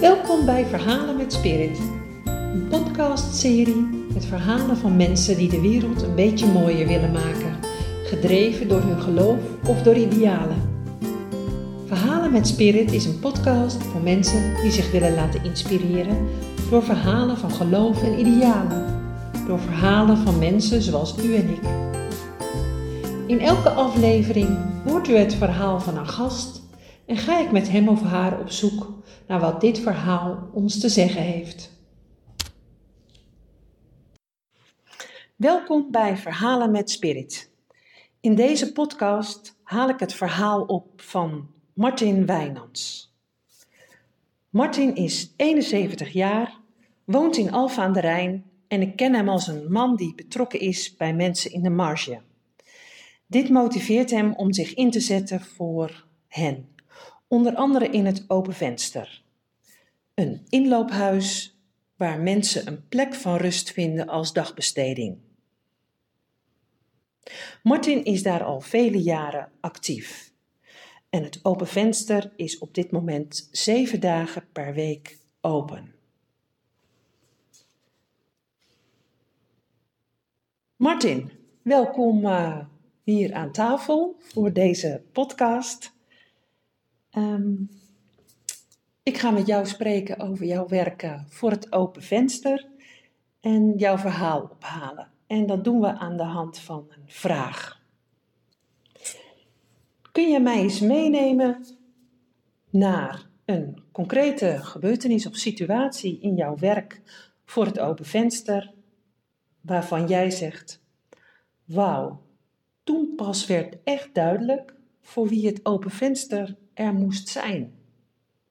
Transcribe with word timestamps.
Welkom 0.00 0.44
bij 0.44 0.66
Verhalen 0.66 1.16
met 1.16 1.32
Spirit, 1.32 1.78
een 2.24 2.68
podcastserie 2.68 4.08
met 4.14 4.24
verhalen 4.24 4.76
van 4.76 4.96
mensen 4.96 5.36
die 5.36 5.48
de 5.48 5.60
wereld 5.60 6.02
een 6.02 6.14
beetje 6.14 6.46
mooier 6.46 6.86
willen 6.86 7.12
maken, 7.12 7.56
gedreven 8.04 8.68
door 8.68 8.80
hun 8.80 9.00
geloof 9.00 9.38
of 9.66 9.82
door 9.82 9.94
idealen. 9.94 10.56
Verhalen 11.86 12.32
met 12.32 12.46
Spirit 12.46 12.92
is 12.92 13.04
een 13.04 13.18
podcast 13.18 13.82
voor 13.82 14.00
mensen 14.00 14.54
die 14.62 14.70
zich 14.70 14.90
willen 14.90 15.14
laten 15.14 15.44
inspireren 15.44 16.28
door 16.70 16.82
verhalen 16.82 17.36
van 17.36 17.50
geloof 17.50 18.02
en 18.02 18.18
idealen, 18.18 18.84
door 19.46 19.60
verhalen 19.60 20.16
van 20.16 20.38
mensen 20.38 20.82
zoals 20.82 21.14
u 21.24 21.34
en 21.34 21.48
ik. 21.48 21.62
In 23.26 23.40
elke 23.40 23.70
aflevering 23.70 24.58
hoort 24.84 25.08
u 25.08 25.16
het 25.16 25.34
verhaal 25.34 25.80
van 25.80 25.96
een 25.96 26.08
gast 26.08 26.62
en 27.06 27.16
ga 27.16 27.40
ik 27.40 27.52
met 27.52 27.70
hem 27.70 27.88
of 27.88 28.02
haar 28.02 28.40
op 28.40 28.50
zoek 28.50 28.95
naar 29.26 29.40
wat 29.40 29.60
dit 29.60 29.78
verhaal 29.78 30.50
ons 30.52 30.80
te 30.80 30.88
zeggen 30.88 31.22
heeft. 31.22 31.74
Welkom 35.36 35.90
bij 35.90 36.16
Verhalen 36.16 36.70
met 36.70 36.90
Spirit. 36.90 37.50
In 38.20 38.34
deze 38.34 38.72
podcast 38.72 39.58
haal 39.62 39.88
ik 39.88 40.00
het 40.00 40.14
verhaal 40.14 40.62
op 40.62 41.00
van 41.00 41.50
Martin 41.72 42.26
Wijnands. 42.26 43.14
Martin 44.48 44.94
is 44.94 45.32
71 45.36 46.12
jaar, 46.12 46.60
woont 47.04 47.36
in 47.36 47.52
Alfa 47.52 47.82
aan 47.82 47.92
de 47.92 48.00
Rijn 48.00 48.44
en 48.68 48.80
ik 48.80 48.96
ken 48.96 49.14
hem 49.14 49.28
als 49.28 49.46
een 49.46 49.72
man 49.72 49.96
die 49.96 50.14
betrokken 50.14 50.60
is 50.60 50.96
bij 50.96 51.14
mensen 51.14 51.52
in 51.52 51.62
de 51.62 51.70
marge. 51.70 52.20
Dit 53.26 53.50
motiveert 53.50 54.10
hem 54.10 54.34
om 54.34 54.52
zich 54.52 54.74
in 54.74 54.90
te 54.90 55.00
zetten 55.00 55.40
voor 55.40 56.06
hen, 56.28 56.68
onder 57.28 57.54
andere 57.54 57.88
in 57.88 58.06
het 58.06 58.24
Open 58.28 58.54
Venster. 58.54 59.22
Een 60.14 60.46
inloophuis 60.48 61.58
waar 61.96 62.20
mensen 62.20 62.66
een 62.66 62.88
plek 62.88 63.14
van 63.14 63.36
rust 63.36 63.70
vinden 63.70 64.06
als 64.08 64.32
dagbesteding. 64.32 65.18
Martin 67.62 68.04
is 68.04 68.22
daar 68.22 68.44
al 68.44 68.60
vele 68.60 69.02
jaren 69.02 69.52
actief. 69.60 70.32
En 71.10 71.22
het 71.22 71.40
Open 71.42 71.66
Venster 71.66 72.32
is 72.36 72.58
op 72.58 72.74
dit 72.74 72.90
moment 72.90 73.48
zeven 73.52 74.00
dagen 74.00 74.48
per 74.52 74.74
week 74.74 75.18
open. 75.40 75.94
Martin, 80.76 81.30
welkom 81.62 82.24
uh, 82.24 82.58
hier 83.02 83.34
aan 83.34 83.52
tafel 83.52 84.16
voor 84.18 84.52
deze 84.52 85.02
podcast. 85.12 85.95
Um, 87.18 87.70
ik 89.02 89.18
ga 89.18 89.30
met 89.30 89.46
jou 89.46 89.66
spreken 89.66 90.18
over 90.18 90.46
jouw 90.46 90.68
werken 90.68 91.26
voor 91.28 91.50
het 91.50 91.72
Open 91.72 92.02
Venster 92.02 92.66
en 93.40 93.72
jouw 93.76 93.98
verhaal 93.98 94.42
ophalen. 94.42 95.10
En 95.26 95.46
dat 95.46 95.64
doen 95.64 95.80
we 95.80 95.86
aan 95.86 96.16
de 96.16 96.22
hand 96.22 96.58
van 96.58 96.86
een 96.88 97.04
vraag. 97.06 97.80
Kun 100.12 100.30
je 100.30 100.40
mij 100.40 100.58
eens 100.58 100.80
meenemen 100.80 101.64
naar 102.70 103.26
een 103.44 103.82
concrete 103.92 104.58
gebeurtenis 104.62 105.26
of 105.26 105.36
situatie 105.36 106.20
in 106.20 106.34
jouw 106.34 106.56
werk 106.56 107.00
voor 107.44 107.64
het 107.64 107.78
Open 107.78 108.04
Venster, 108.04 108.72
waarvan 109.60 110.06
jij 110.06 110.30
zegt: 110.30 110.82
Wauw, 111.64 112.22
toen 112.84 113.14
pas 113.14 113.46
werd 113.46 113.76
echt 113.84 114.14
duidelijk 114.14 114.74
voor 115.00 115.28
wie 115.28 115.46
het 115.46 115.60
Open 115.62 115.90
Venster 115.90 116.56
er 116.76 116.92
moest 116.94 117.28
zijn. 117.28 117.72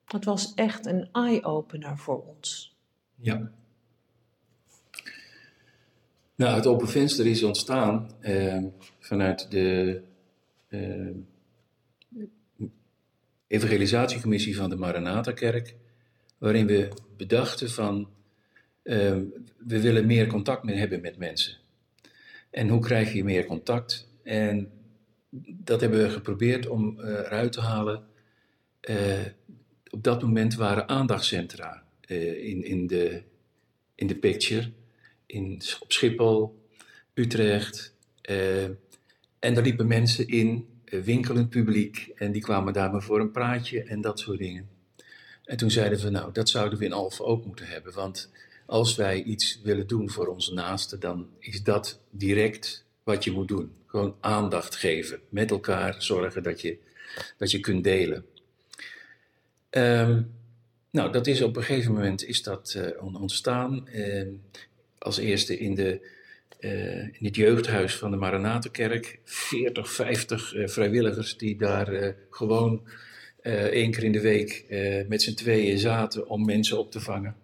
Het 0.04 0.24
was 0.24 0.54
echt 0.54 0.86
een 0.86 1.08
eye-opener 1.12 1.98
voor 1.98 2.22
ons. 2.22 2.76
Ja. 3.14 3.50
Nou, 6.34 6.54
het 6.54 6.66
Open 6.66 6.88
Venster 6.88 7.26
is 7.26 7.42
ontstaan 7.42 8.10
eh, 8.20 8.64
vanuit 8.98 9.50
de 9.50 10.02
eh, 10.68 11.10
evangelisatiecommissie 13.46 14.56
van 14.56 14.70
de 14.70 14.76
Maranatha-kerk, 14.76 15.74
waarin 16.38 16.66
we 16.66 16.88
bedachten 17.16 17.70
van, 17.70 18.08
uh, 18.82 19.16
we 19.56 19.80
willen 19.80 20.06
meer 20.06 20.26
contact 20.26 20.62
mee 20.62 20.76
hebben 20.76 21.00
met 21.00 21.18
mensen. 21.18 21.56
En 22.50 22.68
hoe 22.68 22.80
krijg 22.80 23.12
je 23.12 23.24
meer 23.24 23.44
contact? 23.44 24.08
En 24.22 24.70
dat 25.46 25.80
hebben 25.80 26.02
we 26.02 26.10
geprobeerd 26.10 26.66
om 26.66 27.00
uh, 27.00 27.06
eruit 27.06 27.52
te 27.52 27.60
halen 27.60 28.06
op 29.90 30.02
dat 30.02 30.22
moment 30.22 30.54
waren 30.54 30.88
aandachtscentra 30.88 31.82
uh, 32.06 32.48
in, 32.48 32.64
in, 32.64 32.86
de, 32.86 33.22
in 33.94 34.06
de 34.06 34.16
picture. 34.16 34.70
In, 35.26 35.62
op 35.80 35.92
Schiphol, 35.92 36.68
Utrecht. 37.14 37.94
Uh, 38.30 38.64
en 39.38 39.54
daar 39.54 39.62
liepen 39.62 39.86
mensen 39.86 40.28
in, 40.28 40.66
winkelend 40.84 41.50
publiek. 41.50 42.12
En 42.14 42.32
die 42.32 42.42
kwamen 42.42 42.72
daar 42.72 42.90
maar 42.90 43.02
voor 43.02 43.20
een 43.20 43.30
praatje 43.30 43.82
en 43.82 44.00
dat 44.00 44.20
soort 44.20 44.38
dingen. 44.38 44.68
En 45.44 45.56
toen 45.56 45.70
zeiden 45.70 46.00
we, 46.00 46.10
nou, 46.10 46.32
dat 46.32 46.48
zouden 46.48 46.78
we 46.78 46.84
in 46.84 46.92
Alphen 46.92 47.24
ook 47.24 47.44
moeten 47.44 47.66
hebben. 47.66 47.92
Want 47.92 48.30
als 48.66 48.96
wij 48.96 49.22
iets 49.22 49.60
willen 49.62 49.86
doen 49.86 50.10
voor 50.10 50.26
onze 50.26 50.54
naasten, 50.54 51.00
dan 51.00 51.28
is 51.38 51.62
dat 51.62 52.00
direct 52.10 52.84
wat 53.02 53.24
je 53.24 53.30
moet 53.30 53.48
doen. 53.48 53.72
Gewoon 53.86 54.16
aandacht 54.20 54.76
geven. 54.76 55.20
Met 55.28 55.50
elkaar 55.50 56.02
zorgen 56.02 56.42
dat 56.42 56.60
je, 56.60 56.78
dat 57.36 57.50
je 57.50 57.60
kunt 57.60 57.84
delen. 57.84 58.24
Um, 59.76 60.34
nou, 60.90 61.12
dat 61.12 61.26
is 61.26 61.42
op 61.42 61.56
een 61.56 61.62
gegeven 61.62 61.92
moment 61.92 62.24
is 62.24 62.42
dat 62.42 62.74
uh, 62.76 63.14
ontstaan. 63.20 63.88
Uh, 63.94 64.26
als 64.98 65.18
eerste 65.18 65.58
in, 65.58 65.74
de, 65.74 66.00
uh, 66.60 67.02
in 67.02 67.24
het 67.24 67.36
jeugdhuis 67.36 67.96
van 67.96 68.10
de 68.10 68.16
Maranatenkerk. 68.16 69.18
40, 69.24 69.92
50 69.92 70.52
vrijwilligers 70.64 71.36
die 71.36 71.56
daar 71.56 72.14
gewoon 72.30 72.82
één 73.70 73.90
keer 73.90 74.04
in 74.04 74.12
de 74.12 74.20
week 74.20 74.64
met 75.08 75.22
z'n 75.22 75.34
tweeën 75.34 75.78
zaten 75.78 76.28
om 76.28 76.44
mensen 76.44 76.78
op 76.78 76.90
te 76.90 77.00
vangen. 77.00 77.36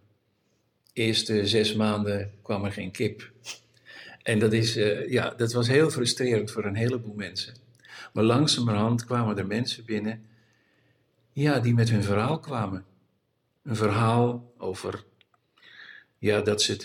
Eerste 0.92 1.46
zes 1.46 1.74
maanden 1.74 2.30
kwam 2.42 2.64
er 2.64 2.72
geen 2.72 2.90
kip. 2.90 3.30
En 4.22 4.38
dat, 4.38 4.52
is, 4.52 4.74
ja, 5.08 5.34
dat 5.36 5.52
was 5.52 5.68
heel 5.68 5.90
frustrerend 5.90 6.50
voor 6.50 6.64
een 6.64 6.76
heleboel 6.76 7.14
mensen. 7.14 7.54
Maar 8.12 8.24
langzamerhand 8.24 9.04
kwamen 9.04 9.38
er 9.38 9.46
mensen 9.46 9.84
binnen 9.84 10.22
ja, 11.32 11.60
die 11.60 11.74
met 11.74 11.90
hun 11.90 12.02
verhaal 12.02 12.38
kwamen. 12.38 12.84
Een 13.62 13.76
verhaal 13.76 14.52
over 14.58 15.04
ja, 16.22 16.40
dat 16.40 16.62
ze 16.62 16.72
het 16.72 16.84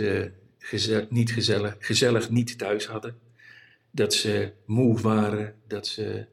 uh, 0.72 1.10
niet 1.10 1.32
gezellig, 1.32 1.76
gezellig 1.80 2.30
niet 2.30 2.58
thuis 2.58 2.86
hadden. 2.88 3.20
Dat 3.92 4.14
ze 4.14 4.54
moe 4.66 5.02
waren, 5.02 5.56
dat 5.68 5.88
ze, 5.88 6.26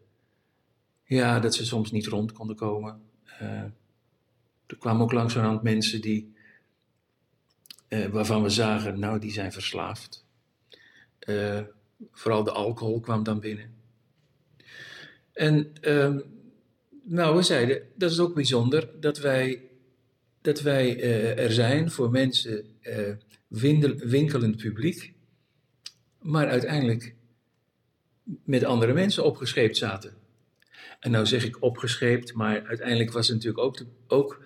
ja, 1.05 1.41
dat 1.41 1.55
ze 1.55 1.67
soms 1.67 1.91
niet 1.91 2.07
rond 2.07 2.33
konden 2.33 2.57
komen. 2.57 3.03
Uh, 3.43 3.63
er 4.67 4.77
kwamen 4.79 5.03
ook 5.03 5.13
langzamerhand 5.13 5.63
mensen 5.63 6.01
die, 6.01 6.35
uh, 7.89 8.07
waarvan 8.07 8.43
we 8.43 8.49
zagen, 8.49 8.99
nou, 8.99 9.19
die 9.19 9.33
zijn 9.33 9.53
verslaafd. 9.53 10.25
vooral 12.13 12.45
de 12.45 12.53
alcohol 12.53 13.01
kwam 13.01 13.23
dan 13.23 13.41
binnen. 13.41 13.75
En 15.33 15.73
ehm, 15.81 16.21
nou, 17.05 17.37
we 17.37 17.43
zeiden, 17.43 17.83
dat 17.97 18.11
is 18.11 18.21
ook 18.21 18.35
bijzonder 18.35 18.89
dat 19.01 19.19
wij, 19.19 19.63
dat 20.41 20.61
wij 20.61 20.97
uh, 20.97 21.39
er 21.39 21.53
zijn 21.53 21.91
voor 21.91 22.11
mensen, 22.11 22.65
windel, 23.49 23.95
winkelend 23.95 24.57
publiek, 24.57 25.13
maar 26.21 26.49
uiteindelijk 26.49 27.15
met 28.45 28.65
andere 28.65 28.93
mensen 28.93 29.25
opgescheept 29.25 29.77
zaten. 29.77 30.13
En 31.01 31.11
nou 31.11 31.27
zeg 31.27 31.45
ik 31.45 31.63
opgescheept, 31.63 32.35
maar 32.35 32.67
uiteindelijk 32.67 33.13
was 33.13 33.29
het 33.29 33.37
natuurlijk 33.37 33.65
ook, 33.65 33.81
ook 34.07 34.43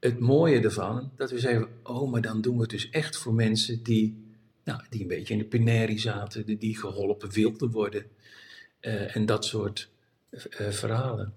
het 0.00 0.18
mooie 0.18 0.60
ervan, 0.60 1.10
dat 1.16 1.30
we 1.30 1.38
zeiden, 1.38 1.68
oh, 1.82 2.10
maar 2.10 2.20
dan 2.20 2.40
doen 2.40 2.54
we 2.54 2.60
het 2.60 2.70
dus 2.70 2.90
echt 2.90 3.16
voor 3.16 3.34
mensen 3.34 3.82
die, 3.82 4.24
nou, 4.64 4.80
die 4.90 5.00
een 5.00 5.08
beetje 5.08 5.32
in 5.32 5.38
de 5.38 5.46
penarie 5.46 5.98
zaten, 5.98 6.58
die 6.58 6.78
geholpen 6.78 7.30
wilden 7.30 7.70
worden 7.70 8.06
uh, 8.80 9.16
en 9.16 9.26
dat 9.26 9.44
soort 9.44 9.88
verhalen. 10.70 11.34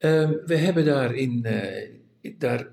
Uh, 0.00 0.30
we 0.46 0.56
hebben 0.56 0.84
daarin, 0.84 1.46
uh, 1.46 2.32
daar 2.38 2.68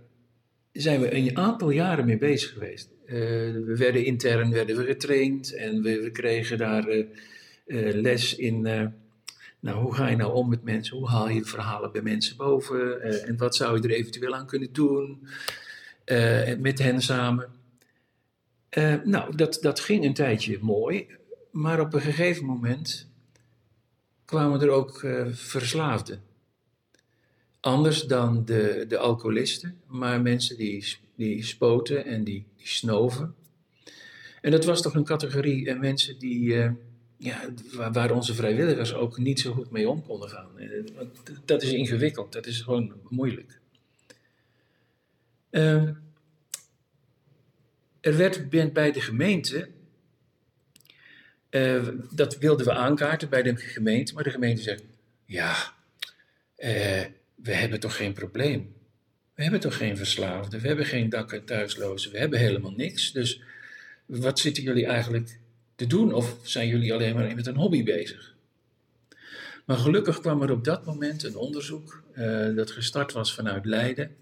zijn 0.71 1.01
we 1.01 1.15
een 1.15 1.37
aantal 1.37 1.69
jaren 1.69 2.05
mee 2.05 2.17
bezig 2.17 2.53
geweest. 2.53 2.89
Uh, 3.05 3.13
we 3.51 3.75
werden 3.77 4.05
intern 4.05 4.51
werden 4.51 4.77
we 4.77 4.85
getraind 4.85 5.53
en 5.55 5.81
we, 5.81 6.01
we 6.01 6.11
kregen 6.11 6.57
daar 6.57 6.87
eh, 6.87 7.05
les 7.93 8.35
in. 8.35 8.61
nou, 9.59 9.81
hoe 9.81 9.95
ga 9.95 10.07
je 10.07 10.15
nou 10.15 10.33
om 10.33 10.49
met 10.49 10.63
mensen? 10.63 10.97
Hoe 10.97 11.07
haal 11.07 11.29
je 11.29 11.43
verhalen 11.43 11.91
bij 11.91 12.01
mensen 12.01 12.37
boven? 12.37 13.01
en 13.01 13.37
wat 13.37 13.55
zou 13.55 13.77
je 13.81 13.87
er 13.87 13.95
eventueel 13.95 14.35
aan 14.35 14.47
kunnen 14.47 14.73
doen 14.73 15.27
met 16.59 16.79
hen 16.79 17.01
samen? 17.01 17.49
nou, 19.03 19.35
dat, 19.35 19.57
dat 19.61 19.79
ging 19.79 20.05
een 20.05 20.13
tijdje 20.13 20.57
mooi, 20.61 21.07
maar 21.51 21.79
op 21.79 21.93
een 21.93 22.01
gegeven 22.01 22.45
moment 22.45 23.09
kwamen 24.25 24.61
er 24.61 24.69
ook 24.69 25.05
verslaafden 25.31 26.26
anders 27.67 28.01
dan 28.03 28.45
de, 28.45 28.85
de 28.87 28.97
alcoholisten, 28.97 29.81
maar 29.87 30.21
mensen 30.21 30.57
die, 30.57 30.97
die 31.15 31.43
spoten 31.43 32.05
en 32.05 32.23
die, 32.23 32.45
die 32.57 32.67
snoven. 32.67 33.35
En 34.41 34.51
dat 34.51 34.65
was 34.65 34.81
toch 34.81 34.95
een 34.95 35.03
categorie 35.03 35.65
uh, 35.65 35.79
mensen 35.79 36.19
die, 36.19 36.43
uh, 36.43 36.71
ja, 37.17 37.49
waar, 37.91 38.11
onze 38.11 38.33
vrijwilligers 38.33 38.93
ook 38.93 39.17
niet 39.17 39.39
zo 39.39 39.53
goed 39.53 39.71
mee 39.71 39.89
om 39.89 40.03
konden 40.03 40.29
gaan. 40.29 40.49
Uh, 40.55 40.83
dat 41.45 41.63
is 41.63 41.71
ingewikkeld, 41.71 42.31
dat 42.31 42.45
is 42.45 42.61
gewoon 42.61 42.93
moeilijk. 43.09 43.59
Ehm, 45.49 45.93
er 48.01 48.17
werd 48.17 48.49
bij 48.73 48.91
de 48.91 49.01
gemeente, 49.01 49.69
dat 52.11 52.37
wilden 52.37 52.65
we 52.65 52.73
aankaarten 52.73 53.29
bij 53.29 53.41
de 53.43 53.55
gemeente, 53.55 54.13
maar 54.13 54.23
de 54.23 54.29
gemeente 54.29 54.61
zegt, 54.61 54.83
ja, 55.25 55.73
we 57.43 57.53
hebben 57.53 57.79
toch 57.79 57.95
geen 57.95 58.13
probleem. 58.13 58.75
We 59.33 59.41
hebben 59.43 59.59
toch 59.59 59.77
geen 59.77 59.97
verslaafden, 59.97 60.61
we 60.61 60.67
hebben 60.67 60.85
geen 60.85 61.09
dak- 61.09 61.31
en 61.31 61.45
thuislozen, 61.45 62.11
we 62.11 62.17
hebben 62.17 62.39
helemaal 62.39 62.71
niks. 62.71 63.11
Dus 63.11 63.41
wat 64.05 64.39
zitten 64.39 64.63
jullie 64.63 64.85
eigenlijk 64.85 65.39
te 65.75 65.87
doen? 65.87 66.13
Of 66.13 66.37
zijn 66.43 66.67
jullie 66.67 66.93
alleen 66.93 67.15
maar 67.15 67.35
met 67.35 67.47
een 67.47 67.55
hobby 67.55 67.83
bezig? 67.83 68.35
Maar 69.65 69.77
gelukkig 69.77 70.19
kwam 70.19 70.41
er 70.41 70.51
op 70.51 70.63
dat 70.63 70.85
moment 70.85 71.23
een 71.23 71.35
onderzoek 71.35 72.03
uh, 72.15 72.55
dat 72.55 72.71
gestart 72.71 73.11
was 73.11 73.33
vanuit 73.33 73.65
Leiden, 73.65 74.15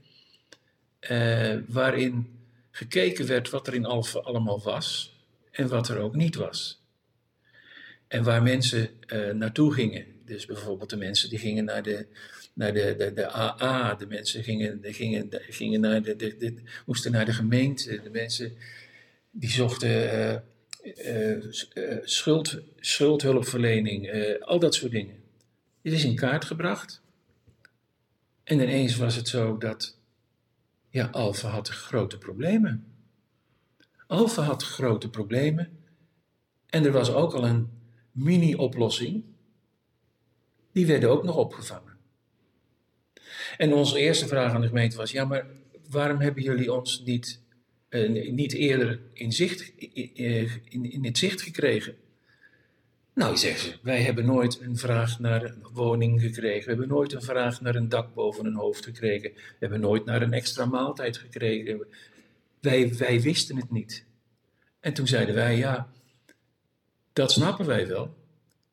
uh, 1.10 1.56
waarin 1.68 2.40
gekeken 2.72 3.28
werd 3.28 3.50
wat 3.50 3.68
er 3.68 3.74
in 3.74 3.86
Alphen 3.86 4.24
allemaal 4.24 4.62
was 4.62 5.16
en 5.52 5.68
wat 5.68 5.88
er 5.88 5.98
ook 5.98 6.16
niet 6.16 6.36
was. 6.36 6.82
En 8.08 8.24
waar 8.24 8.44
mensen 8.44 8.90
uh, 9.08 9.32
naartoe 9.32 9.74
gingen. 9.74 10.06
Dus 10.26 10.46
bijvoorbeeld 10.46 10.90
de 10.90 10.98
mensen 10.98 11.30
die 11.30 11.40
gingen 11.40 11.66
naar 11.66 11.84
de, 11.84 12.06
naar 12.56 12.74
de, 12.74 12.96
de, 12.98 13.14
de 13.14 13.32
AA, 13.32 13.96
de 13.96 14.08
mensen 14.08 14.44
gingen, 14.44 14.80
gingen, 14.82 15.28
gingen 15.32 15.80
naar 15.80 16.02
de, 16.02 16.62
moesten 16.86 17.12
naar 17.12 17.26
de 17.26 17.34
gemeente, 17.34 18.02
de 18.02 18.10
mensen 18.10 18.54
die 19.32 19.50
zochten 19.50 19.90
uh, 19.90 20.36
uh, 21.14 21.46
schuld, 22.04 22.60
schuldhulpverlening, 22.80 24.12
al 24.42 24.60
dat 24.60 24.76
soort 24.76 24.92
dingen. 24.92 25.24
Dit 25.82 25.94
is 25.94 26.04
in 26.04 26.16
kaart 26.16 26.46
gebracht. 26.46 27.02
En 28.44 28.60
ineens 28.60 28.96
was 28.96 29.16
het 29.16 29.28
zo 29.28 29.58
dat, 29.58 29.98
ja, 30.90 31.06
Alfa 31.06 31.50
had 31.50 31.70
grote 31.70 32.18
problemen. 32.18 32.86
Alfa 34.08 34.42
had 34.42 34.64
grote 34.64 35.10
problemen. 35.10 35.80
En 36.66 36.86
er 36.86 36.92
was 36.92 37.12
ook 37.12 37.34
al 37.34 37.46
een 37.46 37.70
mini-oplossing. 38.12 39.24
Die 40.72 40.86
werden 40.86 41.10
ook 41.10 41.24
nog 41.24 41.36
opgevangen. 41.36 41.95
En 43.58 43.74
onze 43.74 44.00
eerste 44.00 44.28
vraag 44.28 44.54
aan 44.54 44.62
de 44.62 44.68
gemeente 44.68 44.98
was: 44.98 45.12
ja, 45.12 45.26
maar 45.26 45.46
waarom 45.90 46.20
hebben 46.20 46.44
jullie 46.44 46.74
ons 46.74 47.04
niet, 47.06 47.42
uh, 47.90 48.32
niet 48.32 48.54
eerder 48.54 49.00
in, 49.14 49.32
zicht, 49.32 49.74
in, 50.70 50.92
in 50.92 51.06
het 51.06 51.18
zicht 51.18 51.42
gekregen? 51.42 51.96
Nou, 53.14 53.38
zeggen 53.38 53.60
ze, 53.60 53.78
wij 53.82 54.02
hebben 54.02 54.26
nooit 54.26 54.60
een 54.62 54.78
vraag 54.78 55.20
naar 55.20 55.44
een 55.44 55.66
woning 55.74 56.22
gekregen. 56.22 56.64
We 56.64 56.70
hebben 56.70 56.88
nooit 56.88 57.14
een 57.14 57.22
vraag 57.22 57.62
naar 57.62 57.76
een 57.76 57.90
dak 57.90 58.14
boven 58.14 58.46
hun 58.46 58.56
hoofd 58.56 58.84
gekregen. 58.84 59.32
We 59.34 59.42
hebben 59.60 59.80
nooit 59.80 60.06
naar 60.06 60.22
een 60.22 60.34
extra 60.34 60.66
maaltijd 60.66 61.18
gekregen. 61.18 61.88
Wij, 62.60 62.96
wij 62.98 63.22
wisten 63.22 63.56
het 63.56 63.72
niet. 63.72 64.06
En 64.80 64.94
toen 64.94 65.08
zeiden 65.08 65.36
wij, 65.36 65.58
ja, 65.58 65.90
dat 67.14 67.32
snappen 67.32 67.66
wij 67.66 67.88
wel. 67.88 68.16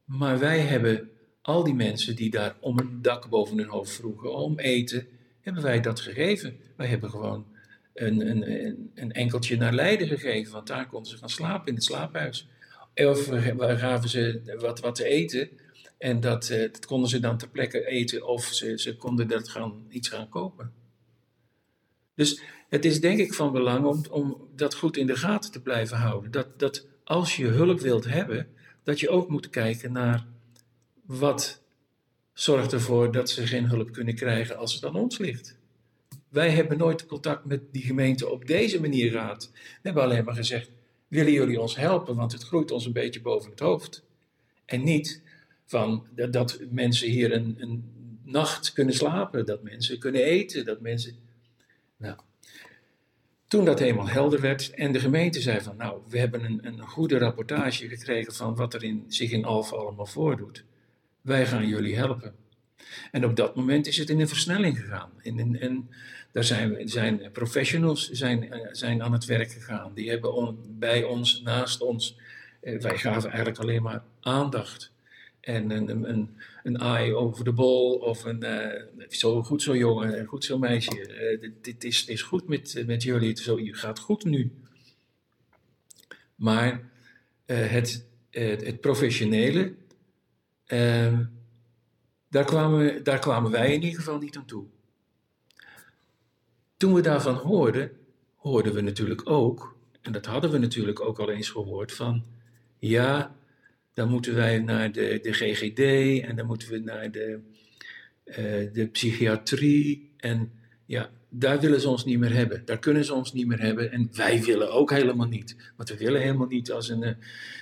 Maar 0.05 0.39
wij 0.39 0.61
hebben 0.61 1.11
al 1.43 1.65
die 1.65 1.75
mensen 1.75 2.17
die 2.17 2.31
daar 2.31 2.57
om 2.61 2.79
een 2.79 3.03
dak 3.03 3.29
boven 3.29 3.59
hun 3.59 3.69
hoofd 3.69 3.93
vroegen, 3.93 4.35
om 4.35 4.59
eten, 4.59 5.07
hebben 5.41 5.63
wij 5.63 5.81
dat 5.81 6.01
gegeven. 6.01 6.57
Wij 6.77 6.87
hebben 6.87 7.11
gewoon 7.11 7.47
een, 7.95 8.31
een, 8.31 8.91
een 8.95 9.13
enkeltje 9.13 9.57
naar 9.57 9.73
Leiden 9.73 10.09
gegeven, 10.09 10.53
want 10.53 10.67
daar 10.67 10.87
konden 10.87 11.11
ze 11.11 11.17
gaan 11.17 11.31
slapen 11.31 11.69
in 11.69 11.75
het 11.75 11.85
slaaphuis. 11.85 12.49
Of 12.95 13.27
we 13.27 13.77
gaven 13.79 14.09
ze 14.09 14.57
wat, 14.61 14.81
wat 14.81 14.95
te 14.95 15.05
eten 15.05 15.49
en 15.99 16.21
dat, 16.21 16.49
eh, 16.49 16.61
dat 16.61 16.87
konden 16.87 17.09
ze 17.09 17.21
dan 17.21 17.39
ter 17.39 17.49
plekke 17.49 17.87
eten 17.87 18.27
of 18.27 18.45
ze, 18.45 18.79
ze 18.79 18.97
konden 18.97 19.29
dat 19.29 19.49
gaan, 19.49 19.87
iets 19.89 20.09
gaan 20.09 20.29
kopen. 20.29 20.73
Dus 22.15 22.41
het 22.69 22.85
is 22.85 23.01
denk 23.01 23.19
ik 23.19 23.35
van 23.35 23.53
belang 23.53 23.85
om, 23.85 24.05
om 24.11 24.49
dat 24.57 24.75
goed 24.75 24.97
in 24.97 25.07
de 25.07 25.17
gaten 25.17 25.53
te 25.53 25.63
blijven 25.63 25.97
houden. 25.97 26.31
Dat, 26.31 26.59
dat 26.59 26.87
als 27.05 27.37
je 27.37 27.47
hulp 27.47 27.81
wilt 27.81 28.05
hebben, 28.05 28.49
dat 28.83 29.01
je 29.01 29.09
ook 29.09 29.29
moet 29.29 29.51
kijken 29.51 29.93
naar 29.93 30.27
wat 31.19 31.63
zorgt 32.33 32.73
ervoor 32.73 33.13
dat 33.13 33.31
ze 33.31 33.47
geen 33.47 33.69
hulp 33.69 33.93
kunnen 33.93 34.15
krijgen 34.15 34.57
als 34.57 34.75
het 34.75 34.85
aan 34.85 34.95
ons 34.95 35.19
ligt? 35.19 35.57
Wij 36.29 36.51
hebben 36.51 36.79
nooit 36.79 37.07
contact 37.07 37.45
met 37.45 37.61
die 37.73 37.83
gemeente 37.83 38.29
op 38.31 38.47
deze 38.47 38.81
manier 38.81 39.11
gehad. 39.11 39.51
We 39.53 39.59
hebben 39.83 40.03
alleen 40.03 40.25
maar 40.25 40.35
gezegd: 40.35 40.71
willen 41.09 41.33
jullie 41.33 41.61
ons 41.61 41.77
helpen? 41.77 42.17
Want 42.17 42.33
het 42.33 42.43
groeit 42.43 42.71
ons 42.71 42.87
een 42.87 42.93
beetje 42.93 43.21
boven 43.21 43.51
het 43.51 43.61
hoofd. 43.61 44.05
En 44.65 44.83
niet 44.83 45.23
van 45.67 46.07
dat, 46.31 46.59
mensen 46.71 47.09
hier 47.09 47.33
een, 47.33 47.57
een 47.59 47.85
nacht 48.23 48.73
kunnen 48.73 48.95
slapen, 48.95 49.47
dat 49.47 49.63
mensen 49.63 49.99
kunnen 49.99 50.25
eten, 50.25 50.65
dat 50.65 50.81
mensen. 50.81 51.15
Nou, 51.97 52.17
toen 53.49 53.65
dat 53.65 53.79
helemaal 53.79 54.09
helder 54.09 54.41
werd 54.41 54.71
en 54.71 54.93
de 54.93 55.01
gemeente 55.01 55.41
zei 55.41 55.61
van 55.61 55.77
nou, 55.77 56.01
we 56.09 56.19
hebben 56.19 56.45
een, 56.45 56.67
een 56.67 56.81
goede 56.81 57.19
rapportage 57.19 57.89
gekregen 57.89 58.35
van 58.35 58.57
wat 58.57 58.75
er 58.75 58.83
in, 58.83 59.05
zich 59.09 59.31
in 59.31 59.45
Alphen 59.45 59.79
allemaal 59.79 60.07
voordoet 60.07 60.65
wij 61.23 61.47
gaan 61.47 61.69
jullie 61.69 61.97
helpen. 61.97 62.35
En 63.11 63.25
op 63.25 63.37
dat 63.37 63.57
moment 63.57 63.87
is 63.87 63.97
het 63.97 64.11
in 64.11 64.21
een 64.21 64.29
versnelling 64.29 64.79
gegaan. 64.79 65.11
En, 65.23 65.61
en, 65.61 65.91
daar 66.33 66.45
zijn, 66.45 66.89
zijn 66.89 67.31
professionals 67.33 68.11
zijn, 68.11 68.53
eh, 68.53 68.69
zijn 68.73 69.03
aan 69.03 69.13
het 69.13 69.25
werk 69.25 69.51
gegaan. 69.51 69.95
Die 69.95 70.11
hebben 70.11 70.57
bij 70.79 71.03
ons, 71.03 71.43
naast 71.43 71.81
ons, 71.81 72.19
eh, 72.61 72.81
wij 72.81 72.99
gaven 72.99 73.31
eigenlijk 73.31 73.59
alleen 73.59 73.83
maar 73.83 74.03
aandacht. 74.21 74.93
En 75.41 75.71
een, 75.71 76.09
een, 76.09 76.37
een 76.63 76.77
eye 76.77 77.15
over 77.15 77.45
de 77.45 77.53
bol 77.53 77.95
of 77.95 78.25
een 78.25 78.45
uh, 78.45 79.09
zo 79.09 79.43
goed 79.43 79.63
zo 79.63 79.77
jongen, 79.77 80.25
goed 80.25 80.45
zo 80.45 80.59
meisje. 80.59 81.39
Uh, 81.41 81.51
dit, 81.63 81.85
is, 81.85 82.05
is 82.05 82.23
goed 82.23 82.49
met, 82.49 82.83
met 82.87 83.03
jullie, 83.03 83.29
het, 83.29 83.39
zo, 83.39 83.61
je 83.61 83.75
gaat 83.75 83.99
goed 83.99 84.25
nu. 84.25 84.53
Maar 86.35 86.81
uh, 87.47 87.67
het, 87.67 88.07
het 88.31 88.81
professionele, 88.81 89.75
Ehm, 90.73 91.25
daar, 92.29 92.45
kwamen, 92.45 93.05
daar 93.05 93.19
kwamen 93.19 93.51
wij 93.51 93.75
in 93.75 93.83
ieder 93.83 93.99
geval 93.99 94.19
niet 94.19 94.37
aan 94.37 94.45
toe. 94.45 94.65
Toen 96.77 96.95
we 96.95 97.01
daarvan 97.01 97.35
hoorden, 97.35 97.91
hoorden 98.37 98.75
we 98.75 98.81
natuurlijk 98.81 99.31
ook, 99.31 99.77
en 100.03 100.13
dat 100.13 100.27
hadden 100.27 100.51
we 100.51 100.59
natuurlijk 100.59 101.01
ook 101.01 101.19
al 101.19 101.31
eens 101.31 101.49
gehoord, 101.49 101.93
van 101.93 102.25
ja, 102.79 103.37
dan 103.95 104.09
moeten 104.09 104.35
wij 104.35 104.59
naar 104.59 104.93
de, 104.93 105.19
de 105.23 105.33
GGD 105.33 105.79
en 106.29 106.37
dan 106.37 106.47
moeten 106.47 106.71
we 106.71 106.79
naar 106.79 107.11
de, 107.11 107.41
uh, 108.25 108.37
de 108.73 108.89
psychiatrie. 108.93 110.13
En 110.17 110.53
ja, 110.87 111.11
daar 111.29 111.61
willen 111.61 111.81
ze 111.81 111.89
ons 111.89 112.05
niet 112.05 112.19
meer 112.19 112.35
hebben. 112.35 112.65
Daar 112.65 112.79
kunnen 112.79 113.05
ze 113.05 113.15
ons 113.15 113.33
niet 113.33 113.47
meer 113.47 113.61
hebben. 113.61 113.93
En 113.93 114.09
wij 114.13 114.43
willen 114.43 114.73
ook 114.73 114.91
helemaal 114.91 115.29
niet. 115.29 115.57
Want 115.77 115.89
we 115.89 115.97
willen 115.97 116.21
helemaal 116.21 116.47
niet 116.47 116.73
als 116.73 116.89
een, 116.89 117.17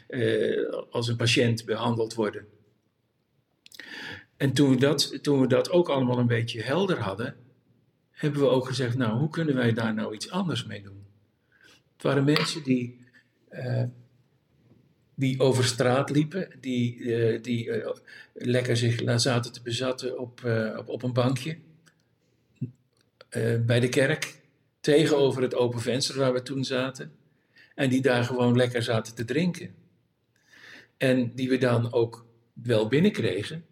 uh, 0.08 0.72
als 0.90 1.08
een 1.08 1.16
patiënt 1.16 1.64
behandeld 1.64 2.14
worden. 2.14 2.46
En 4.40 4.52
toen 4.52 4.70
we, 4.70 4.76
dat, 4.76 5.22
toen 5.22 5.40
we 5.40 5.46
dat 5.46 5.70
ook 5.70 5.88
allemaal 5.88 6.18
een 6.18 6.26
beetje 6.26 6.62
helder 6.62 6.98
hadden, 6.98 7.36
hebben 8.10 8.40
we 8.40 8.48
ook 8.48 8.66
gezegd, 8.66 8.96
nou, 8.96 9.18
hoe 9.18 9.30
kunnen 9.30 9.54
wij 9.54 9.72
daar 9.72 9.94
nou 9.94 10.14
iets 10.14 10.30
anders 10.30 10.64
mee 10.64 10.82
doen? 10.82 11.06
Het 11.92 12.02
waren 12.02 12.24
mensen 12.24 12.62
die, 12.62 12.98
uh, 13.50 13.82
die 15.14 15.40
over 15.40 15.64
straat 15.64 16.10
liepen, 16.10 16.50
die, 16.60 16.96
uh, 16.96 17.42
die 17.42 17.66
uh, 17.66 17.90
lekker 18.32 18.76
zich 18.76 19.20
zaten 19.20 19.52
te 19.52 19.62
bezatten 19.62 20.18
op, 20.18 20.44
op, 20.76 20.88
op, 20.88 21.02
een 21.02 21.12
bankje 21.12 21.58
bij 23.66 23.80
de 23.80 23.88
kerk, 23.88 24.40
tegenover 24.80 25.42
het 25.42 25.54
open 25.54 25.80
venster 25.80 26.18
waar 26.18 26.32
we 26.32 26.42
toen 26.42 26.64
zaten, 26.64 27.12
en 27.74 27.88
die 27.88 28.02
daar 28.02 28.24
gewoon 28.24 28.56
lekker 28.56 28.82
zaten 28.82 29.14
te 29.14 29.24
drinken. 29.24 29.74
En 30.96 31.34
die 31.34 31.48
we 31.48 31.58
dan 31.58 31.92
ook 31.92 32.26
wel 32.52 32.88
binnenkregen, 32.88 33.64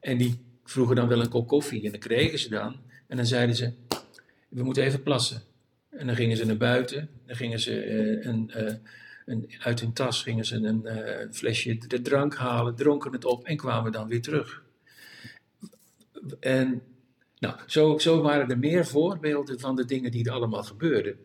en 0.00 0.18
die 0.18 0.38
vroegen 0.64 0.96
dan 0.96 1.08
wel 1.08 1.20
een 1.20 1.28
kop 1.28 1.48
koffie 1.48 1.84
en 1.84 1.90
dan 1.90 2.00
kregen 2.00 2.38
ze 2.38 2.48
dan. 2.48 2.76
En 3.06 3.16
dan 3.16 3.26
zeiden 3.26 3.56
ze, 3.56 3.72
we 4.48 4.62
moeten 4.62 4.82
even 4.82 5.02
plassen. 5.02 5.42
En 5.90 6.06
dan 6.06 6.16
gingen 6.16 6.36
ze 6.36 6.46
naar 6.46 6.56
buiten, 6.56 7.08
dan 7.26 7.36
gingen 7.36 7.60
ze 7.60 7.86
uh, 7.86 8.26
een, 8.26 8.50
uh, 8.56 8.74
een, 9.26 9.50
uit 9.58 9.80
hun 9.80 9.92
tas 9.92 10.22
gingen 10.22 10.44
ze 10.44 10.56
een 10.56 10.82
uh, 10.84 11.32
flesje 11.32 11.78
de 11.78 12.02
drank 12.02 12.34
halen, 12.34 12.74
dronken 12.74 13.12
het 13.12 13.24
op 13.24 13.44
en 13.44 13.56
kwamen 13.56 13.92
dan 13.92 14.08
weer 14.08 14.22
terug. 14.22 14.62
En 16.40 16.82
nou, 17.38 17.56
zo, 17.66 17.98
zo 17.98 18.22
waren 18.22 18.50
er 18.50 18.58
meer 18.58 18.86
voorbeelden 18.86 19.60
van 19.60 19.76
de 19.76 19.84
dingen 19.84 20.10
die 20.10 20.24
er 20.24 20.32
allemaal 20.32 20.62
gebeurden. 20.62 21.16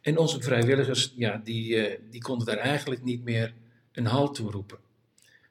En 0.00 0.18
onze 0.18 0.42
vrijwilligers, 0.42 1.12
ja, 1.16 1.40
die, 1.44 1.98
die 2.10 2.22
konden 2.22 2.46
daar 2.46 2.56
eigenlijk 2.56 3.02
niet 3.02 3.24
meer 3.24 3.54
een 3.92 4.06
halt 4.06 4.34
toe 4.34 4.50
roepen 4.50 4.78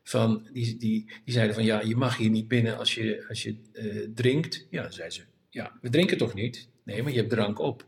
van, 0.10 0.48
die, 0.54 0.78
die, 0.78 1.06
zeiden 1.26 1.56
van 1.56 1.64
ja, 1.64 1.82
je 1.82 1.96
mag 1.96 2.18
hier 2.18 2.30
niet 2.30 2.48
binnen 2.48 2.78
als 2.78 2.96
je, 2.96 3.26
als 3.28 3.44
je 3.44 3.56
uh, 3.74 4.08
drinkt. 4.16 4.68
Ja, 4.70 4.82
dan 4.82 4.94
zeiden 4.94 5.16
ze, 5.16 5.24
Ja, 5.50 5.78
we 5.82 5.90
drinken 5.90 6.18
toch 6.18 6.34
niet? 6.34 6.68
Nee, 6.84 7.04
maar 7.04 7.12
je 7.12 7.18
hebt 7.18 7.30
drank 7.30 7.60
op. 7.60 7.86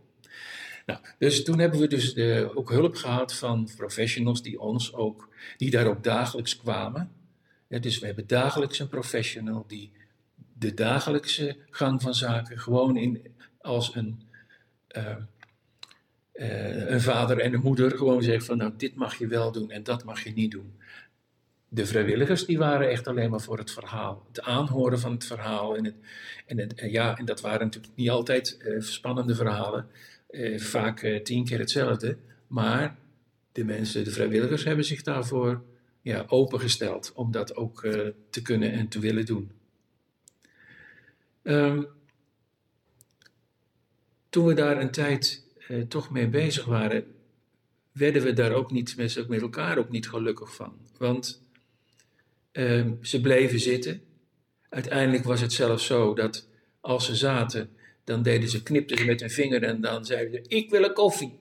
Nou, 0.86 1.00
dus 1.18 1.44
toen 1.44 1.60
hebben 1.60 1.80
we 1.80 1.88
dus 1.88 2.14
de, 2.14 2.52
ook 2.54 2.70
hulp 2.70 2.96
gehad 2.96 3.34
van 3.34 3.70
professionals 3.76 4.42
die 4.42 4.60
ons 4.60 4.94
ook, 4.94 5.30
die 5.58 5.70
daar 5.70 5.86
ook 5.86 6.04
dagelijks 6.04 6.58
kwamen. 6.58 7.12
Dus 7.68 8.00
we 8.00 8.06
hebben 8.06 8.28
dagelijks 8.28 8.80
een 8.80 8.90
professional 8.90 9.66
die 9.68 9.92
de 10.54 10.74
dagelijkse 10.74 11.58
gang 11.70 12.02
van 12.02 12.14
zaken 12.14 12.60
gewoon 12.60 12.98
in, 12.98 13.36
als 13.62 13.96
een, 13.96 14.22
uh, 14.98 15.16
een 16.88 17.02
vader 17.02 17.40
en 17.40 17.54
een 17.54 17.62
moeder 17.62 17.92
gewoon 17.92 18.24
zegt 18.24 18.46
van 18.46 18.58
nou 18.58 18.74
dit 18.78 18.96
mag 18.96 19.18
je 19.18 19.28
wel 19.28 19.52
doen 19.52 19.72
en 19.72 19.84
dat 19.84 20.04
mag 20.04 20.24
je 20.24 20.34
niet 20.34 20.52
doen. 20.52 20.80
De 21.74 21.86
vrijwilligers 21.86 22.46
die 22.46 22.58
waren 22.58 22.90
echt 22.90 23.08
alleen 23.08 23.30
maar 23.30 23.42
voor 23.42 23.58
het 23.58 23.72
verhaal. 23.72 24.26
Het 24.28 24.42
aanhoren 24.42 25.00
van 25.00 25.12
het 25.12 25.26
verhaal. 25.26 25.76
En, 25.76 25.86
het, 25.86 25.96
en, 26.46 26.58
het, 26.58 26.74
ja, 26.76 27.18
en 27.18 27.26
dat 27.26 27.42
waren 27.42 27.66
natuurlijk 27.66 27.94
niet 27.96 28.10
altijd 28.10 28.58
uh, 28.62 28.82
spannende 28.82 29.36
verhalen. 29.36 29.88
Uh, 30.30 30.60
vaak 30.60 31.02
uh, 31.02 31.22
tien 31.22 31.46
keer 31.46 31.60
hetzelfde. 31.60 32.18
Maar 32.48 32.96
de 33.52 33.64
mensen, 33.64 34.04
de 34.04 34.12
vrijwilligers, 34.12 34.64
hebben 34.64 34.86
zich 34.86 35.02
daarvoor 35.02 35.62
ja, 36.02 36.26
opengesteld 36.28 37.12
om 37.16 37.32
dat 37.32 37.56
ook 37.56 37.82
te 38.30 38.42
kunnen 38.42 38.72
en 38.72 38.88
te 38.88 39.00
willen 39.00 39.26
doen. 39.26 39.52
Um, 41.44 41.88
toen 44.30 44.46
we 44.46 44.54
daar 44.54 44.82
een 44.82 44.92
tijd 44.92 45.44
toch 45.88 46.10
mee 46.10 46.28
bezig 46.28 46.66
waren, 46.66 47.06
werden 47.92 48.24
we 48.24 48.34
daar 48.34 48.52
ook 48.52 48.72
niet 48.72 48.98
met 48.98 49.42
elkaar 49.42 49.78
ook 49.78 49.90
niet 49.90 50.10
gelukkig 50.10 50.56
van. 50.56 50.74
Want 50.98 51.41
uh, 52.54 52.92
ze 53.02 53.22
bleven 53.22 53.60
zitten. 53.60 54.02
Uiteindelijk 54.70 55.24
was 55.24 55.42
het 55.42 55.54
zelfs 55.54 55.86
zo 55.86 56.14
dat 56.14 56.48
als 56.82 57.06
ze 57.06 57.16
zaten, 57.16 57.70
dan 58.04 58.24
deden 58.24 58.50
ze, 58.50 58.64
knipten 58.64 58.98
ze 58.98 59.06
met 59.06 59.20
hun 59.20 59.30
vinger 59.30 59.64
en 59.64 59.82
dan 59.82 60.06
zeiden 60.06 60.32
ze: 60.34 60.56
Ik 60.56 60.70
wil 60.70 60.84
een 60.84 60.94
koffie. 60.94 61.40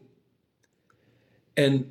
En 1.53 1.91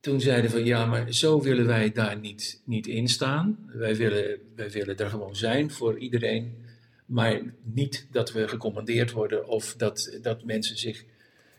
toen 0.00 0.20
zeiden 0.20 0.50
van 0.50 0.64
ja, 0.64 0.86
maar 0.86 1.12
zo 1.12 1.42
willen 1.42 1.66
wij 1.66 1.92
daar 1.92 2.18
niet, 2.18 2.62
niet 2.64 2.86
in 2.86 3.08
staan. 3.08 3.70
Wij 3.72 3.96
willen, 3.96 4.38
wij 4.54 4.70
willen 4.70 4.96
er 4.96 5.10
gewoon 5.10 5.36
zijn 5.36 5.70
voor 5.70 5.98
iedereen. 5.98 6.66
Maar 7.06 7.40
niet 7.62 8.06
dat 8.10 8.32
we 8.32 8.48
gecommandeerd 8.48 9.10
worden 9.10 9.46
of 9.48 9.74
dat, 9.76 10.18
dat 10.22 10.44
mensen 10.44 10.78
zich 10.78 11.04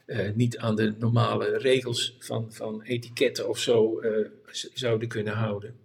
uh, 0.05 0.29
niet 0.33 0.57
aan 0.57 0.75
de 0.75 0.93
normale 0.99 1.57
regels 1.57 2.15
van, 2.19 2.53
van 2.53 2.81
etiketten 2.81 3.49
of 3.49 3.59
zo 3.59 4.01
uh, 4.01 4.27
zouden 4.73 5.07
kunnen 5.07 5.33
houden. 5.33 5.75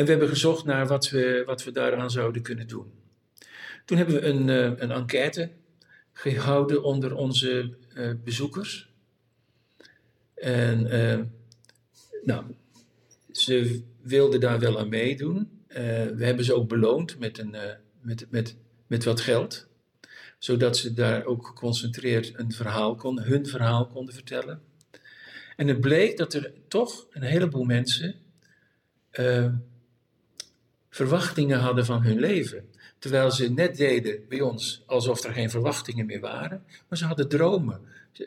En 0.00 0.06
we 0.06 0.12
hebben 0.12 0.28
gezocht 0.28 0.64
naar 0.64 0.86
wat 0.86 1.10
we, 1.10 1.42
wat 1.46 1.64
we 1.64 1.70
daaraan 1.70 2.10
zouden 2.10 2.42
kunnen 2.42 2.66
doen. 2.66 2.92
Toen 3.84 3.96
hebben 3.96 4.14
we 4.14 4.26
een, 4.26 4.48
uh, 4.48 4.72
een 4.76 4.90
enquête 4.90 5.50
gehouden 6.12 6.82
onder 6.82 7.14
onze 7.14 7.74
uh, 7.94 8.10
bezoekers. 8.24 8.90
En 10.34 10.94
uh, 10.94 11.20
nou, 12.22 12.44
ze 13.32 13.82
wilden 14.02 14.40
daar 14.40 14.58
wel 14.58 14.78
aan 14.78 14.88
meedoen. 14.88 15.50
we 15.68 16.24
hebben 16.24 16.44
ze 16.44 16.54
ook 16.54 16.68
beloond 16.68 17.18
met, 17.18 17.38
een, 17.38 17.56
met, 18.00 18.26
met, 18.30 18.56
met 18.86 19.04
wat 19.04 19.20
geld. 19.20 19.66
Zodat 20.38 20.76
ze 20.76 20.94
daar 20.94 21.24
ook 21.24 21.46
geconcentreerd 21.46 22.38
een 22.38 22.52
verhaal 22.52 22.94
konden, 22.94 23.24
hun 23.24 23.46
verhaal 23.46 23.86
konden 23.86 24.14
vertellen. 24.14 24.62
En 25.56 25.68
het 25.68 25.80
bleek 25.80 26.16
dat 26.16 26.34
er 26.34 26.52
toch 26.68 27.06
een 27.10 27.22
heleboel 27.22 27.64
mensen 27.64 28.14
verwachtingen 30.90 31.58
hadden 31.58 31.84
van 31.84 32.02
hun 32.02 32.20
leven. 32.20 32.64
Terwijl 32.98 33.30
ze 33.30 33.50
net 33.50 33.76
deden 33.76 34.20
bij 34.28 34.40
ons 34.40 34.82
alsof 34.86 35.24
er 35.24 35.32
geen 35.32 35.50
verwachtingen 35.50 36.06
meer 36.06 36.20
waren, 36.20 36.64
maar 36.88 36.98
ze 36.98 37.04
hadden 37.04 37.28
dromen. 37.28 37.80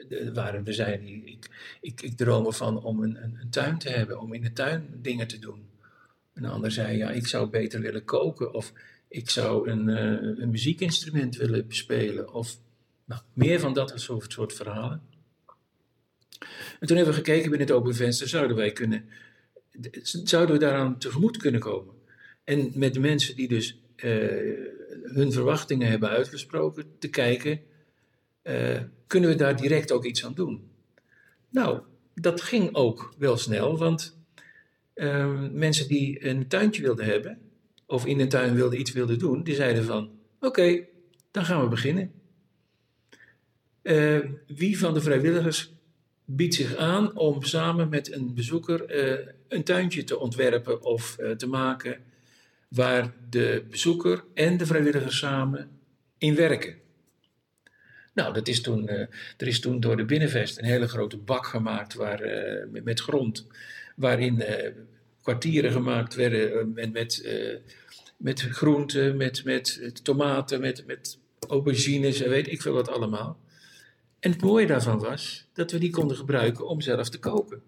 Er 0.10 0.34
waren 0.34 0.66
er 0.66 1.00
die, 1.00 1.24
ik, 1.26 1.50
ik, 1.82 2.02
ik 2.02 2.18
droom 2.18 2.54
van 2.54 2.84
om 2.84 3.04
een, 3.04 3.24
een, 3.24 3.38
een, 3.42 3.50
tuin 3.50 3.78
te 3.78 3.90
hebben, 3.90 4.20
om 4.20 4.34
in 4.34 4.42
de 4.42 4.54
tuin 4.54 4.88
dingen 5.02 5.28
te 5.28 5.40
doen. 5.40 5.70
Een 6.34 6.46
ander 6.46 6.72
zei, 6.72 6.98
ja, 6.98 7.10
ik 7.10 7.28
zou 7.28 7.50
beter 7.50 7.82
willen 7.82 8.06
koken 8.06 8.54
of 8.54 8.74
ik 9.08 9.30
zou 9.30 9.70
een, 9.70 9.88
uh, 9.88 10.42
een 10.42 10.50
muziekinstrument 10.50 11.36
willen 11.36 11.68
bespelen. 11.68 12.34
Of 12.34 12.58
nou, 13.06 13.22
meer 13.34 13.60
van 13.60 13.74
dat 13.74 13.94
soort, 13.96 14.32
soort 14.32 14.54
verhalen. 14.54 15.02
En 16.80 16.88
toen 16.88 16.98
hebben 16.98 17.16
we 17.16 17.22
gekeken 17.24 17.50
binnen 17.50 17.68
het 17.68 17.76
open 17.76 17.96
venster, 17.96 18.28
zouden 18.28 18.56
wij 18.56 18.72
kunnen, 18.72 19.06
zouden 20.04 20.56
we 20.56 20.62
daaraan 20.62 20.98
tegemoet 20.98 21.38
kunnen 21.38 21.62
komen? 21.62 21.93
En 22.44 22.72
met 22.76 22.94
de 22.94 23.00
mensen 23.00 23.36
die 23.36 23.48
dus 23.48 23.78
uh, 23.96 24.14
hun 25.04 25.32
verwachtingen 25.32 25.88
hebben 25.88 26.10
uitgesproken, 26.10 26.86
te 27.00 27.10
kijken, 27.10 27.62
uh, 28.44 28.80
kunnen 29.08 29.30
we 29.30 29.36
daar 29.36 29.56
direct 29.56 29.92
ook 29.92 30.06
iets 30.06 30.26
aan 30.26 30.34
doen? 30.34 30.72
Nou, 31.50 31.82
dat 32.16 32.42
ging 32.42 32.76
ook 32.76 33.14
wel 33.18 33.38
snel, 33.38 33.78
want 33.78 34.18
uh, 34.96 35.50
mensen 35.52 35.88
die 35.88 36.26
een 36.28 36.48
tuintje 36.48 36.82
wilden 36.82 37.06
hebben, 37.06 37.38
of 37.86 38.06
in 38.06 38.20
een 38.20 38.30
tuin 38.30 38.56
wilden 38.56 38.80
iets 38.80 38.92
wilden 38.92 39.20
doen, 39.20 39.44
die 39.44 39.56
zeiden 39.56 39.84
van, 39.84 40.12
oké, 40.40 40.86
dan 41.32 41.46
gaan 41.46 41.62
we 41.62 41.68
beginnen. 41.68 42.12
Uh, 43.84 44.20
wie 44.48 44.80
van 44.80 44.94
de 44.94 45.02
vrijwilligers 45.02 45.74
biedt 46.26 46.54
zich 46.54 46.76
aan 46.76 47.18
om 47.18 47.44
samen 47.44 47.90
met 47.90 48.12
een 48.12 48.34
bezoeker 48.34 48.84
een 49.48 49.64
tuintje 49.64 50.04
te 50.04 50.20
ontwerpen 50.20 50.82
of 50.82 51.18
te 51.38 51.48
maken 51.48 52.04
waar 52.74 53.14
de 53.30 53.66
bezoeker 53.70 54.24
en 54.34 54.58
de 54.58 54.66
vrijwilliger 54.66 55.14
samen 55.14 55.70
in 56.18 56.36
werken. 56.36 56.76
Nou, 58.14 58.34
dat 58.34 58.48
is 58.48 58.62
toen, 58.62 58.84
uh, 58.84 59.00
er 59.38 59.48
is 59.48 59.60
toen 59.60 59.80
door 59.80 59.98
de 59.98 60.06
Binnenvest 60.06 60.58
een 60.58 60.66
hele 60.66 60.88
grote 60.88 61.18
bak 61.18 61.46
gemaakt 61.46 61.94
waar, 61.94 62.26
uh, 62.26 62.82
met, 62.84 63.00
grond, 63.00 63.48
waarin 63.96 64.36
uh, 64.36 64.70
kwartieren 65.22 65.72
gemaakt 65.72 66.16
werden 66.16 66.74
met, 66.74 66.94
met, 66.94 67.28
met 68.18 68.42
groenten, 68.42 69.18
met, 69.18 69.44
met 69.44 70.00
tomaten, 70.04 70.62
met, 70.62 70.86
met 70.86 71.18
aubergines 71.48 72.22
en 72.22 72.30
weet 72.30 72.52
ik 72.52 72.62
veel 72.62 72.74
wat 72.74 72.90
allemaal. 72.90 73.40
En 74.20 74.32
het 74.32 74.42
mooie 74.42 74.68
daarvan 74.68 75.00
was 75.00 75.48
dat 75.54 75.72
we 75.72 75.78
die 75.78 75.90
konden 75.90 76.18
gebruiken 76.18 76.68
om 76.68 76.82
zelf 76.82 77.10
te 77.10 77.20
koken. 77.20 77.62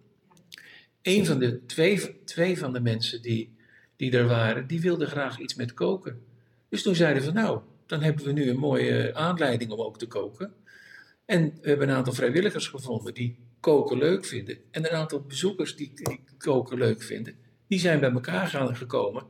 Een 1.01 1.25
van 1.25 1.39
de 1.39 1.65
twee, 1.65 2.23
twee 2.23 2.57
van 2.57 2.73
de 2.73 2.79
mensen 2.79 3.21
die 3.21 3.54
die 3.95 4.11
er 4.11 4.27
waren, 4.27 4.67
die 4.67 4.81
wilden 4.81 5.07
graag 5.07 5.39
iets 5.39 5.55
met 5.55 5.73
koken. 5.73 6.21
Dus 6.69 6.81
toen 6.81 6.95
zeiden 6.95 7.23
we, 7.23 7.31
nou, 7.31 7.61
dan 7.85 8.01
hebben 8.01 8.25
we 8.25 8.31
nu 8.31 8.49
een 8.49 8.57
mooie 8.57 9.15
aanleiding 9.15 9.71
om 9.71 9.81
ook 9.81 9.97
te 9.97 10.07
koken. 10.07 10.53
En 11.25 11.57
we 11.61 11.69
hebben 11.69 11.89
een 11.89 11.95
aantal 11.95 12.13
vrijwilligers 12.13 12.67
gevonden 12.67 13.13
die 13.13 13.37
koken 13.59 13.97
leuk 13.97 14.25
vinden. 14.25 14.57
En 14.71 14.85
een 14.85 14.97
aantal 14.97 15.21
bezoekers 15.21 15.75
die, 15.75 15.93
koken 16.37 16.77
leuk 16.77 17.01
vinden. 17.01 17.35
Die 17.67 17.79
zijn 17.79 17.99
bij 17.99 18.11
elkaar 18.11 18.47
gaan 18.47 18.75
gekomen 18.75 19.25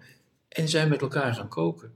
en 0.47 0.67
zijn 0.67 0.89
met 0.89 1.01
elkaar 1.01 1.33
gaan 1.33 1.47
koken. 1.47 1.93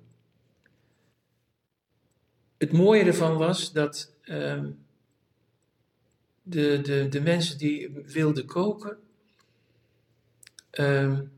Het 2.57 2.71
mooie 2.71 3.03
ervan 3.03 3.37
was 3.37 3.71
dat 3.71 4.13
um, 4.25 4.85
de, 6.41 6.81
de, 6.81 7.07
de 7.09 7.21
mensen 7.21 7.57
die 7.57 7.89
wilden 8.05 8.45
koken, 8.45 8.97
um, 10.71 11.31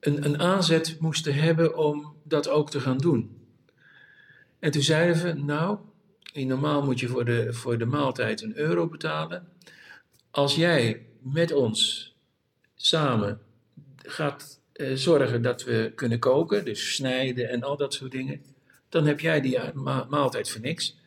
een, 0.00 0.24
een 0.24 0.40
aanzet 0.40 0.96
moesten 1.00 1.34
hebben 1.34 1.76
om 1.76 2.16
dat 2.22 2.48
ook 2.48 2.70
te 2.70 2.80
gaan 2.80 2.98
doen. 2.98 3.38
En 4.58 4.70
toen 4.70 4.82
zeiden 4.82 5.22
we, 5.22 5.32
nou, 5.32 5.78
normaal 6.32 6.82
moet 6.82 7.00
je 7.00 7.08
voor 7.08 7.24
de, 7.24 7.52
voor 7.52 7.78
de 7.78 7.84
maaltijd 7.84 8.42
een 8.42 8.56
euro 8.56 8.88
betalen. 8.88 9.48
Als 10.30 10.54
jij 10.54 11.06
met 11.18 11.52
ons 11.52 12.10
samen 12.74 13.40
gaat 13.96 14.60
eh, 14.72 14.94
zorgen 14.94 15.42
dat 15.42 15.64
we 15.64 15.92
kunnen 15.94 16.18
koken, 16.18 16.64
dus 16.64 16.94
snijden 16.94 17.48
en 17.48 17.62
al 17.62 17.76
dat 17.76 17.94
soort 17.94 18.10
dingen, 18.10 18.44
dan 18.88 19.06
heb 19.06 19.20
jij 19.20 19.40
die 19.40 19.58
ma 19.74 20.06
maaltijd 20.08 20.50
voor 20.50 20.60
niks. 20.60 20.98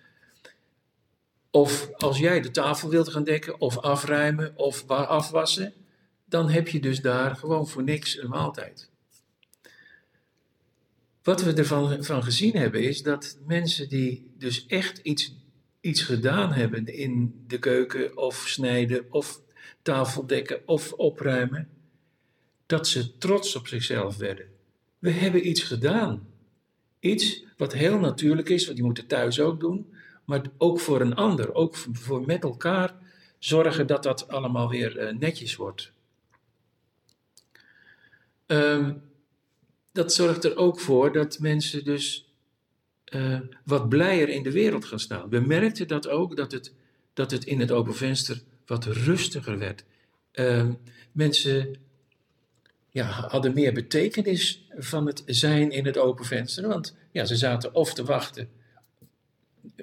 Of 1.52 1.90
als 1.98 2.18
jij 2.18 2.42
de 2.42 2.52
tafel 2.52 2.90
wilt 2.90 3.10
gaan 3.10 3.24
dekken, 3.24 3.62
of 3.62 3.78
afruimen, 3.78 4.54
of 4.56 4.88
afwassen, 4.88 5.74
dan 6.34 6.50
heb 6.50 6.68
je 6.68 6.80
dus 6.80 7.02
daar 7.02 7.36
gewoon 7.36 7.68
voor 7.68 7.84
niks 7.84 8.18
een 8.18 8.30
maaltijd. 8.30 8.90
Wat 11.24 11.44
we 11.44 11.54
ervan 11.54 12.04
van 12.04 12.24
gezien 12.24 12.56
hebben 12.56 12.82
is 12.82 13.02
dat 13.04 13.38
mensen 13.46 13.90
die 13.90 14.32
dus 14.38 14.66
echt 14.66 14.98
iets, 14.98 15.36
iets 15.82 16.02
gedaan 16.02 16.52
hebben 16.52 16.86
in 16.86 17.44
de 17.48 17.60
keuken 17.60 18.18
of 18.18 18.44
snijden 18.48 19.06
of 19.10 19.42
tafeldekken 19.82 20.62
of 20.68 20.94
opruimen, 20.94 21.70
dat 22.66 22.88
ze 22.88 23.18
trots 23.18 23.56
op 23.56 23.68
zichzelf 23.68 24.18
werden. 24.18 24.46
We 25.00 25.12
hebben 25.12 25.48
iets 25.48 25.64
gedaan. 25.64 26.28
Iets 27.00 27.44
wat 27.58 27.74
heel 27.74 28.00
natuurlijk 28.00 28.50
is, 28.50 28.64
want 28.64 28.76
die 28.76 28.86
moeten 28.86 29.08
thuis 29.08 29.40
ook 29.40 29.60
doen, 29.60 29.94
maar 30.26 30.42
ook 30.58 30.80
voor 30.80 31.02
een 31.02 31.16
ander, 31.16 31.54
ook 31.54 31.76
voor 31.76 32.26
met 32.26 32.44
elkaar 32.44 32.96
zorgen 33.40 33.88
dat 33.88 34.04
dat 34.04 34.28
allemaal 34.28 34.70
weer 34.70 34.98
uh, 34.98 35.20
netjes 35.20 35.56
wordt. 35.56 35.93
Um, 38.54 39.02
dat 39.92 40.14
zorgt 40.14 40.44
er 40.44 40.56
ook 40.56 40.80
voor 40.80 41.14
dat 41.14 41.40
mensen 41.40 41.84
dus 41.84 42.34
eh, 43.04 43.40
wat 43.66 43.90
blijer 43.90 44.30
in 44.30 44.44
de 44.44 44.52
wereld 44.52 44.86
gaan 44.86 45.00
staan. 45.00 45.30
We 45.30 45.40
merkten 45.40 45.88
dat 45.88 46.08
ook, 46.08 46.36
dat 46.36 46.52
het, 46.52 46.74
dat 47.14 47.32
het 47.32 47.46
in 47.46 47.60
het 47.60 47.72
open 47.72 47.96
venster 47.96 48.42
wat 48.66 48.86
rustiger 48.86 49.58
werd. 49.58 49.84
Ehm, 50.32 50.74
mensen 51.12 51.76
ja, 52.90 53.06
hadden 53.06 53.54
meer 53.54 53.74
betekenis 53.74 54.68
van 54.78 55.08
het 55.08 55.24
zijn 55.26 55.72
in 55.72 55.86
het 55.86 55.98
open 55.98 56.26
venster. 56.26 56.68
Want 56.68 56.96
ja, 57.12 57.26
ze 57.26 57.36
zaten 57.36 57.76
of 57.76 57.94
te 57.94 58.04
wachten 58.04 58.50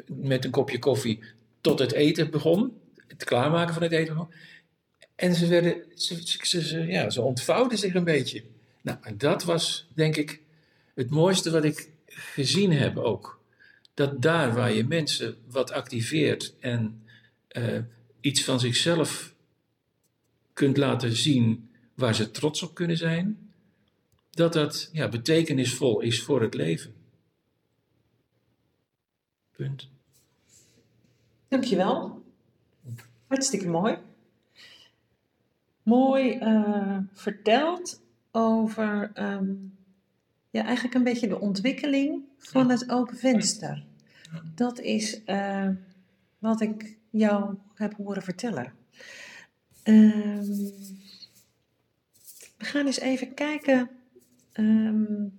met 0.07 0.45
een 0.45 0.51
kopje 0.51 0.79
koffie 0.79 1.21
tot 1.61 1.79
het 1.79 1.93
eten 1.93 2.31
begon, 2.31 2.81
het 3.07 3.25
klaarmaken 3.25 3.75
van 3.75 3.83
het 3.83 3.93
eten 3.93 4.15
begon. 4.15 4.33
En 5.15 5.35
ze, 5.35 5.47
werden, 5.47 5.83
ze, 5.95 6.37
ze, 6.43 6.87
ja, 6.87 7.11
ze 7.11 7.23
ontvouwden 7.23 7.79
zich 7.79 7.95
een 7.95 8.05
beetje. 8.05 8.43
Nou, 8.83 8.99
en 9.03 9.19
dat 9.19 9.45
was 9.45 9.89
denk 9.95 10.17
ik 10.17 10.41
het 10.95 11.11
mooiste 11.11 11.51
wat 11.51 11.65
ik 11.65 11.91
gezien 12.07 12.73
heb 12.73 12.97
ook. 12.97 13.41
Dat 13.95 14.23
daar 14.23 14.55
waar 14.55 14.73
je 14.73 14.85
mensen 14.85 15.37
wat 15.47 15.71
activeert 15.73 16.55
en 16.61 17.03
uh, 17.53 17.79
iets 18.21 18.45
van 18.45 18.61
zichzelf 18.61 19.35
kunt 20.53 20.77
laten 20.77 21.17
zien 21.17 21.71
waar 21.95 22.15
ze 22.15 22.31
trots 22.31 22.63
op 22.63 22.75
kunnen 22.75 22.97
zijn, 22.97 23.53
dat 24.31 24.53
dat 24.53 24.91
ja, 24.93 25.09
betekenisvol 25.09 26.01
is 26.01 26.23
voor 26.23 26.43
het 26.43 26.55
leven. 26.55 26.95
Punt. 29.57 29.89
Dankjewel. 31.49 32.23
Hartstikke 33.27 33.69
mooi. 33.69 33.99
Mooi 35.83 36.39
uh, 36.39 36.99
verteld 37.13 38.01
over 38.33 39.11
um, 39.15 39.79
ja, 40.51 40.65
eigenlijk 40.65 40.95
een 40.95 41.05
beetje 41.05 41.29
de 41.29 41.41
ontwikkeling 41.41 42.25
van 42.39 42.71
het 42.71 42.91
open 42.91 43.17
venster. 43.17 43.85
Dat 44.55 44.81
is 44.81 45.21
uh, 45.27 45.69
wat 46.39 46.61
ik 46.61 46.97
jou 47.11 47.57
heb 47.75 47.95
horen 47.95 48.23
vertellen. 48.23 48.73
Um, 49.85 50.43
we 52.57 52.65
gaan 52.65 52.87
eens 52.87 53.01
even 53.01 53.35
kijken 53.35 53.91
um, 54.53 55.39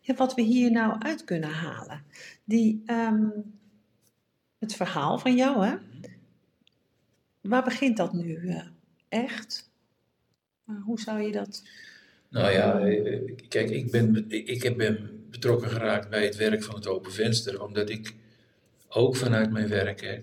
ja, 0.00 0.14
wat 0.14 0.34
we 0.34 0.42
hier 0.42 0.70
nou 0.70 1.02
uit 1.02 1.24
kunnen 1.24 1.50
halen. 1.50 2.02
Die, 2.44 2.82
het 4.58 4.74
verhaal 4.74 5.18
van 5.18 5.36
jou, 5.36 5.66
hè? 5.66 5.76
Waar 7.40 7.64
begint 7.64 7.96
dat 7.96 8.12
nu 8.12 8.36
uh, 8.36 8.66
echt? 9.08 9.68
hoe 10.84 11.00
zou 11.00 11.20
je 11.20 11.32
dat 11.32 11.62
nou 12.30 12.52
ja, 12.52 12.80
eh, 12.80 13.32
kijk, 13.48 13.70
ik 13.70 13.90
ben, 13.90 14.24
ik 14.28 14.76
ben 14.76 15.24
betrokken 15.30 15.70
geraakt 15.70 16.10
bij 16.10 16.24
het 16.24 16.36
werk 16.36 16.62
van 16.62 16.74
het 16.74 16.86
Open 16.86 17.12
Venster, 17.12 17.62
omdat 17.62 17.90
ik 17.90 18.14
ook 18.88 19.16
vanuit 19.16 19.50
mijn 19.50 19.68
werk, 19.68 20.20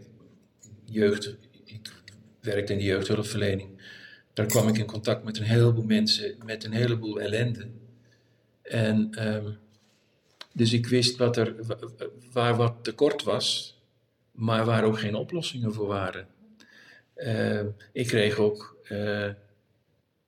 jeugd, 0.86 1.36
ik 1.66 1.92
werkte 2.42 2.74
in 2.74 2.80
de 2.80 2.86
jeugdhulpverlening, 2.86 3.82
daar 4.34 4.46
kwam 4.46 4.68
ik 4.68 4.78
in 4.78 4.86
contact 4.86 5.24
met 5.24 5.38
een 5.38 5.44
heleboel 5.44 5.84
mensen 5.84 6.36
met 6.46 6.64
een 6.64 6.72
heleboel 6.72 7.22
ellende. 7.22 7.68
En 8.62 9.28
um, 9.28 9.58
dus 10.58 10.74
ik 10.74 10.88
wist 10.88 11.18
wat 11.18 11.38
er, 11.38 11.56
waar 12.32 12.56
wat 12.56 12.84
tekort 12.84 13.24
was, 13.24 13.78
maar 14.32 14.66
waar 14.66 14.84
ook 14.84 15.00
geen 15.00 15.16
oplossingen 15.16 15.74
voor 15.74 15.88
waren. 15.88 16.28
Uh, 17.16 17.62
ik 17.92 18.08
kreeg 18.08 18.38
ook, 18.38 18.78
uh, 18.92 19.30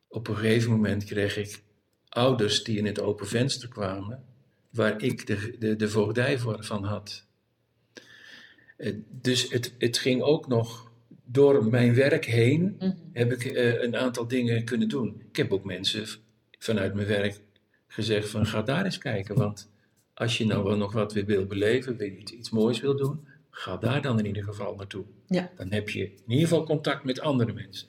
op 0.07 0.27
een 0.27 0.35
gegeven 0.35 0.71
moment 0.71 1.03
kreeg 1.03 1.37
ik 1.37 1.61
ouders 2.09 2.63
die 2.63 2.77
in 2.77 2.85
het 2.85 2.99
open 2.99 3.27
venster 3.27 3.69
kwamen, 3.69 4.23
waar 4.69 5.01
ik 5.01 5.27
de, 5.27 5.55
de, 5.59 5.75
de 5.75 5.89
voogdij 5.89 6.39
voor, 6.39 6.63
van 6.63 6.83
had. 6.83 7.25
Uh, 8.77 8.93
dus 9.09 9.49
het, 9.49 9.73
het 9.77 9.97
ging 9.97 10.21
ook 10.21 10.47
nog 10.47 10.91
door 11.23 11.65
mijn 11.65 11.95
werk 11.95 12.25
heen, 12.25 12.61
mm 12.61 12.75
-hmm. 12.79 12.95
heb 13.13 13.31
ik 13.31 13.45
uh, 13.45 13.81
een 13.81 13.97
aantal 13.97 14.27
dingen 14.27 14.63
kunnen 14.63 14.87
doen. 14.87 15.21
Ik 15.29 15.35
heb 15.35 15.51
ook 15.51 15.63
mensen 15.63 16.05
vanuit 16.59 16.93
mijn 16.93 17.07
werk 17.07 17.39
gezegd 17.87 18.29
van 18.29 18.45
ga 18.45 18.61
daar 18.61 18.85
eens 18.85 18.97
kijken, 18.97 19.35
want 19.35 19.69
als 20.13 20.37
je 20.37 20.45
nou 20.45 20.63
wel 20.63 20.77
nog 20.77 20.93
wat 20.93 21.13
weer 21.13 21.25
wil 21.25 21.45
beleven, 21.45 21.97
wil 21.97 22.07
je 22.07 22.17
iets 22.17 22.49
moois 22.49 22.79
wil 22.79 22.95
doen, 22.95 23.27
ga 23.49 23.77
daar 23.77 24.01
dan 24.01 24.19
in 24.19 24.25
ieder 24.25 24.43
geval 24.43 24.75
naartoe. 24.75 25.03
Ja. 25.27 25.49
Dan 25.57 25.71
heb 25.71 25.89
je 25.89 26.03
in 26.03 26.21
ieder 26.27 26.47
geval 26.47 26.63
contact 26.63 27.03
met 27.03 27.19
andere 27.19 27.53
mensen. 27.53 27.87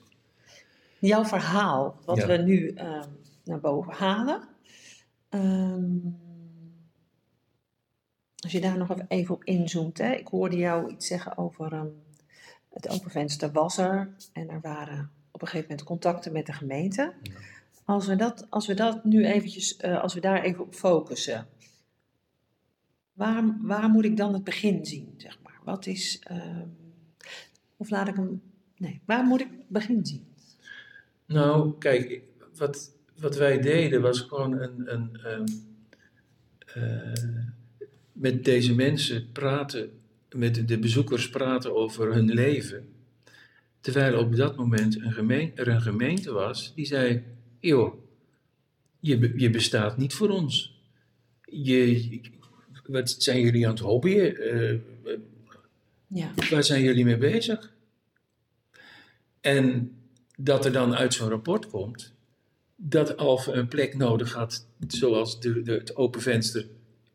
Jouw 0.99 1.25
verhaal, 1.25 1.99
wat 2.05 2.17
ja. 2.17 2.27
we 2.27 2.37
nu 2.37 2.71
uh, 2.71 3.03
naar 3.51 3.59
boven 3.59 3.93
halen. 3.93 4.47
Um, 5.29 6.19
als 8.35 8.51
je 8.51 8.61
daar 8.61 8.77
nog 8.77 8.95
even 9.07 9.35
op 9.35 9.43
inzoomt. 9.43 9.97
Hè. 9.97 10.11
Ik 10.13 10.27
hoorde 10.27 10.57
jou 10.57 10.91
iets 10.91 11.07
zeggen 11.07 11.37
over 11.37 11.73
um, 11.73 12.03
het 12.69 12.89
open 12.89 13.11
venster 13.11 13.51
was 13.51 13.77
er. 13.77 14.15
En 14.33 14.49
er 14.49 14.61
waren 14.61 15.11
op 15.31 15.41
een 15.41 15.47
gegeven 15.47 15.69
moment 15.69 15.87
contacten 15.87 16.31
met 16.31 16.45
de 16.45 16.53
gemeente. 16.53 17.13
Als, 17.85 18.07
we 18.07 18.15
dat, 18.15 18.47
als 18.49 18.67
we 18.67 18.73
dat 18.73 19.03
nu 19.03 19.25
eventjes, 19.25 19.79
uh, 19.81 20.01
als 20.01 20.13
we 20.13 20.19
daar 20.19 20.41
even 20.41 20.63
op 20.63 20.73
focussen. 20.73 21.47
Waar, 23.13 23.57
waar 23.61 23.89
moet 23.89 24.05
ik 24.05 24.17
dan 24.17 24.33
het 24.33 24.43
begin 24.43 24.85
zien, 24.85 25.13
zeg 25.17 25.39
maar? 25.43 25.59
Wat 25.63 25.85
is, 25.85 26.23
uh, 26.31 26.61
of 27.77 27.89
laat 27.89 28.07
ik 28.07 28.15
hem, 28.15 28.41
nee, 28.77 29.01
waar 29.05 29.23
moet 29.23 29.41
ik 29.41 29.47
het 29.51 29.67
begin 29.67 30.05
zien? 30.05 30.33
Nou, 31.25 31.77
kijk, 31.77 32.21
wat, 32.55 32.91
wat 33.21 33.35
wij 33.35 33.61
deden 33.61 34.01
was 34.01 34.21
gewoon 34.21 34.61
een, 34.61 34.93
een, 34.93 35.19
een 35.23 35.69
uh, 36.77 37.13
met 38.11 38.45
deze 38.45 38.75
mensen 38.75 39.31
praten, 39.31 39.89
met 40.35 40.67
de 40.67 40.79
bezoekers 40.79 41.29
praten 41.29 41.75
over 41.75 42.13
hun 42.13 42.33
leven. 42.33 42.89
Terwijl 43.81 44.19
op 44.19 44.35
dat 44.35 44.55
moment 44.55 45.01
een 45.01 45.11
gemeente, 45.11 45.61
er 45.61 45.67
een 45.67 45.81
gemeente 45.81 46.31
was 46.31 46.73
die 46.75 46.85
zei: 46.85 47.23
Joh, 47.59 47.93
je, 48.99 49.33
je 49.35 49.49
bestaat 49.49 49.97
niet 49.97 50.13
voor 50.13 50.29
ons. 50.29 50.79
Je, 51.45 52.19
wat 52.85 53.09
zijn 53.09 53.41
jullie 53.41 53.65
aan 53.65 53.73
het 53.73 53.81
hobbyen? 53.81 54.55
Uh, 54.55 54.79
ja. 56.07 56.31
Waar 56.49 56.63
zijn 56.63 56.83
jullie 56.83 57.05
mee 57.05 57.17
bezig? 57.17 57.73
En 59.41 59.95
dat 60.37 60.65
er 60.65 60.71
dan 60.71 60.95
uit 60.95 61.13
zo'n 61.13 61.29
rapport 61.29 61.67
komt 61.67 62.13
dat 62.83 63.17
Alphen 63.17 63.57
een 63.57 63.67
plek 63.67 63.97
nodig 63.97 64.33
had 64.33 64.65
zoals 64.87 65.39
de, 65.39 65.61
de, 65.61 65.71
het 65.71 65.95
open 65.95 66.21
venster 66.21 66.67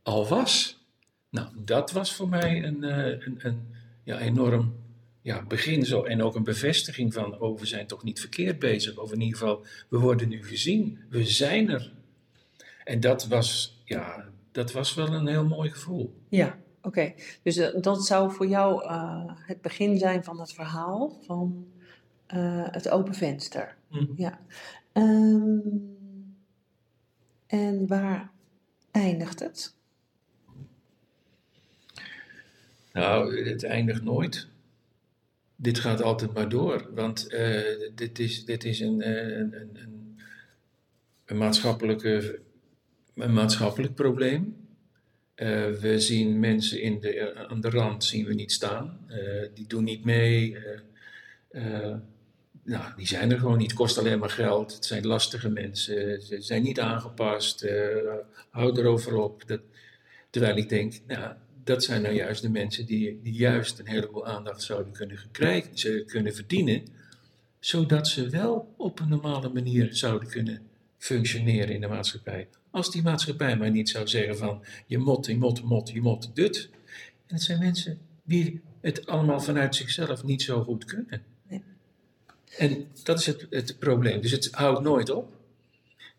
al 0.02 0.26
was. 0.28 0.84
Nou, 1.30 1.48
dat 1.56 1.92
was 1.92 2.14
voor 2.14 2.28
mij 2.28 2.64
een, 2.64 2.82
een, 2.82 3.38
een 3.38 3.74
ja, 4.04 4.18
enorm 4.18 4.74
ja, 5.22 5.42
begin 5.42 5.84
zo. 5.84 6.02
En 6.02 6.22
ook 6.22 6.34
een 6.34 6.44
bevestiging 6.44 7.14
van, 7.14 7.40
oh, 7.40 7.58
we 7.58 7.66
zijn 7.66 7.86
toch 7.86 8.02
niet 8.02 8.20
verkeerd 8.20 8.58
bezig. 8.58 8.98
Of 8.98 9.12
in 9.12 9.20
ieder 9.20 9.38
geval, 9.38 9.64
we 9.88 9.98
worden 9.98 10.28
nu 10.28 10.44
gezien. 10.44 10.98
We 11.08 11.24
zijn 11.24 11.70
er. 11.70 11.92
En 12.84 13.00
dat 13.00 13.26
was, 13.26 13.80
ja, 13.84 14.24
dat 14.52 14.72
was 14.72 14.94
wel 14.94 15.12
een 15.12 15.26
heel 15.26 15.46
mooi 15.46 15.70
gevoel. 15.70 16.14
Ja, 16.28 16.58
oké. 16.78 16.86
Okay. 16.88 17.14
Dus 17.42 17.56
uh, 17.56 17.68
dat 17.80 18.06
zou 18.06 18.32
voor 18.32 18.46
jou 18.46 18.84
uh, 18.84 19.22
het 19.26 19.60
begin 19.60 19.98
zijn 19.98 20.24
van 20.24 20.40
het 20.40 20.52
verhaal 20.52 21.18
van 21.26 21.66
uh, 22.34 22.66
het 22.70 22.88
open 22.88 23.14
venster. 23.14 23.76
Mm. 23.88 24.12
Ja. 24.16 24.40
Um, 24.96 25.96
en 27.46 27.86
waar 27.86 28.30
eindigt 28.90 29.40
het? 29.40 29.74
Nou, 32.92 33.44
het 33.48 33.64
eindigt 33.64 34.02
nooit. 34.02 34.48
Dit 35.56 35.78
gaat 35.78 36.02
altijd 36.02 36.34
maar 36.34 36.48
door, 36.48 36.90
want 36.94 37.30
dit 37.94 38.18
is, 38.18 38.44
dit 38.44 38.64
is 38.64 38.80
een, 38.80 39.08
een, 39.08 39.60
een, 39.60 40.18
een, 41.24 41.36
maatschappelijke, 41.36 42.40
een 43.14 43.32
maatschappelijk 43.32 43.94
probleem. 43.94 44.56
Uh, 45.36 45.70
we 45.70 46.00
zien 46.00 46.40
mensen 46.40 46.80
in 46.80 47.00
de, 47.00 47.34
aan 47.48 47.60
de 47.60 47.70
rand 47.70 48.04
zien 48.04 48.26
we 48.26 48.34
niet 48.34 48.52
staan. 48.52 49.06
Die 49.54 49.66
doen 49.66 49.84
niet 49.84 50.04
mee. 50.04 50.56
Uh, 52.66 52.78
nou, 52.78 52.92
die 52.96 53.06
zijn 53.06 53.30
er 53.30 53.38
gewoon 53.38 53.58
niet. 53.58 53.70
Het 53.70 53.78
kost 53.78 53.98
alleen 53.98 54.18
maar 54.18 54.30
geld. 54.30 54.74
Het 54.74 54.84
zijn 54.84 55.06
lastige 55.06 55.48
mensen. 55.48 56.22
Ze 56.22 56.40
zijn 56.40 56.62
niet 56.62 56.80
aangepast. 56.80 57.66
hou 58.50 58.78
erover 58.78 59.16
op. 59.16 59.42
Dat, 59.46 59.60
terwijl 60.30 60.56
ik 60.56 60.68
denk, 60.68 61.00
nou, 61.06 61.34
dat 61.64 61.84
zijn 61.84 62.02
nou 62.02 62.14
juist 62.14 62.42
de 62.42 62.50
mensen 62.50 62.86
die, 62.86 63.20
die 63.22 63.32
juist 63.32 63.78
een 63.78 63.86
heleboel 63.86 64.26
aandacht 64.26 64.62
zouden 64.62 64.92
kunnen, 64.92 65.18
krijgen, 65.32 65.78
ze 65.78 66.04
kunnen 66.06 66.34
verdienen. 66.34 66.82
Zodat 67.58 68.08
ze 68.08 68.28
wel 68.28 68.74
op 68.76 69.00
een 69.00 69.08
normale 69.08 69.48
manier 69.48 69.94
zouden 69.94 70.28
kunnen 70.28 70.62
functioneren 70.98 71.74
in 71.74 71.80
de 71.80 71.86
maatschappij. 71.86 72.48
Als 72.70 72.90
die 72.90 73.02
maatschappij 73.02 73.56
maar 73.56 73.70
niet 73.70 73.88
zou 73.88 74.08
zeggen 74.08 74.36
van 74.36 74.64
je 74.86 74.98
mot, 74.98 75.26
je 75.26 75.36
mot, 75.36 75.62
mot, 75.62 75.90
je 75.90 76.00
mot, 76.00 76.30
dut. 76.34 76.68
En 77.26 77.34
het 77.34 77.42
zijn 77.42 77.58
mensen 77.58 77.98
die 78.24 78.60
het 78.80 79.06
allemaal 79.06 79.40
vanuit 79.40 79.74
zichzelf 79.74 80.24
niet 80.24 80.42
zo 80.42 80.62
goed 80.62 80.84
kunnen. 80.84 81.22
En 82.58 82.86
dat 83.02 83.18
is 83.18 83.26
het, 83.26 83.46
het 83.50 83.78
probleem. 83.78 84.20
Dus 84.20 84.30
het 84.30 84.48
houdt 84.52 84.80
nooit 84.80 85.10
op. 85.10 85.32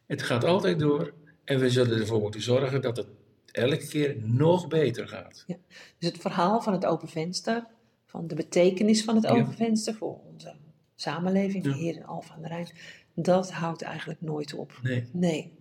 Het 0.06 0.22
gaat 0.22 0.44
altijd 0.44 0.80
door. 0.80 1.14
En 1.44 1.60
we 1.60 1.70
zullen 1.70 2.00
ervoor 2.00 2.22
moeten 2.22 2.42
zorgen 2.42 2.82
dat 2.82 2.98
het 2.98 3.08
elke 3.52 3.88
keer 3.88 4.16
nog 4.22 4.68
beter 4.68 5.08
gaat. 5.08 5.44
Ja. 5.48 5.56
Dus 6.00 6.10
het 6.10 6.22
verhaal 6.22 6.62
van 6.62 6.74
het 6.74 6.86
open 6.86 7.08
venster, 7.08 7.66
van 8.06 8.28
de 8.28 8.36
betekenis 8.36 9.04
van 9.04 9.16
het 9.16 9.24
Ja. 9.24 9.30
open 9.32 9.54
venster 9.54 9.94
voor 9.94 10.20
onze 10.34 10.56
samenleving 10.96 11.66
Ja. 11.66 11.74
hier 11.74 11.96
in 11.96 12.06
Alphen 12.06 12.36
aan 12.36 12.42
de 12.42 12.48
Rijn, 12.48 12.68
dat 13.14 13.52
houdt 13.52 13.82
eigenlijk 13.82 14.22
nooit 14.22 14.54
op. 14.54 14.80
Nee. 14.84 15.08
Nee. 15.12 15.54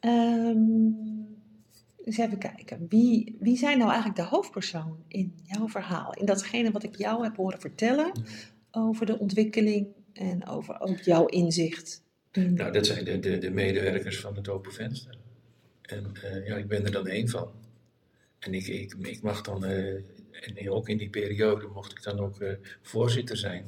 Ehm, 0.00 0.58
eens 2.04 2.18
even 2.18 2.38
kijken. 2.38 2.86
Wie, 2.88 3.36
wie 3.40 3.56
zijn 3.56 3.78
nou 3.78 3.90
eigenlijk 3.90 4.20
de 4.20 4.26
hoofdpersoon 4.36 4.96
in 5.08 5.34
jouw 5.42 5.68
verhaal? 5.68 6.14
In 6.14 6.26
datgene 6.26 6.70
wat 6.70 6.82
ik 6.82 6.96
jou 6.96 7.22
heb 7.22 7.36
horen 7.36 7.60
vertellen 7.60 8.12
over 8.70 9.06
de 9.06 9.18
ontwikkeling 9.18 9.86
en 10.12 10.46
over 10.46 10.80
ook 10.80 10.98
jouw 11.00 11.26
inzicht. 11.26 12.02
in- 12.32 12.54
Nou, 12.54 12.72
dat 12.72 12.86
zijn 12.86 13.04
de, 13.04 13.18
de, 13.20 13.38
de 13.38 13.50
medewerkers 13.50 14.20
van 14.20 14.36
het 14.36 14.48
Open 14.48 14.72
Venster. 14.72 15.16
En 15.82 16.12
eh, 16.22 16.46
ja, 16.46 16.56
ik 16.56 16.66
ben 16.68 16.84
er 16.84 16.92
dan 16.92 17.06
één 17.06 17.28
van. 17.28 17.50
En 18.38 18.54
ik, 18.54 18.66
ik, 18.66 18.94
ik 19.00 19.22
mag 19.22 19.40
dan, 19.42 19.64
eh, 19.64 19.94
en 20.56 20.70
ook 20.70 20.88
in 20.88 20.98
die 20.98 21.10
periode 21.10 21.66
mocht 21.66 21.90
ik 21.92 22.02
dan 22.02 22.18
ook 22.20 22.40
eh, 22.40 22.52
voorzitter 22.82 23.36
zijn. 23.36 23.64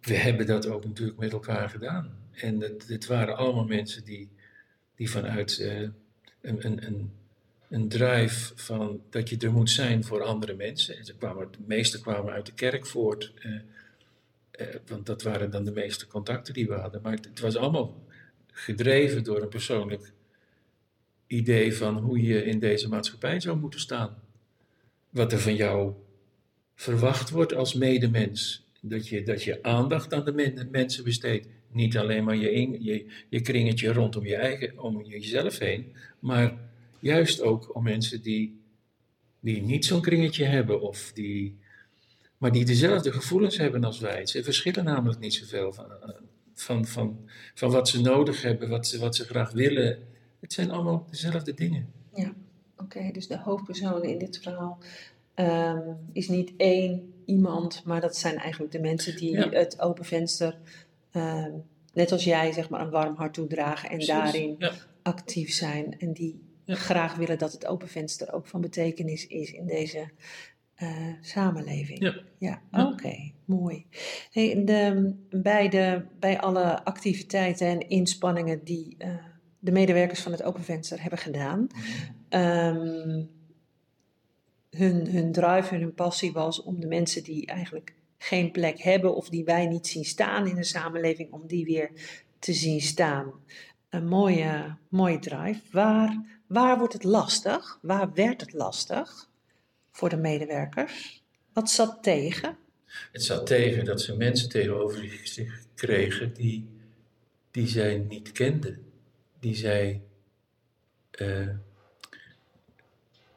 We 0.00 0.14
hebben 0.16 0.46
dat 0.46 0.66
ook 0.66 0.84
natuurlijk 0.84 1.18
met 1.18 1.32
elkaar 1.32 1.68
gedaan. 1.68 2.18
En 2.30 2.60
het, 2.60 2.88
het 2.88 3.06
waren 3.06 3.36
allemaal 3.36 3.64
mensen 3.64 4.04
die, 4.04 4.28
die 4.94 5.10
vanuit 5.10 5.58
een, 5.60 5.94
een, 6.40 6.86
een, 6.86 7.12
een 7.68 7.88
drive 7.88 8.52
van 8.54 9.00
dat 9.10 9.28
je 9.28 9.36
er 9.38 9.52
moet 9.52 9.70
zijn 9.70 10.04
voor 10.04 10.22
andere 10.22 10.54
mensen. 10.54 10.96
En 10.96 11.04
ze 11.04 11.14
kwamen, 11.16 11.48
de 11.52 11.58
meeste 11.66 12.00
kwamen 12.00 12.32
uit 12.32 12.46
de 12.46 12.54
kerk 12.54 12.86
voort. 12.86 13.32
Eh, 14.50 14.66
want 14.86 15.06
dat 15.06 15.22
waren 15.22 15.50
dan 15.50 15.64
de 15.64 15.72
meeste 15.72 16.06
contacten 16.06 16.54
die 16.54 16.66
we 16.66 16.74
hadden. 16.74 17.02
Maar 17.02 17.12
het, 17.12 17.40
was 17.40 17.56
allemaal 17.56 18.04
gedreven 18.46 19.24
door 19.24 19.42
een 19.42 19.48
persoonlijk 19.48 20.12
idee 21.26 21.74
van 21.74 21.96
hoe 21.98 22.22
je 22.22 22.44
in 22.44 22.58
deze 22.58 22.88
maatschappij 22.88 23.40
zou 23.40 23.58
moeten 23.58 23.80
staan. 23.80 24.22
Wat 25.10 25.32
er 25.32 25.40
van 25.40 25.54
jou 25.56 25.92
verwacht 26.74 27.30
wordt 27.30 27.54
als 27.54 27.74
medemens. 27.74 28.68
Dat 28.80 29.08
je, 29.08 29.22
dat 29.22 29.42
je 29.42 29.62
aandacht 29.62 30.14
aan 30.14 30.24
de 30.24 30.32
men- 30.32 30.68
mensen 30.70 31.04
besteedt. 31.04 31.48
Niet 31.72 31.96
alleen 31.96 32.24
maar 32.24 32.36
je, 32.36 33.06
je 33.28 33.40
kringetje 33.40 33.92
rondom 33.92 34.26
je 34.26 34.36
eigen, 34.36 34.78
om 34.78 35.04
jezelf 35.04 35.58
heen. 35.58 35.94
Maar 36.18 36.58
juist 36.98 37.42
ook 37.42 37.74
om 37.74 37.82
mensen 37.82 38.22
die, 38.22 38.60
die 39.40 39.62
niet 39.62 39.84
zo'n 39.84 40.00
kringetje 40.00 40.44
hebben. 40.44 40.80
Of 40.80 41.12
die, 41.14 41.58
maar 42.40 42.52
die 42.52 42.64
dezelfde 42.64 43.12
gevoelens 43.12 43.56
hebben 43.56 43.84
als 43.84 44.00
wij. 44.00 44.26
Ze 44.26 44.44
verschillen 44.44 44.84
namelijk 44.84 45.20
niet 45.20 45.34
zoveel 45.34 45.72
van, 45.72 45.86
van, 46.54 46.86
van, 46.86 47.28
van 47.54 47.70
wat 47.70 47.88
ze 47.88 48.00
nodig 48.00 48.42
hebben, 48.42 48.68
wat 48.68 48.86
ze, 48.86 48.98
wat 48.98 49.16
ze 49.16 49.24
graag 49.24 49.52
willen. 49.52 49.98
Het 50.40 50.52
zijn 50.52 50.70
allemaal 50.70 51.06
dezelfde 51.10 51.54
dingen. 51.54 51.92
Ja, 52.14 52.32
oké. 52.76 53.10
dus 53.12 53.26
de 53.26 53.38
hoofdpersoon 53.38 54.02
in 54.04 54.18
dit 54.18 54.38
verhaal 54.42 54.78
ehm, 55.34 55.88
is 56.12 56.28
niet 56.28 56.52
één 56.56 57.12
iemand, 57.24 57.84
maar 57.84 58.00
dat 58.00 58.16
zijn 58.16 58.36
eigenlijk 58.36 58.72
de 58.72 58.80
mensen 58.80 59.16
die 59.16 59.30
Ja. 59.32 59.48
het 59.48 59.80
open 59.80 60.04
venster, 60.04 60.56
ehm, 61.10 61.52
net 61.92 62.12
als 62.12 62.24
jij, 62.24 62.52
zeg 62.52 62.68
maar, 62.68 62.80
een 62.80 62.90
warm 62.90 63.16
hart 63.16 63.34
toedragen 63.34 63.88
en 63.90 63.96
Precies. 63.96 64.14
daarin 64.14 64.54
Ja. 64.58 64.72
actief 65.02 65.52
zijn. 65.52 65.98
En 65.98 66.12
die 66.12 66.40
Ja. 66.64 66.74
graag 66.74 67.14
willen 67.16 67.38
dat 67.38 67.52
het 67.52 67.66
open 67.66 67.88
venster 67.88 68.32
ook 68.32 68.46
van 68.46 68.60
betekenis 68.60 69.26
is 69.26 69.52
in 69.52 69.66
deze 69.66 70.08
eh, 70.80 71.06
samenleving. 71.20 71.98
Ja. 72.02 72.14
Ja, 72.38 72.62
Ja. 72.70 72.86
oké, 72.86 73.32
mooi. 73.44 73.86
Hey, 74.30 74.64
de, 74.64 75.14
bij, 75.30 75.68
de, 75.68 76.02
bij 76.18 76.40
alle 76.40 76.84
activiteiten 76.84 77.66
en 77.66 77.88
inspanningen 77.88 78.64
die 78.64 78.94
eh, 78.98 79.14
de 79.58 79.72
medewerkers 79.72 80.20
van 80.20 80.32
het 80.32 80.42
Open 80.42 80.64
Venster 80.64 81.00
hebben 81.00 81.18
gedaan, 81.18 81.66
ehm, 82.28 83.22
hun, 84.70 85.06
hun 85.10 85.32
drive 85.32 85.74
en 85.74 85.80
hun 85.80 85.94
passie 85.94 86.32
was 86.32 86.62
om 86.62 86.80
de 86.80 86.86
mensen 86.86 87.22
die 87.24 87.46
eigenlijk 87.46 87.94
geen 88.18 88.50
plek 88.50 88.82
hebben 88.82 89.14
of 89.16 89.28
die 89.28 89.44
wij 89.44 89.66
niet 89.66 89.86
zien 89.86 90.04
staan 90.04 90.46
in 90.46 90.54
de 90.54 90.64
samenleving, 90.64 91.32
om 91.32 91.46
die 91.46 91.64
weer 91.64 91.90
te 92.38 92.52
zien 92.52 92.80
staan. 92.80 93.32
Een 93.88 94.06
mooie, 94.06 94.76
mooie 94.88 95.18
drive. 95.18 95.60
Waar, 95.72 96.40
waar 96.46 96.78
wordt 96.78 96.92
het 96.92 97.04
lastig? 97.04 97.78
Waar 97.82 98.12
werd 98.12 98.40
het 98.40 98.52
lastig 98.52 99.29
voor 100.00 100.08
de 100.08 100.16
medewerkers? 100.16 101.22
Wat 101.52 101.70
zat 101.70 102.02
tegen? 102.02 102.56
Het 103.12 103.22
zat 103.22 103.46
tegen 103.46 103.84
dat 103.84 104.00
ze 104.00 104.16
mensen 104.16 104.48
tegenover 104.48 105.20
zich- 105.24 105.62
kregen 105.74 106.34
die, 106.34 106.68
die 107.50 107.66
zij 107.68 107.98
niet 107.98 108.32
kenden. 108.32 108.78
Die 109.40 109.54
zij. 109.54 110.02
eh, 111.10 111.48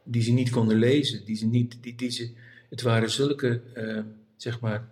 die 0.04 0.22
ze 0.22 0.32
niet 0.32 0.50
konden 0.50 0.78
lezen. 0.78 1.26
Die 1.26 1.36
ze 1.36 1.46
niet, 1.46 1.78
die, 1.82 1.96
die 1.96 2.10
ze, 2.10 2.32
het 2.70 2.82
waren 2.82 3.10
zulke, 3.10 3.62
eh, 3.74 4.04
zeg 4.38 4.60
maar, 4.60 4.88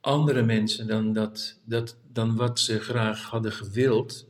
andere 0.00 0.42
mensen 0.42 0.86
dan, 0.86 1.12
dat, 1.12 1.58
dat, 1.64 1.96
dan 2.12 2.36
wat 2.36 2.60
ze 2.60 2.80
graag 2.80 3.22
hadden 3.22 3.52
gewild. 3.52 4.26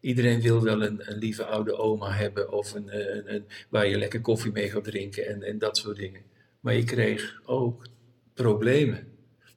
Iedereen 0.00 0.40
wil 0.40 0.62
wel 0.62 0.82
een, 0.82 1.02
lieve 1.06 1.44
oude 1.44 1.76
oma 1.76 2.10
hebben 2.10 2.52
of 2.52 2.74
een, 2.74 2.88
eh, 2.88 3.16
een, 3.16 3.34
een, 3.34 3.44
waar 3.68 3.86
je 3.86 3.98
lekker 3.98 4.20
koffie 4.20 4.52
mee 4.52 4.70
gaat 4.70 4.84
drinken 4.84 5.26
en, 5.26 5.42
en 5.42 5.58
dat 5.58 5.76
soort 5.76 5.96
dingen. 5.96 6.22
Maar 6.60 6.74
je 6.74 6.84
kreeg 6.84 7.40
ook 7.44 7.86
problemen. 8.34 9.12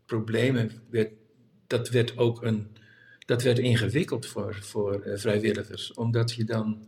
Problemen, 0.06 0.72
werd, 0.90 1.12
dat 1.68 1.90
werd 1.90 2.18
ook 2.18 2.44
een, 2.44 2.68
dat 3.26 3.44
werd 3.44 3.60
ingewikkeld 3.60 4.26
voor, 4.26 4.56
voor 4.56 5.02
eh, 5.02 5.18
vrijwilligers. 5.18 5.94
Omdat 5.94 6.34
je 6.34 6.44
dan, 6.44 6.88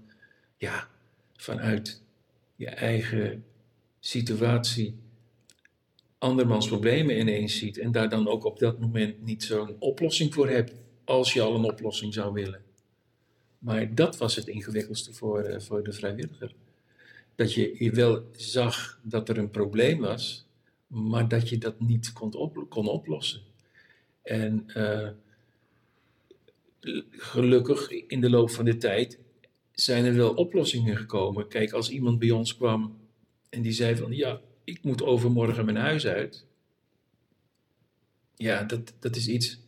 ja, 0.58 0.88
vanuit 1.36 2.02
je 2.56 2.68
eigen 2.68 3.46
situatie 4.00 4.96
andermans 6.18 6.68
problemen 6.68 7.20
ineens 7.20 7.58
ziet. 7.58 7.78
En 7.78 7.92
daar 7.92 8.10
dan 8.10 8.28
ook 8.28 8.44
op 8.44 8.60
dat 8.60 8.80
moment 8.80 9.26
niet 9.26 9.44
zo'n 9.44 9.76
oplossing 9.80 10.34
voor 10.34 10.50
hebt. 10.50 10.74
Als 11.04 11.34
je 11.34 11.42
al 11.42 11.56
een 11.56 11.64
oplossing 11.64 12.14
zou 12.14 12.34
willen. 12.34 12.63
Maar 13.64 13.96
dat 13.96 14.18
was 14.18 14.36
het 14.36 14.48
ingewikkeldste 14.48 15.14
voor, 15.14 15.40
eh, 15.40 15.60
voor 15.60 15.84
de 15.84 15.94
vrijwilliger. 15.94 16.54
Dat 17.36 17.54
je, 17.54 17.76
je 17.78 17.92
wel 17.92 18.30
zag 18.32 19.00
dat 19.04 19.30
er 19.30 19.38
een 19.38 19.50
probleem 19.50 20.00
was, 20.00 20.46
maar 20.88 21.28
dat 21.28 21.50
je 21.50 21.58
dat 21.58 21.80
niet 21.80 22.14
kon, 22.14 22.52
kon 22.70 22.88
oplossen. 22.88 23.42
En 24.22 24.64
eh, 24.68 25.10
gelukkig 27.10 27.90
in 27.90 28.22
de 28.22 28.30
loop 28.30 28.50
van 28.50 28.66
de 28.66 28.78
tijd 28.78 29.20
zijn 29.72 30.06
er 30.06 30.16
wel 30.16 30.34
oplossingen 30.34 30.98
gekomen. 30.98 31.48
Kijk, 31.48 31.72
als 31.72 31.90
iemand 31.90 32.20
bij 32.20 32.32
ons 32.32 32.58
kwam 32.58 32.98
en 33.50 33.62
die 33.62 33.72
zei 33.72 33.96
van 33.96 34.12
ja, 34.12 34.42
ik 34.64 34.84
moet 34.84 35.04
overmorgen 35.04 35.66
mijn 35.66 35.78
huis 35.78 36.06
uit. 36.06 36.46
Ja, 38.36 38.64
dat, 38.64 38.94
dat 39.00 39.16
is 39.16 39.28
iets 39.28 39.60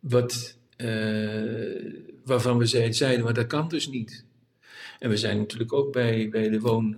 wat, 0.00 0.57
eh, 0.78 1.92
waarvan 2.24 2.58
we 2.58 2.66
zei- 2.66 2.92
zeiden, 2.92 3.24
maar 3.24 3.34
dat 3.34 3.46
kan 3.46 3.68
dus 3.68 3.88
niet. 3.88 4.24
En 4.98 5.10
we 5.10 5.16
zijn 5.16 5.38
natuurlijk 5.38 5.72
ook 5.72 5.92
bij, 5.92 6.28
bij 6.28 6.48
de, 6.48 6.60
woon, 6.60 6.96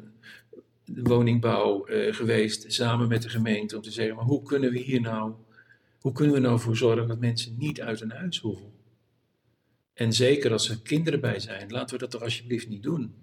de 0.85 1.03
woningbouw 1.03 1.85
eh, 1.87 2.15
geweest, 2.15 2.73
samen 2.73 3.09
met 3.09 3.23
de 3.23 3.29
gemeente, 3.29 3.77
om 3.77 3.83
te 3.83 3.91
zeggen, 3.91 4.17
maar 4.17 4.25
hoe 4.25 4.43
kunnen 4.43 4.71
we 4.73 4.79
hier 4.79 5.01
nou, 5.01 5.33
hoe 6.01 6.13
kunnen 6.13 6.35
we 6.35 6.41
nou 6.41 6.61
voor 6.61 6.77
zorgen 6.77 7.09
dat 7.09 7.21
mensen 7.21 7.55
niet 7.59 7.81
uit 7.81 8.01
hun 8.01 8.11
huis 8.11 8.39
hoeven? 8.39 8.73
En 9.95 10.13
zeker 10.13 10.53
als 10.53 10.69
er 10.69 10.81
kinderen 10.81 11.21
bij 11.21 11.39
zijn, 11.39 11.71
laten 11.71 11.95
we 11.95 12.01
dat 12.01 12.11
toch 12.11 12.23
alsjeblieft 12.23 12.69
niet 12.69 12.83
doen. 12.83 13.15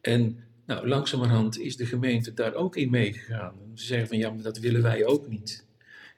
En 0.00 0.38
nou, 0.66 0.88
langzamerhand 0.88 1.58
is 1.58 1.76
de 1.76 1.86
gemeente 1.86 2.34
daar 2.34 2.54
ook 2.54 2.76
in 2.76 2.90
meegegaan. 2.90 3.54
Om 3.64 3.74
te 3.74 3.82
zeggen 3.82 4.08
van 4.08 4.18
ja, 4.18 4.30
maar 4.30 4.42
dat 4.42 4.58
willen 4.58 4.82
wij 4.82 5.04
ook 5.04 5.28
niet. 5.28 5.65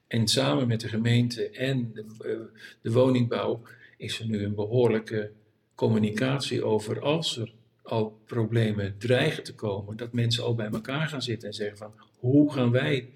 En 0.09 0.29
samen 0.29 0.69
met 0.69 0.81
de 0.81 0.89
gemeente 0.89 1.51
en 1.51 1.91
de, 1.95 2.05
eh, 2.19 2.61
de 2.83 2.93
woningbouw 2.93 3.63
is 3.97 4.21
er 4.21 4.27
nu 4.27 4.43
een 4.45 4.55
behoorlijke 4.55 5.31
communicatie 5.75 6.65
over 6.65 7.01
als 7.01 7.37
er 7.37 7.53
al 7.83 8.19
problemen 8.27 8.95
dreigen 8.99 9.43
te 9.43 9.55
komen, 9.55 9.97
dat 9.97 10.13
mensen 10.13 10.45
al 10.45 10.55
bij 10.55 10.69
elkaar 10.71 11.09
gaan 11.09 11.23
zitten 11.23 11.49
en 11.49 11.55
zeggen 11.55 11.79
van 11.79 11.93
hoe 12.19 12.53
gaan 12.53 12.71
wij, 12.71 13.09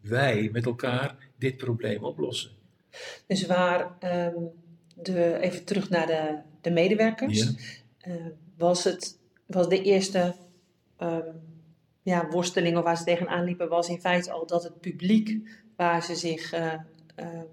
wij 0.00 0.48
met 0.52 0.66
elkaar 0.66 1.16
dit 1.38 1.56
probleem 1.56 2.04
oplossen? 2.04 2.50
Dus 3.26 3.46
waar, 3.46 3.96
ehm, 3.98 4.34
de, 5.02 5.38
even 5.40 5.64
terug 5.64 5.90
naar 5.90 6.06
de, 6.06 6.38
de 6.60 6.70
medewerkers, 6.70 7.38
Ja. 7.38 7.50
eh, 7.98 8.14
was 8.56 8.84
het 8.84 9.18
was 9.46 9.68
de 9.68 9.82
eerste 9.82 10.34
ehm, 10.96 11.28
ja, 12.02 12.28
worsteling 12.28 12.76
of 12.76 12.84
waar 12.84 12.96
ze 12.96 13.04
tegenaan 13.04 13.44
liepen, 13.44 13.68
was 13.68 13.88
in 13.88 14.00
feite 14.00 14.30
al 14.32 14.46
dat 14.46 14.62
het 14.62 14.80
publiek 14.80 15.38
waar 15.80 16.02
ze 16.02 16.14
zich, 16.14 16.52
eh, 16.52 16.72
ehm, 17.14 17.46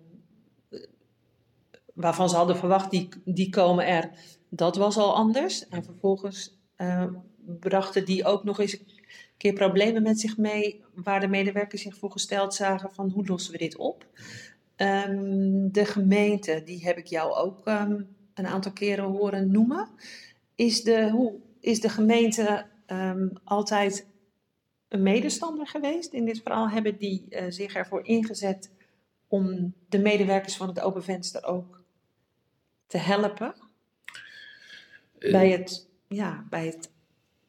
waarvan 1.94 2.30
ze 2.30 2.36
hadden 2.36 2.58
verwacht, 2.58 2.92
die, 2.92 3.10
die 3.26 3.50
komen 3.50 3.88
er, 3.88 4.10
dat 4.50 4.76
was 4.76 4.98
al 4.98 5.16
anders. 5.16 5.68
En 5.68 5.84
vervolgens 5.84 6.58
eh, 6.76 7.06
brachten 7.60 8.06
die 8.06 8.26
ook 8.26 8.44
nog 8.44 8.60
eens 8.60 8.74
een 8.74 8.86
keer 9.38 9.54
problemen 9.54 10.04
met 10.04 10.20
zich 10.20 10.38
mee, 10.38 10.84
waar 10.94 11.20
de 11.20 11.28
medewerkers 11.28 11.82
zich 11.82 11.98
voor 11.98 12.12
gesteld 12.12 12.54
zagen 12.54 12.92
van 12.94 13.10
hoe 13.10 13.26
lossen 13.26 13.52
we 13.52 13.58
dit 13.58 13.78
op. 13.78 14.06
Ehm, 14.76 15.70
de 15.72 15.86
gemeente, 15.86 16.62
die 16.66 16.86
heb 16.86 16.98
ik 16.98 17.08
jou 17.08 17.34
ook 17.36 17.66
ehm, 17.66 18.02
een 18.34 18.48
aantal 18.48 18.72
keren 18.72 19.06
horen 19.06 19.52
noemen. 19.52 19.88
Is 20.56 20.84
de, 20.84 21.10
hoe, 21.10 21.34
is 21.60 21.82
de 21.82 21.90
gemeente 21.90 22.66
ehm, 22.86 23.28
altijd 23.44 24.06
een 24.88 25.04
medestander 25.04 25.68
geweest 25.68 26.14
in 26.14 26.26
dit 26.26 26.42
verhaal? 26.42 26.70
Hebben 26.70 26.98
die 26.98 27.26
eh, 27.30 27.46
zich 27.50 27.74
ervoor 27.74 28.06
ingezet 28.06 28.72
om 29.28 29.74
de 29.90 30.00
medewerkers 30.00 30.58
van 30.58 30.68
het 30.68 30.80
Open 30.80 31.04
Venster 31.04 31.44
ook 31.44 31.82
te 32.88 32.98
helpen? 32.98 33.56
Eh, 35.20 35.32
bij 35.32 35.50
het, 35.50 35.88
ja, 36.08 36.46
bij 36.50 36.66
het 36.66 36.92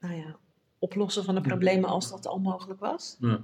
nou 0.01 0.15
ja, 0.15 0.37
oplossen 0.79 1.25
van 1.25 1.35
de 1.35 1.41
problemen 1.41 1.89
als 1.89 2.11
dat 2.11 2.27
al 2.27 2.39
mogelijk 2.39 2.81
was? 2.81 3.17
ja. 3.21 3.41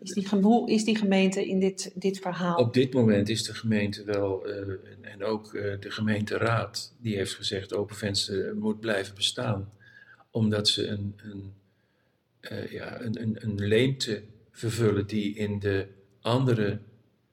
Is 0.00 0.12
die, 0.12 0.28
hoe 0.28 0.70
is 0.70 0.84
die 0.84 0.96
gemeente 0.96 1.46
in 1.48 1.60
dit, 1.60 1.92
dit 1.94 2.18
verhaal? 2.18 2.56
Op 2.56 2.74
dit 2.74 2.92
moment 2.92 3.28
is 3.28 3.44
de 3.44 3.54
gemeente 3.54 4.04
wel, 4.04 4.46
eh, 4.46 5.12
en, 5.12 5.24
ook 5.24 5.52
de 5.52 5.90
gemeenteraad, 5.90 6.94
die 6.98 7.16
heeft 7.16 7.34
gezegd 7.34 7.74
Open 7.74 7.96
Venster 7.96 8.56
moet 8.56 8.80
blijven 8.80 9.14
bestaan. 9.14 9.72
Omdat 10.30 10.68
ze 10.68 10.86
een, 10.86 11.14
een, 11.16 11.54
eh, 12.48 12.72
ja, 12.72 13.00
een, 13.00 13.22
een, 13.22 13.36
een 13.40 13.66
leemte 13.66 14.22
vervullen 14.50 15.06
die 15.06 15.34
in 15.34 15.58
de 15.58 15.86
andere 16.20 16.80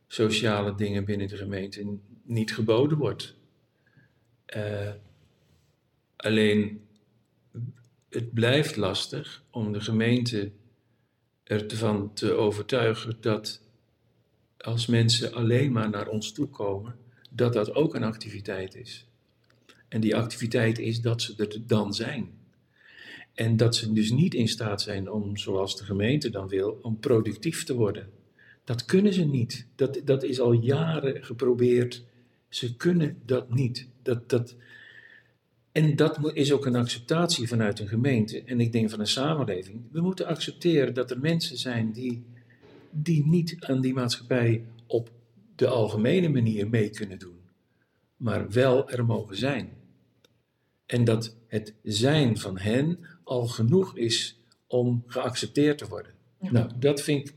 sociale 0.08 0.76
dingen 0.76 1.06
binnen 1.06 1.28
de 1.28 1.38
gemeente 1.38 1.98
niet 2.24 2.54
geboden 2.54 2.98
wordt. 2.98 3.36
Eh, 4.46 4.92
alleen, 6.16 6.88
het 8.10 8.34
blijft 8.34 8.76
lastig 8.76 9.44
om 9.50 9.74
de 9.74 9.82
gemeente 9.82 10.52
ervan 11.44 12.14
te 12.14 12.34
overtuigen 12.34 13.18
dat 13.20 13.62
als 14.58 14.86
mensen 14.86 15.34
alleen 15.34 15.72
maar 15.72 15.90
naar 15.90 16.08
ons 16.08 16.32
toe 16.32 16.50
komen, 16.50 16.96
dat 17.30 17.54
dat 17.54 17.76
ook 17.76 17.96
een 17.96 18.04
activiteit 18.04 18.76
is. 18.76 19.08
En 19.88 20.02
die 20.02 20.16
activiteit 20.16 20.80
is 20.80 21.02
dat 21.02 21.22
ze 21.22 21.36
er 21.36 21.68
dan 21.68 21.94
zijn. 21.94 22.43
En 23.34 23.58
dat 23.58 23.76
ze 23.76 23.94
dus 23.94 24.12
niet 24.12 24.34
in 24.34 24.48
staat 24.48 24.82
zijn 24.82 25.12
om, 25.12 25.38
zoals 25.38 25.78
de 25.78 25.84
gemeente 25.84 26.30
dan 26.30 26.48
wil, 26.48 26.80
om 26.82 27.00
productief 27.00 27.64
te 27.64 27.76
worden. 27.76 28.10
Dat 28.64 28.86
kunnen 28.86 29.14
ze 29.14 29.26
niet. 29.26 29.68
Dat, 29.76 30.02
dat 30.06 30.24
is 30.24 30.40
al 30.40 30.52
jaren 30.52 31.24
geprobeerd. 31.24 32.04
Ze 32.50 32.76
kunnen 32.76 33.18
dat 33.26 33.54
niet. 33.54 33.88
Dat, 34.02 34.30
dat, 34.30 34.56
en 35.72 35.96
dat 35.96 36.20
is 36.34 36.52
ook 36.52 36.66
een 36.66 36.76
acceptatie 36.76 37.48
vanuit 37.48 37.80
een 37.80 37.88
gemeente 37.88 38.44
en 38.44 38.60
ik 38.60 38.72
denk 38.72 38.90
van 38.90 39.00
een 39.00 39.08
samenleving. 39.08 39.82
We 39.92 40.02
moeten 40.02 40.26
accepteren 40.26 40.94
dat 40.94 41.12
er 41.12 41.20
mensen 41.20 41.58
zijn 41.58 41.92
die, 41.92 42.24
die 42.90 43.26
niet 43.26 43.56
aan 43.60 43.82
die 43.82 43.94
maatschappij 43.94 44.66
op 44.88 45.12
de 45.56 45.68
algemene 45.68 46.30
manier 46.30 46.70
mee 46.70 46.90
kunnen 46.90 47.20
doen, 47.20 47.40
maar 48.18 48.50
wel 48.50 48.90
er 48.90 49.06
mogen 49.06 49.38
zijn. 49.38 49.70
En 50.86 51.04
dat 51.04 51.36
het 51.48 51.74
zijn 51.84 52.38
van 52.38 52.58
hen 52.58 53.00
al 53.34 53.48
genoeg 53.48 53.98
is 53.98 54.40
om 54.68 55.04
geaccepteerd 55.08 55.78
te 55.78 55.88
worden. 55.88 56.12
Ja. 56.40 56.52
Nou, 56.52 56.70
dat 56.80 57.02
vind 57.02 57.30
ik, 57.30 57.36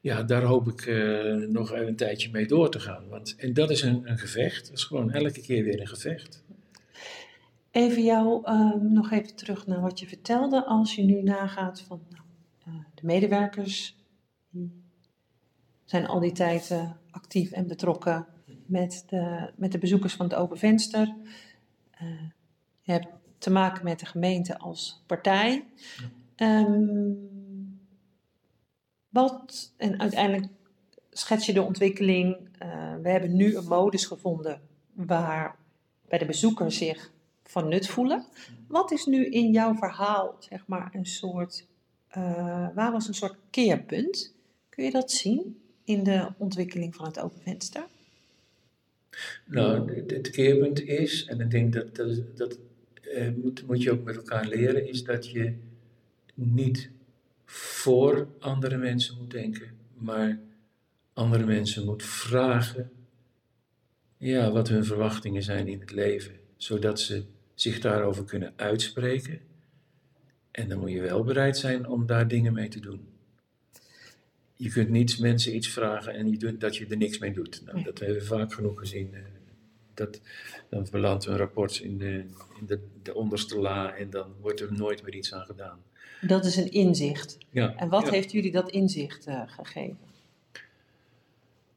ja, 0.00 0.22
daar 0.22 0.42
hoop 0.42 0.68
ik 0.68 0.86
eh, 0.86 1.34
nog 1.34 1.72
een 1.72 1.96
tijdje 1.96 2.30
mee 2.30 2.46
door 2.46 2.70
te 2.70 2.80
gaan. 2.80 3.08
Want, 3.08 3.34
en 3.36 3.54
dat 3.54 3.70
is 3.70 3.82
een, 3.82 4.10
een 4.10 4.18
gevecht, 4.18 4.68
dat 4.68 4.76
is 4.76 4.84
gewoon 4.84 5.10
elke 5.10 5.40
keer 5.40 5.64
weer 5.64 5.80
een 5.80 5.88
gevecht. 5.88 6.44
Even 7.70 8.02
jou 8.02 8.44
ehm, 8.44 8.92
nog 8.92 9.10
even 9.10 9.34
terug 9.34 9.66
naar 9.66 9.80
wat 9.80 9.98
je 9.98 10.06
vertelde. 10.06 10.64
Als 10.64 10.94
je 10.94 11.02
nu 11.02 11.22
nagaat 11.22 11.80
van 11.80 12.02
nou, 12.08 12.22
eh, 12.64 12.84
de 12.94 13.06
medewerkers 13.06 13.96
zijn 15.84 16.06
al 16.06 16.20
die 16.20 16.32
tijd 16.32 16.70
eh, 16.70 16.90
actief 17.10 17.50
en 17.50 17.66
betrokken 17.66 18.26
met 18.66 19.04
de, 19.08 19.50
met 19.56 19.72
de 19.72 19.78
bezoekers 19.78 20.14
van 20.14 20.26
het 20.26 20.34
Open 20.34 20.58
Venster. 20.58 21.14
Eh, 21.90 22.08
je 22.80 22.92
hebt 22.92 23.08
te 23.40 23.50
maken 23.50 23.84
met 23.84 23.98
de 23.98 24.06
gemeente 24.06 24.58
als 24.58 25.02
partij. 25.06 25.64
Ehm, 26.36 27.12
wat, 29.08 29.72
en 29.76 30.00
uiteindelijk 30.00 30.52
schets 31.10 31.46
je 31.46 31.52
de 31.52 31.62
ontwikkeling. 31.62 32.48
eh, 32.58 32.94
we 33.02 33.08
hebben 33.08 33.36
nu 33.36 33.56
een 33.56 33.64
modus 33.64 34.04
gevonden 34.04 34.60
waar 34.92 35.56
bij 36.08 36.18
de 36.18 36.24
bezoeker 36.24 36.72
zich 36.72 37.10
van 37.44 37.68
nut 37.68 37.86
voelen. 37.88 38.24
Wat 38.68 38.90
is 38.90 39.06
nu 39.06 39.26
in 39.26 39.50
jouw 39.50 39.74
verhaal, 39.74 40.36
zeg 40.38 40.66
maar, 40.66 40.90
een 40.92 41.06
soort, 41.06 41.66
eh, 42.08 42.68
waar 42.74 42.92
was 42.92 43.08
een 43.08 43.14
soort 43.14 43.36
keerpunt? 43.50 44.34
Kun 44.68 44.84
je 44.84 44.90
dat 44.90 45.10
zien 45.10 45.60
in 45.84 46.02
de 46.04 46.28
ontwikkeling 46.38 46.94
van 46.94 47.04
het 47.06 47.20
open 47.20 47.40
venster? 47.42 47.86
Nou, 49.44 50.02
het 50.06 50.30
keerpunt 50.30 50.80
is, 50.80 51.24
en 51.24 51.40
ik 51.40 51.50
denk 51.50 51.72
dat, 51.72 51.96
dat, 51.96 52.36
dat 52.36 52.58
eh, 53.14 53.30
moet, 53.42 53.66
moet 53.66 53.82
je 53.82 53.90
ook 53.92 54.04
met 54.04 54.16
elkaar 54.16 54.46
leren, 54.46 54.88
is 54.88 55.04
dat 55.04 55.30
je 55.30 55.54
niet 56.34 56.90
voor 57.44 58.28
andere 58.38 58.76
mensen 58.76 59.16
moet 59.18 59.30
denken, 59.30 59.68
maar 59.98 60.38
andere 61.12 61.44
mensen 61.46 61.84
moet 61.84 62.02
vragen 62.02 62.90
ja, 64.16 64.50
wat 64.50 64.68
hun 64.68 64.84
verwachtingen 64.84 65.42
zijn 65.42 65.68
in 65.68 65.80
het 65.80 65.90
leven, 65.92 66.34
zodat 66.56 67.00
ze 67.00 67.24
zich 67.54 67.80
daarover 67.80 68.24
kunnen 68.24 68.52
uitspreken. 68.56 69.40
En 70.50 70.68
dan 70.68 70.78
moet 70.78 70.90
je 70.90 71.00
wel 71.00 71.24
bereid 71.24 71.56
zijn 71.56 71.86
om 71.86 72.06
daar 72.06 72.28
dingen 72.28 72.52
mee 72.52 72.68
te 72.68 72.80
doen. 72.80 73.08
Je 74.56 74.70
kunt 74.70 74.88
niet 74.88 75.18
mensen 75.18 75.54
iets 75.54 75.68
vragen 75.68 76.14
en 76.14 76.30
je 76.30 76.36
doet, 76.36 76.60
dat 76.60 76.76
je 76.76 76.86
er 76.86 76.96
niks 76.96 77.18
mee 77.18 77.32
doet. 77.32 77.62
Nou, 77.64 77.74
Nee. 77.76 77.84
dat 77.84 77.98
hebben 77.98 78.18
we 78.18 78.24
vaak 78.24 78.52
genoeg 78.54 78.78
gezien. 78.78 79.14
Dat, 80.00 80.20
dan 80.68 80.86
belandt 80.90 81.26
een 81.26 81.36
rapport 81.36 81.78
in, 81.78 81.98
de, 81.98 82.24
in 82.60 82.66
de, 82.66 82.80
de 83.02 83.14
onderste 83.14 83.58
la 83.58 83.94
en 83.94 84.10
dan 84.10 84.34
wordt 84.40 84.60
er 84.60 84.72
nooit 84.72 85.02
meer 85.02 85.14
iets 85.14 85.34
aan 85.34 85.44
gedaan. 85.44 85.82
Dat 86.20 86.44
is 86.44 86.56
een 86.56 86.70
inzicht. 86.70 87.38
Ja, 87.50 87.74
En 87.76 87.88
wat 87.88 88.04
ja. 88.04 88.10
heeft 88.10 88.32
jullie 88.32 88.52
dat 88.52 88.70
inzicht 88.70 89.26
eh, 89.26 89.42
gegeven? 89.46 89.98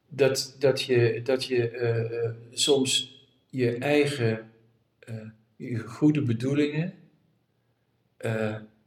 dat, 0.07 0.55
dat 0.59 0.81
je, 0.81 1.21
dat 1.23 1.45
je 1.45 1.69
eh, 1.69 2.25
eh, 2.25 2.31
soms 2.51 3.21
je 3.49 3.77
eigen 3.77 4.51
je 5.55 5.77
goede 5.77 6.21
bedoelingen 6.21 6.93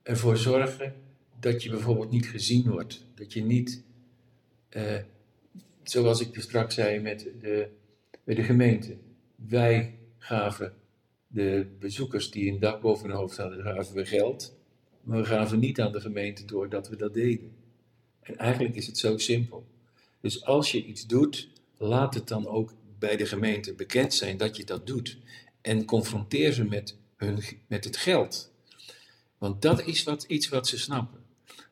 ervoor 0.03 0.37
zorgen 0.37 0.94
dat 1.40 1.62
je 1.62 1.70
bijvoorbeeld 1.70 2.11
niet 2.11 2.27
gezien 2.27 2.70
wordt. 2.70 3.05
Dat 3.14 3.33
je 3.33 3.42
niet, 3.42 3.83
zoals 5.83 6.20
ik 6.20 6.37
er 6.37 6.42
straks 6.42 6.75
zei 6.75 7.01
met 7.01 7.29
de, 7.40 7.68
met 8.25 8.37
de 8.37 8.42
gemeente, 8.42 8.96
wij 9.37 9.99
gaven 10.18 10.75
de 11.27 11.66
bezoekers 11.79 12.31
die 12.31 12.53
een 12.53 12.61
dak 12.61 12.81
boven 12.81 13.09
hun 13.09 13.16
hoofd 13.16 13.37
hadden, 13.37 13.62
gaven 13.62 13.94
we 13.94 14.07
geld. 14.07 14.55
Maar 15.03 15.18
we 15.18 15.25
gaven 15.25 15.59
niet 15.59 15.81
aan 15.81 15.92
de 15.92 16.01
gemeente 16.01 16.44
door 16.44 16.68
dat 16.68 16.88
we 16.88 16.96
dat 16.96 17.14
deden. 17.14 17.53
En 18.20 18.37
eigenlijk 18.37 18.75
is 18.75 18.87
het 18.87 18.99
zo 18.99 19.18
simpel. 19.18 19.66
Dus 20.20 20.44
als 20.44 20.72
je 20.72 20.85
iets 20.85 21.07
doet, 21.07 21.49
laat 21.77 22.14
het 22.14 22.29
dan 22.29 22.46
ook 22.46 22.75
bij 22.99 23.16
de 23.16 23.27
gemeente 23.27 23.75
bekend 23.75 24.14
zijn 24.14 24.37
dat 24.37 24.57
je 24.57 24.64
dat 24.64 24.87
doet. 24.87 25.18
En 25.61 25.85
confronteer 25.85 26.53
ze 26.53 26.64
met, 26.64 26.96
hun, 27.16 27.42
met 27.66 27.85
het 27.85 27.96
geld. 27.96 28.53
Want 29.38 29.62
dat 29.62 29.87
is 29.87 30.03
wat, 30.03 30.22
iets 30.22 30.49
wat 30.49 30.68
ze 30.68 30.79
snappen. 30.79 31.20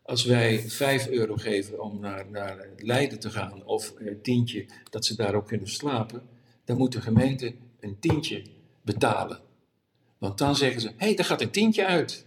Als 0.03 0.25
wij 0.25 0.59
5 0.59 1.09
euro 1.09 1.37
geven 1.37 1.83
om 1.83 2.01
naar, 2.01 2.31
naar 2.31 2.69
Leiden 2.77 3.21
te 3.21 3.31
gaan, 3.31 3.65
of 3.65 3.95
een 3.97 4.21
tientje 4.23 4.67
dat 4.91 5.05
ze 5.05 5.17
daar 5.17 5.35
ook 5.35 5.47
kunnen 5.47 5.69
slapen, 5.69 6.23
dan 6.65 6.77
moet 6.77 6.93
de 6.93 7.01
gemeente 7.01 7.55
een 7.81 7.99
tientje 7.99 8.43
betalen. 8.83 9.41
Want 10.19 10.39
dan 10.39 10.57
zeggen 10.57 10.81
ze: 10.81 10.89
hé, 10.89 10.95
hey, 10.97 11.15
daar 11.15 11.25
gaat 11.25 11.41
een 11.41 11.51
tientje 11.51 11.87
uit. 11.87 12.27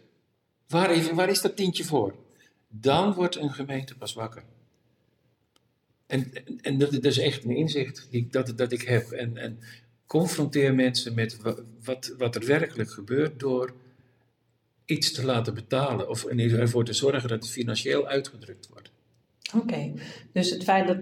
Waar, 0.68 0.90
even, 0.90 1.16
waar 1.16 1.30
is 1.30 1.42
dat 1.42 1.56
tientje 1.56 1.84
voor? 1.84 2.16
Dan 2.68 3.14
wordt 3.14 3.36
een 3.36 3.54
gemeente 3.54 3.96
pas 3.96 4.14
wakker. 4.14 4.44
En, 6.06 6.32
en- 6.62 6.78
dat, 6.78 7.04
is 7.06 7.18
echt 7.18 7.44
een 7.44 7.56
inzicht 7.56 8.08
die, 8.10 8.28
dat, 8.30 8.58
dat 8.58 8.72
ik 8.72 8.82
heb. 8.82 9.12
En, 9.12 9.38
en 9.38 9.60
confronteer 10.06 10.76
mensen 10.76 11.14
met 11.14 11.38
wa- 11.42 11.58
wat, 11.84 12.14
wat 12.18 12.36
er 12.36 12.46
werkelijk 12.46 12.92
gebeurt 12.92 13.40
door 13.40 13.74
iets 14.86 15.12
te 15.12 15.26
laten 15.26 15.54
betalen. 15.54 16.10
Of 16.10 16.26
ervoor 16.26 16.86
te 16.86 16.94
zorgen 16.94 17.30
dat 17.30 17.42
het 17.42 17.52
financieel 17.52 18.08
uitgedrukt 18.08 18.70
wordt. 18.70 18.92
Oké, 19.56 19.94
dus 20.32 20.50
het 20.50 20.64
feit 20.64 20.88
dat 20.88 20.98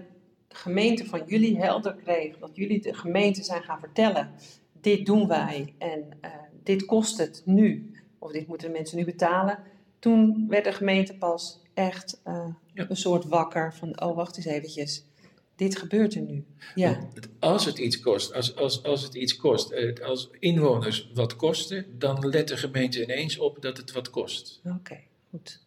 gemeente 0.56 1.04
van 1.06 1.22
jullie 1.26 1.58
helder 1.58 1.94
kreeg, 1.94 2.38
dat 2.38 2.50
jullie 2.54 2.80
de 2.80 2.94
gemeente 2.94 3.42
zijn 3.44 3.62
gaan 3.62 3.78
vertellen, 3.80 4.30
dit 4.80 5.06
doen 5.06 5.28
wij 5.28 5.74
en 5.78 6.04
eh, 6.20 6.30
dit 6.62 6.84
kost 6.84 7.18
het 7.18 7.42
nu, 7.44 7.92
of 8.18 8.32
dit 8.32 8.46
moeten 8.46 8.66
de 8.66 8.72
mensen 8.72 8.96
nu 8.98 9.04
betalen, 9.04 9.58
toen 9.98 10.44
werd 10.48 10.64
de 10.64 10.72
gemeente 10.72 11.14
pas 11.16 11.60
echt 11.74 12.20
eh, 12.24 12.46
Ja. 12.72 12.86
een 12.88 12.96
soort 12.96 13.24
wakker 13.24 13.74
van, 13.74 14.00
oh 14.02 14.16
wacht 14.16 14.36
eens 14.36 14.46
eventjes, 14.46 15.04
dit 15.56 15.76
gebeurt 15.78 16.14
er 16.14 16.20
nu. 16.22 16.44
Ja, 16.74 16.98
Als 17.38 17.64
het 17.64 17.78
iets 17.78 18.00
kost, 18.00 18.32
als, 18.34 18.56
als, 18.56 18.82
als 18.82 19.02
het 19.02 19.14
iets 19.14 19.36
kost, 19.36 19.70
eh, 19.70 20.04
als 20.04 20.30
inwoners 20.38 21.10
wat 21.14 21.36
kosten, 21.36 21.98
dan 21.98 22.28
let 22.28 22.48
de 22.48 22.56
gemeente 22.56 23.02
ineens 23.02 23.38
op 23.38 23.62
dat 23.62 23.76
het 23.76 23.92
wat 23.92 24.10
kost. 24.10 24.60
oké, 24.64 24.98
goed. 25.30 25.64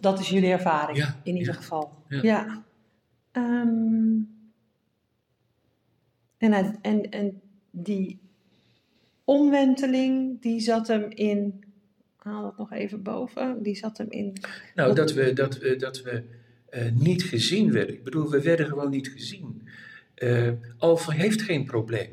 Dat 0.00 0.18
is 0.20 0.28
jullie 0.28 0.50
ervaring, 0.50 0.98
Ja, 0.98 1.20
in 1.22 1.36
ieder 1.36 1.54
ja, 1.54 1.60
geval. 1.60 1.92
ja. 2.08 2.20
Ja. 2.22 2.64
Ehm, 3.32 4.18
en, 6.38 6.78
en, 6.82 7.10
en 7.10 7.40
die 7.70 8.20
omwenteling, 9.24 10.40
die 10.42 10.60
zat 10.60 10.88
hem 10.88 11.10
in. 11.10 11.64
Haal 12.16 12.42
dat 12.42 12.58
nog 12.58 12.72
even 12.72 13.02
boven. 13.02 13.62
Die 13.62 13.76
zat 13.76 13.98
hem 13.98 14.10
in. 14.10 14.36
Nou, 14.74 14.94
dat 14.94 15.12
we, 15.12 15.32
dat 15.32 15.58
we, 15.58 15.76
dat 15.76 16.02
we 16.02 16.22
eh, 16.70 16.92
niet 16.92 17.22
gezien 17.22 17.72
werden. 17.72 17.94
Ik 17.94 18.04
bedoel, 18.04 18.30
we 18.30 18.42
werden 18.42 18.66
gewoon 18.66 18.90
niet 18.90 19.08
gezien. 19.08 19.68
Uh, 20.16 20.52
heeft 21.06 21.42
geen 21.42 21.64
probleem. 21.64 22.08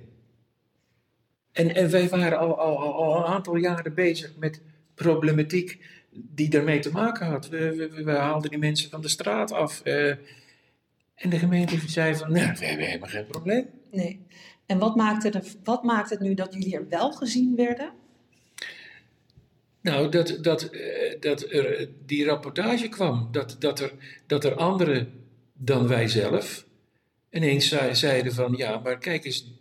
En, 1.52 1.76
en 1.76 1.90
wij 1.90 2.10
waren 2.10 2.40
al, 2.40 2.60
al, 2.60 2.94
al, 2.94 3.18
een 3.18 3.24
aantal 3.24 3.56
jaren 3.56 3.94
bezig 3.94 4.36
met 4.38 4.62
problematiek 4.96 5.80
die 6.12 6.50
daarmee 6.50 6.80
te 6.80 6.92
maken 6.92 7.28
had. 7.28 7.50
We, 7.50 7.90
we, 8.04 8.12
haalden 8.12 8.50
die 8.50 8.60
mensen 8.60 8.90
van 8.90 9.02
de 9.02 9.08
straat 9.08 9.52
af. 9.52 9.82
Uh, 9.84 10.14
en 11.18 11.30
de 11.30 11.40
gemeente 11.40 11.90
zei 11.90 12.16
van, 12.16 12.32
nou, 12.32 12.54
we 12.60 12.66
hebben 12.66 12.86
helemaal 12.86 13.10
geen 13.10 13.26
probleem. 13.26 13.66
Nee. 13.92 14.26
En 14.66 14.78
wat 14.78 14.96
maakt, 14.96 15.24
het, 15.24 15.58
wat 15.64 15.84
maakt 15.84 16.10
het 16.10 16.20
nu 16.20 16.34
dat 16.34 16.54
jullie 16.54 16.76
er 16.76 16.88
wel 16.90 17.12
gezien 17.12 17.56
werden? 17.56 17.92
Nou, 19.82 20.10
dat, 20.10 20.38
dat, 20.42 20.70
dat 21.20 21.52
er 21.52 21.90
die 22.06 22.26
rapportage 22.26 22.90
kwam. 22.90 23.28
Dat, 23.32 23.56
dat, 23.60 23.80
er, 23.80 23.94
dat 24.26 24.46
er 24.46 24.56
anderen 24.56 25.12
dan 25.54 25.88
wij 25.88 26.08
zelf 26.08 26.66
ineens 27.32 27.76
zeiden 27.92 28.34
van, 28.34 28.54
ja, 28.58 28.80
maar 28.80 28.98
kijk 28.98 29.26
eens, 29.26 29.54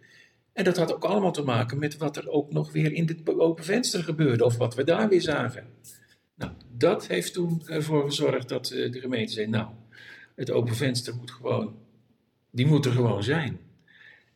En 0.52 0.64
dat 0.64 0.76
had 0.76 0.94
ook 0.94 1.04
allemaal 1.04 1.32
te 1.32 1.42
maken 1.42 1.78
met 1.78 1.96
wat 1.96 2.16
er 2.16 2.28
ook 2.28 2.52
nog 2.52 2.72
weer 2.72 2.92
in 2.92 3.06
het 3.06 3.38
open 3.38 3.64
venster 3.64 4.02
gebeurde, 4.02 4.44
of 4.44 4.56
wat 4.56 4.74
we 4.74 4.84
daar 4.84 5.08
weer 5.08 5.22
zagen. 5.22 5.66
Nou, 6.34 6.52
dat 6.68 7.06
heeft 7.06 7.32
toen 7.32 7.62
ervoor 7.66 8.04
gezorgd 8.04 8.48
dat 8.48 8.70
eh, 8.70 8.92
de 8.92 9.00
gemeente 9.00 9.32
zei, 9.32 9.46
nou, 9.46 9.68
het 10.34 10.50
open 10.50 10.76
venster 10.76 11.14
moet 11.16 11.30
gewoon, 11.30 11.76
die 12.50 12.66
moet 12.66 12.84
er 12.84 12.92
gewoon 12.92 13.22
zijn. 13.22 13.60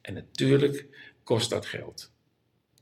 En 0.00 0.14
natuurlijk 0.14 0.86
kost 1.22 1.50
dat 1.50 1.66
geld. 1.66 2.10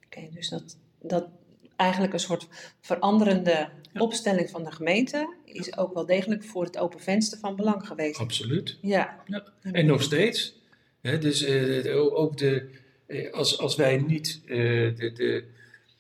Oké, 0.04 0.28
dus 0.30 0.48
dat, 0.48 0.78
dat 1.00 1.28
eigenlijk 1.76 2.12
een 2.12 2.20
soort 2.20 2.48
veranderende 2.80 3.68
opstelling 4.00 4.50
van 4.50 4.64
de 4.64 4.72
gemeente 4.72 5.34
is 5.44 5.76
ook 5.76 5.94
wel 5.94 6.06
degelijk 6.06 6.44
voor 6.44 6.64
het 6.64 6.78
open 6.78 7.00
venster 7.00 7.38
van 7.38 7.56
belang 7.56 7.86
geweest. 7.86 8.18
Absoluut. 8.18 8.78
Ja. 8.80 9.22
ja. 9.26 9.44
En 9.62 9.86
nog 9.86 10.02
steeds. 10.02 10.54
dus 11.00 11.42
uh, 11.42 12.18
ook 12.18 12.36
de, 12.38 12.68
uh, 13.06 13.32
als, 13.32 13.58
als 13.58 13.76
wij 13.76 13.96
niet 13.96 14.40
uh, 14.44 14.96
de, 14.96 15.12
de, 15.12 15.44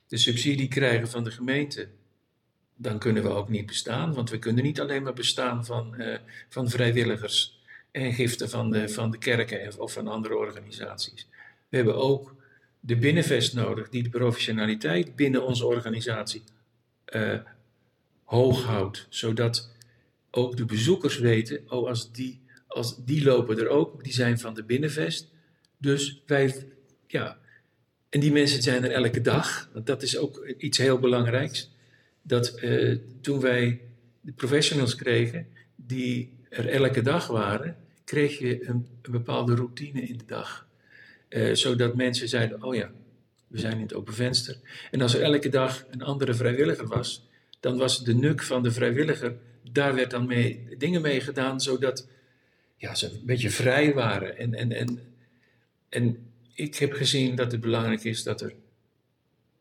de 0.08 0.16
subsidie 0.16 0.68
krijgen 0.68 1.08
van 1.08 1.24
de 1.24 1.30
gemeente, 1.30 1.88
dan 2.76 2.98
kunnen 2.98 3.22
we 3.22 3.28
ook 3.28 3.48
niet 3.48 3.66
bestaan. 3.66 4.14
Want 4.14 4.30
we 4.30 4.38
kunnen 4.38 4.64
niet 4.64 4.80
alleen 4.80 5.02
maar 5.02 5.12
bestaan 5.12 5.64
van, 5.64 5.96
van 6.48 6.70
vrijwilligers 6.70 7.60
en 7.90 8.12
giften 8.12 8.50
van 8.50 8.70
de, 8.70 8.88
van 8.88 9.10
de 9.10 9.18
kerken 9.18 9.80
of 9.80 9.92
van 9.92 10.08
andere 10.08 10.36
organisaties. 10.36 11.28
We 11.68 11.76
hebben 11.76 11.96
ook 11.96 12.34
de 12.80 12.96
binnenvest 12.96 13.54
nodig 13.54 13.88
die 13.88 14.02
de 14.02 14.08
professionaliteit 14.08 15.16
binnen 15.16 15.46
onze 15.46 15.66
organisatie 15.66 16.42
uh, 17.14 17.38
hoog 18.26 18.62
houdt. 18.62 19.06
Zodat 19.08 19.70
ook 20.30 20.56
de 20.56 20.64
bezoekers 20.64 21.18
weten, 21.18 21.60
oh 21.68 21.88
als 21.88 22.12
die, 22.12 22.40
als 22.66 23.04
die 23.04 23.24
lopen 23.24 23.58
er 23.58 23.68
ook, 23.68 24.04
die 24.04 24.12
zijn 24.12 24.38
van 24.38 24.54
de 24.54 24.64
binnenvest. 24.64 25.30
Dus 25.78 26.22
wij, 26.26 26.66
ja, 27.06 27.38
en 28.08 28.20
die 28.20 28.32
mensen 28.32 28.62
zijn 28.62 28.84
er 28.84 28.90
elke 28.90 29.20
dag. 29.20 29.70
Want 29.72 29.86
dat 29.86 30.02
is 30.02 30.16
ook 30.16 30.46
iets 30.58 30.78
heel 30.78 30.98
belangrijks. 30.98 31.70
Dat 32.22 32.58
uh, 32.62 32.98
toen 33.20 33.40
wij 33.40 33.80
de 34.20 34.32
professionals 34.32 34.94
kregen, 34.94 35.46
die 35.76 36.32
er 36.48 36.68
elke 36.68 37.02
dag 37.02 37.26
waren, 37.26 37.76
kreeg 38.04 38.38
je 38.38 38.68
een, 38.68 38.86
bepaalde 39.10 39.54
routine 39.54 40.00
in 40.00 40.16
de 40.16 40.24
dag. 40.26 40.66
Uh, 41.28 41.54
zodat 41.54 41.94
mensen 41.94 42.28
zeiden, 42.28 42.62
oh 42.62 42.74
ja, 42.74 42.90
we 43.46 43.58
zijn 43.58 43.72
in 43.72 43.82
het 43.82 43.94
open 43.94 44.14
venster. 44.14 44.58
En 44.90 45.00
als 45.00 45.14
er 45.14 45.22
elke 45.22 45.48
dag 45.48 45.84
een 45.90 46.02
andere 46.02 46.34
vrijwilliger 46.34 46.86
was, 46.86 47.25
dan 47.60 47.76
was 47.76 48.04
de 48.04 48.14
nuk 48.14 48.42
van 48.42 48.62
de 48.62 48.72
vrijwilliger, 48.72 49.36
daar 49.72 49.94
werd 49.94 50.10
dan 50.10 50.26
mee, 50.26 50.74
dingen 50.78 51.02
mee 51.02 51.20
gedaan, 51.20 51.60
zodat 51.60 52.08
ja, 52.76 52.94
ze 52.94 53.06
een 53.06 53.26
beetje 53.26 53.50
vrij 53.50 53.94
waren. 53.94 54.38
En, 54.38 54.54
en, 54.54 54.72
en, 54.72 55.00
en 55.88 56.30
ik 56.54 56.76
heb 56.76 56.92
gezien 56.92 57.36
dat 57.36 57.52
het 57.52 57.60
belangrijk 57.60 58.04
is 58.04 58.22
dat 58.22 58.40
er 58.40 58.54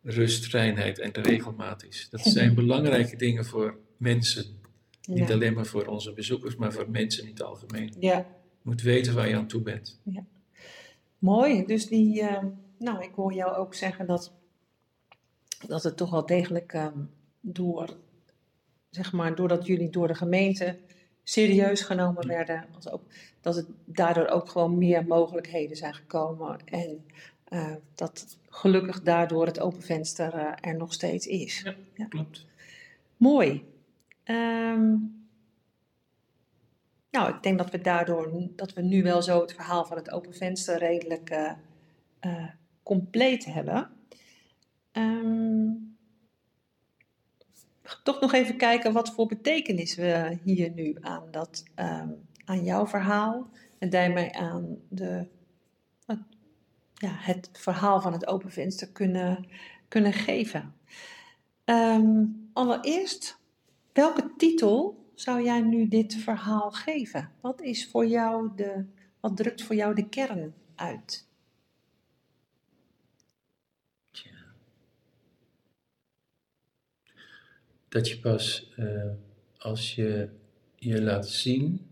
rust, 0.01 0.53
reinheid 0.53 0.99
en 0.99 1.11
regelmaat 1.11 1.83
is. 1.83 2.07
Dat 2.09 2.21
zijn 2.37 2.55
belangrijke 2.55 3.15
dingen 3.15 3.45
voor 3.45 3.77
mensen. 3.97 4.45
Niet 5.07 5.31
alleen 5.31 5.53
maar 5.53 5.65
voor 5.65 5.85
onze 5.85 6.13
bezoekers, 6.13 6.55
maar 6.55 6.73
voor 6.73 6.89
mensen 6.89 7.23
in 7.23 7.29
het 7.29 7.41
algemeen. 7.41 7.93
Ja. 7.99 8.17
Je 8.17 8.23
moet 8.61 8.81
weten 8.81 9.15
waar 9.15 9.27
je 9.27 9.35
aan 9.35 9.47
toe 9.47 9.61
bent. 9.61 9.99
Ja. 10.03 10.25
Mooi. 11.17 11.65
Dus 11.65 11.87
die, 11.87 12.21
uh, 12.21 12.43
nou, 12.77 13.03
ik 13.03 13.11
hoor 13.15 13.33
jou 13.33 13.55
ook 13.55 13.73
zeggen 13.73 14.05
dat, 14.05 14.31
dat 15.67 15.83
het 15.83 15.97
toch 15.97 16.09
wel 16.09 16.25
degelijk 16.25 16.73
um, 16.73 17.09
door, 17.45 17.97
zeg 18.89 19.11
maar, 19.11 19.35
doordat 19.35 19.65
jullie 19.65 19.89
door 19.89 20.07
de 20.07 20.15
gemeente 20.15 20.77
serieus 21.23 21.81
genomen 21.81 22.27
werden, 22.27 22.65
als 22.75 22.89
ook, 22.89 23.03
dat 23.41 23.55
het 23.55 23.67
daardoor 23.85 24.27
ook 24.27 24.49
gewoon 24.49 24.77
meer 24.77 25.05
mogelijkheden 25.05 25.77
zijn 25.77 25.93
gekomen. 25.93 26.59
En 26.65 27.05
uh, 27.49 27.75
dat 27.95 28.37
gelukkig 28.49 29.01
daardoor 29.01 29.45
het 29.45 29.59
open 29.59 29.81
venster 29.81 30.35
uh, 30.35 30.51
er 30.61 30.75
nog 30.75 30.93
steeds 30.93 31.27
is. 31.27 31.61
Ja, 31.61 31.75
ja. 31.93 32.05
klopt. 32.05 32.45
Mooi. 33.17 33.65
Um, 34.25 35.27
nou, 37.11 37.35
ik 37.35 37.43
denk 37.43 37.57
dat 37.57 37.71
we 37.71 37.81
daardoor, 37.81 38.49
dat 38.55 38.73
we 38.73 38.81
nu 38.81 39.03
wel 39.03 39.21
zo 39.21 39.41
het 39.41 39.53
verhaal 39.53 39.85
van 39.85 39.97
het 39.97 40.11
open 40.11 40.33
venster 40.33 40.77
redelijk 40.77 41.31
uh, 41.31 41.51
uh, 42.21 42.49
compleet 42.83 43.45
hebben. 43.45 43.89
Um, 44.91 45.94
toch 48.03 48.19
nog 48.19 48.33
even 48.33 48.57
kijken 48.57 48.93
wat 48.93 49.13
voor 49.13 49.27
betekenis 49.27 49.95
we 49.95 50.37
hier 50.43 50.71
nu 50.71 50.97
aan, 51.01 51.23
dat, 51.31 51.63
um, 51.75 52.27
aan 52.45 52.63
jouw 52.63 52.87
verhaal 52.87 53.49
en 53.79 53.89
daarmee 53.89 54.37
aan 54.37 54.77
de, 54.89 55.27
uh, 56.07 56.17
ja, 56.93 57.11
het 57.11 57.49
verhaal 57.53 58.01
van 58.01 58.13
het 58.13 58.27
open 58.27 58.51
venster 58.51 58.89
kunnen, 58.89 59.47
kunnen 59.87 60.13
geven. 60.13 60.73
Um, 61.65 62.49
allereerst, 62.53 63.37
welke 63.93 64.33
titel 64.37 65.05
zou 65.13 65.43
jij 65.43 65.61
nu 65.61 65.87
dit 65.87 66.15
verhaal 66.15 66.71
geven? 66.71 67.31
Wat 67.41 67.61
is 67.61 67.89
voor 67.89 68.05
jou 68.05 68.49
de, 68.55 68.85
wat 69.19 69.37
drukt 69.37 69.63
voor 69.63 69.75
jou 69.75 69.95
de 69.95 70.09
kern 70.09 70.53
uit? 70.75 71.24
Dat 77.95 78.09
je 78.09 78.19
pas 78.19 78.71
uh, 78.79 79.11
als 79.57 79.95
je 79.95 80.29
je 80.75 81.01
laat 81.01 81.29
zien, 81.29 81.87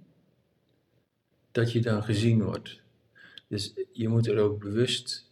dat 1.51 1.71
je 1.71 1.79
dan 1.79 2.03
gezien 2.03 2.43
wordt. 2.43 2.81
Dus 3.47 3.73
je 3.91 4.07
moet 4.07 4.27
er 4.27 4.37
ook 4.37 4.59
bewust 4.59 5.29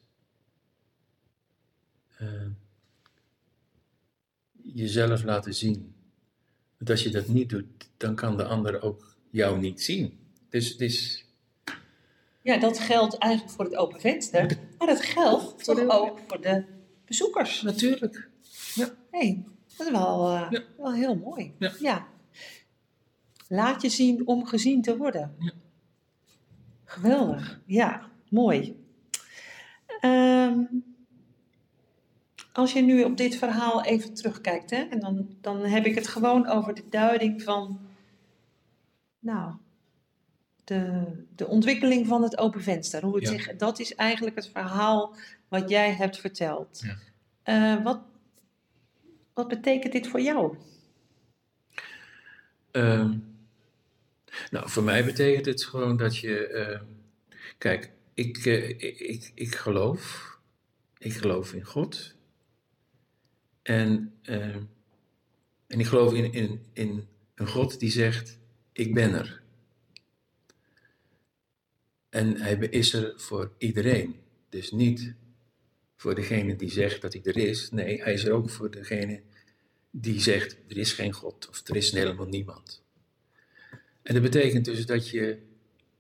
uh, 2.22 2.48
jezelf 4.62 5.24
laten 5.24 5.54
zien. 5.54 5.96
Want 6.78 6.90
als 6.90 7.04
je 7.04 7.10
dat 7.10 7.28
niet 7.28 7.50
doet, 7.50 7.90
dan 7.98 8.16
kan 8.16 8.38
de 8.38 8.46
ander 8.46 8.82
ook 8.82 9.16
jou 9.30 9.60
niet 9.60 9.82
zien. 9.82 10.20
Dus 10.50 10.70
het 10.70 10.82
is. 10.82 11.26
Ja, 12.42 12.58
dat 12.58 12.80
geldt 12.80 13.18
eigenlijk 13.18 13.56
voor 13.56 13.66
het 13.66 13.76
open 13.76 14.00
venster. 14.00 14.58
Maar 14.78 14.88
dat 14.88 15.02
geldt 15.02 15.64
toch 15.64 15.90
ook 15.90 16.20
voor 16.28 16.42
de 16.42 16.64
bezoekers. 17.06 17.62
Natuurlijk. 17.62 18.30
Ja. 18.76 18.96
hey, 19.10 19.44
dat 19.78 19.88
is 19.88 19.94
wel, 19.94 20.34
uh, 20.34 20.48
ja. 20.50 20.64
wel 20.78 20.94
heel 20.94 21.16
mooi. 21.16 21.54
Ja. 21.60 21.72
ja. 21.80 22.08
Laat 23.48 23.82
je 23.82 23.90
zien 23.90 24.28
om 24.28 24.46
gezien 24.46 24.82
te 24.82 24.98
worden. 24.98 25.36
Ja. 25.40 25.52
Geweldig. 26.86 27.60
Ja, 27.66 28.10
mooi. 28.30 28.86
Um, 30.02 30.84
als 32.52 32.74
je 32.74 32.82
nu 32.82 33.04
op 33.04 33.18
dit 33.18 33.36
verhaal 33.36 33.84
even 33.84 34.14
terugkijkt, 34.14 34.70
hè, 34.70 34.78
en 34.78 35.00
dan, 35.00 35.36
dan 35.42 35.66
heb 35.66 35.86
ik 35.86 35.96
het 35.96 36.08
gewoon 36.08 36.48
over 36.48 36.74
de 36.74 36.86
duiding 36.90 37.44
van, 37.44 37.80
nou, 39.20 39.54
de, 40.64 41.04
de 41.36 41.48
ontwikkeling 41.48 42.08
van 42.08 42.24
het 42.24 42.38
open 42.38 42.62
venster. 42.62 43.04
Hoe 43.04 43.16
het 43.16 43.28
zich, 43.28 43.56
dat 43.56 43.80
is 43.80 43.96
eigenlijk 43.96 44.36
het 44.36 44.50
verhaal 44.54 45.16
wat 45.48 45.70
jij 45.70 45.94
hebt 45.94 46.18
verteld. 46.18 46.84
Ja. 46.84 47.76
Uh, 47.76 47.84
wat, 47.84 48.02
wat 49.34 49.48
betekent 49.48 49.94
dit 49.94 50.08
voor 50.08 50.22
jou? 50.22 50.58
Um, 52.72 53.32
nou, 54.50 54.70
voor 54.70 54.84
mij 54.84 55.06
betekent 55.06 55.46
het 55.46 55.64
gewoon 55.64 55.98
dat 55.98 56.18
je, 56.18 56.50
uh, 56.52 56.82
kijk, 57.58 57.92
ik, 58.14 58.38
eh, 58.38 58.70
ik, 58.70 59.00
ik, 59.00 59.32
ik 59.36 59.56
geloof. 59.56 60.30
Ik 60.98 61.14
geloof 61.14 61.54
in 61.54 61.66
God. 61.66 62.16
En, 63.62 64.14
eh, 64.22 64.56
en 65.68 65.80
ik 65.80 65.86
geloof 65.86 66.14
in, 66.14 66.34
in, 66.34 66.66
in 66.74 67.08
een 67.36 67.48
God 67.48 67.80
die 67.80 67.92
zegt: 67.92 68.40
Ik 68.72 68.94
ben 68.94 69.14
er. 69.14 69.42
En 72.10 72.38
hij 72.38 72.56
is 72.56 72.94
er 72.94 73.14
voor 73.16 73.52
iedereen. 73.58 74.20
Dus 74.50 74.72
niet 74.72 75.14
voor 76.02 76.16
degene 76.16 76.56
die 76.56 76.72
zegt 76.72 77.02
dat 77.02 77.14
hij 77.14 77.22
er 77.24 77.38
is. 77.38 77.70
Nee, 77.72 78.02
hij 78.02 78.14
is 78.14 78.26
er 78.26 78.32
ook 78.32 78.50
voor 78.50 78.72
degene 78.72 79.22
die 79.92 80.22
zegt: 80.22 80.58
er 80.68 80.78
is 80.78 80.94
geen 80.94 81.14
God 81.14 81.50
of 81.50 81.68
er 81.68 81.76
is 81.76 81.92
helemaal 81.92 82.28
niemand. 82.28 82.84
En 84.02 84.14
dat 84.14 84.24
betekent 84.24 84.66
dus 84.66 84.86
dat, 84.86 85.10
je, 85.10 85.38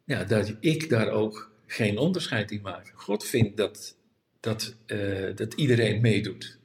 ja, 0.04 0.24
dat 0.24 0.56
ik 0.60 0.89
daar 0.89 1.10
ook 1.10 1.52
geen 1.66 1.97
onderscheid 1.97 2.52
in 2.52 2.62
maak. 2.62 2.91
God 2.95 3.26
vindt 3.26 3.58
dat, 3.58 3.95
dat, 4.39 4.76
uh, 4.88 5.36
dat 5.36 5.54
iedereen 5.54 6.02
meedoet. 6.02 6.58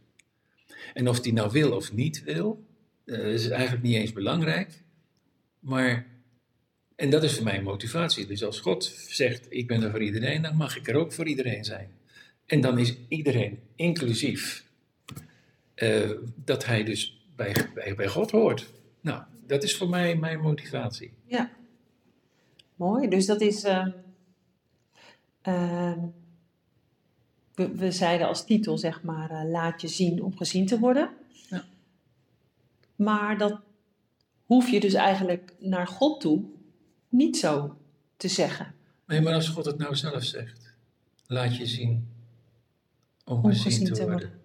En 0.94 1.08
of 1.08 1.20
die 1.20 1.32
nou 1.32 1.50
wil 1.50 1.72
of 1.72 1.92
niet 1.92 2.22
wil, 2.24 2.64
uh, 3.04 3.32
is 3.32 3.48
eigenlijk 3.48 3.82
niet 3.82 3.94
eens 3.94 4.12
belangrijk. 4.12 4.82
Maar, 5.58 6.06
en 6.94 7.10
dat 7.10 7.22
is 7.22 7.34
voor 7.34 7.44
mij 7.44 7.62
motivatie. 7.62 8.26
Dus 8.26 8.44
als 8.44 8.60
God 8.60 8.84
zegt: 9.08 9.46
Ik 9.48 9.66
ben 9.66 9.82
er 9.82 9.90
voor 9.90 10.02
iedereen, 10.02 10.42
dan 10.42 10.56
mag 10.56 10.76
ik 10.76 10.88
er 10.88 10.96
ook 10.96 11.12
voor 11.12 11.26
iedereen 11.26 11.64
zijn. 11.64 11.95
En 12.46 12.60
dan 12.60 12.78
is 12.78 12.96
iedereen 13.08 13.58
inclusief. 13.74 14.64
Uh, 15.76 16.10
dat 16.34 16.64
hij 16.64 16.84
dus 16.84 17.26
bij, 17.36 17.54
bij, 17.74 17.94
bij 17.94 18.08
God 18.08 18.30
hoort. 18.30 18.72
Nou, 19.00 19.22
dat 19.46 19.62
is 19.62 19.76
voor 19.76 19.88
mij 19.88 20.16
mijn 20.16 20.40
motivatie. 20.40 21.12
Ja, 21.24 21.50
mooi. 22.74 23.08
Dus 23.08 23.26
dat 23.26 23.40
is. 23.40 23.64
Uh, 23.64 23.86
uh, 25.48 25.92
we, 27.54 27.68
we, 27.76 27.90
zeiden 27.90 28.26
als 28.26 28.44
titel, 28.44 28.78
zeg 28.78 29.02
maar, 29.02 29.30
uh, 29.30 29.50
laat 29.50 29.80
je 29.80 29.88
zien 29.88 30.22
om 30.22 30.36
gezien 30.36 30.66
te 30.66 30.78
worden. 30.78 31.10
Ja. 31.48 31.64
Maar 32.96 33.38
dat 33.38 33.60
hoef 34.44 34.68
je 34.68 34.80
dus 34.80 34.94
eigenlijk 34.94 35.54
naar 35.58 35.86
God 35.86 36.20
toe 36.20 36.44
niet 37.08 37.36
zo 37.36 37.76
te 38.16 38.28
zeggen. 38.28 38.74
Nee, 39.06 39.20
maar 39.20 39.34
als 39.34 39.48
God 39.48 39.64
het 39.64 39.78
nou 39.78 39.96
zelf 39.96 40.24
zegt, 40.24 40.74
laat 41.26 41.56
je 41.56 41.66
zien 41.66 42.08
om, 43.26 43.44
gezien, 43.44 43.84
te, 43.84 43.90
worden. 43.90 44.10
worden. 44.10 44.40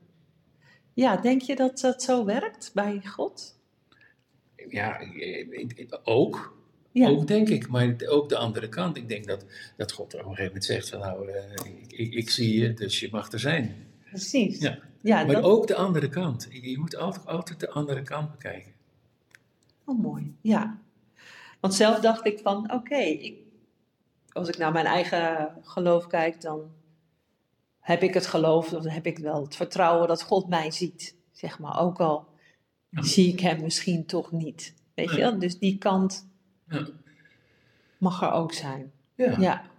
Ja, 0.93 1.17
denk 1.17 1.41
je 1.41 1.55
dat 1.55 1.79
dat 1.79 2.03
zo 2.03 2.25
werkt 2.25 2.71
bij 2.73 3.01
God? 3.05 3.59
Ja, 4.69 5.01
ook. 6.03 6.59
Ja. 6.91 7.09
Ook 7.09 7.27
denk 7.27 7.49
ik, 7.49 7.67
maar 7.67 7.95
ook 8.05 8.29
de 8.29 8.37
andere 8.37 8.69
kant. 8.69 8.97
Ik 8.97 9.09
denk 9.09 9.25
dat, 9.25 9.45
dat 9.77 9.91
God 9.91 10.13
op 10.13 10.19
een 10.19 10.25
gegeven 10.25 10.45
moment 10.45 10.65
zegt 10.65 10.89
van 10.89 10.99
nou, 10.99 11.29
uh, 11.29 11.35
ik, 11.87 12.13
ik, 12.13 12.29
zie 12.29 12.59
je, 12.59 12.73
dus 12.73 12.99
je 12.99 13.07
mag 13.11 13.31
er 13.31 13.39
zijn. 13.39 13.75
Precies. 14.09 14.59
Ja. 14.59 14.79
ja 15.01 15.25
maar 15.25 15.43
ook 15.43 15.67
de 15.67 15.75
andere 15.75 16.09
kant. 16.09 16.47
Je 16.49 16.79
moet 16.79 16.95
altijd, 16.95 17.25
altijd 17.25 17.59
de 17.59 17.69
andere 17.69 18.01
kant 18.01 18.31
bekijken. 18.31 18.71
Oh, 19.85 19.99
mooi. 19.99 20.35
Ja. 20.41 20.79
Want 21.59 21.73
zelf 21.73 21.99
dacht 21.99 22.25
ik 22.25 22.39
van, 22.39 22.63
oké, 22.63 22.73
okay, 22.73 23.37
als 24.29 24.49
ik 24.49 24.57
naar 24.57 24.71
mijn 24.71 24.85
eigen 24.85 25.51
geloof 25.61 26.07
kijk, 26.07 26.41
dan 26.41 26.71
heb 27.81 28.03
ik 28.03 28.13
het 28.13 28.25
geloof, 28.25 28.73
of 28.73 28.83
heb 28.83 29.05
ik 29.05 29.17
wel 29.17 29.43
het 29.43 29.55
vertrouwen 29.55 30.07
dat 30.07 30.23
God 30.23 30.47
mij 30.47 30.71
ziet. 30.71 31.15
Zeg 31.31 31.59
maar, 31.59 31.79
ook 31.79 31.99
al 31.99 32.25
zie 32.89 33.33
ik 33.33 33.39
hem 33.39 33.61
misschien 33.61 34.05
toch 34.05 34.31
niet. 34.31 34.73
Weet 34.93 35.11
je 35.11 35.17
wel? 35.17 35.39
Dus 35.39 35.59
die 35.59 35.77
kant 35.77 36.27
ja. 36.67 36.87
mag 37.97 38.21
er 38.21 38.31
ook 38.31 38.53
zijn. 38.53 38.91
Ja. 39.15 39.35
ja. 39.39 39.69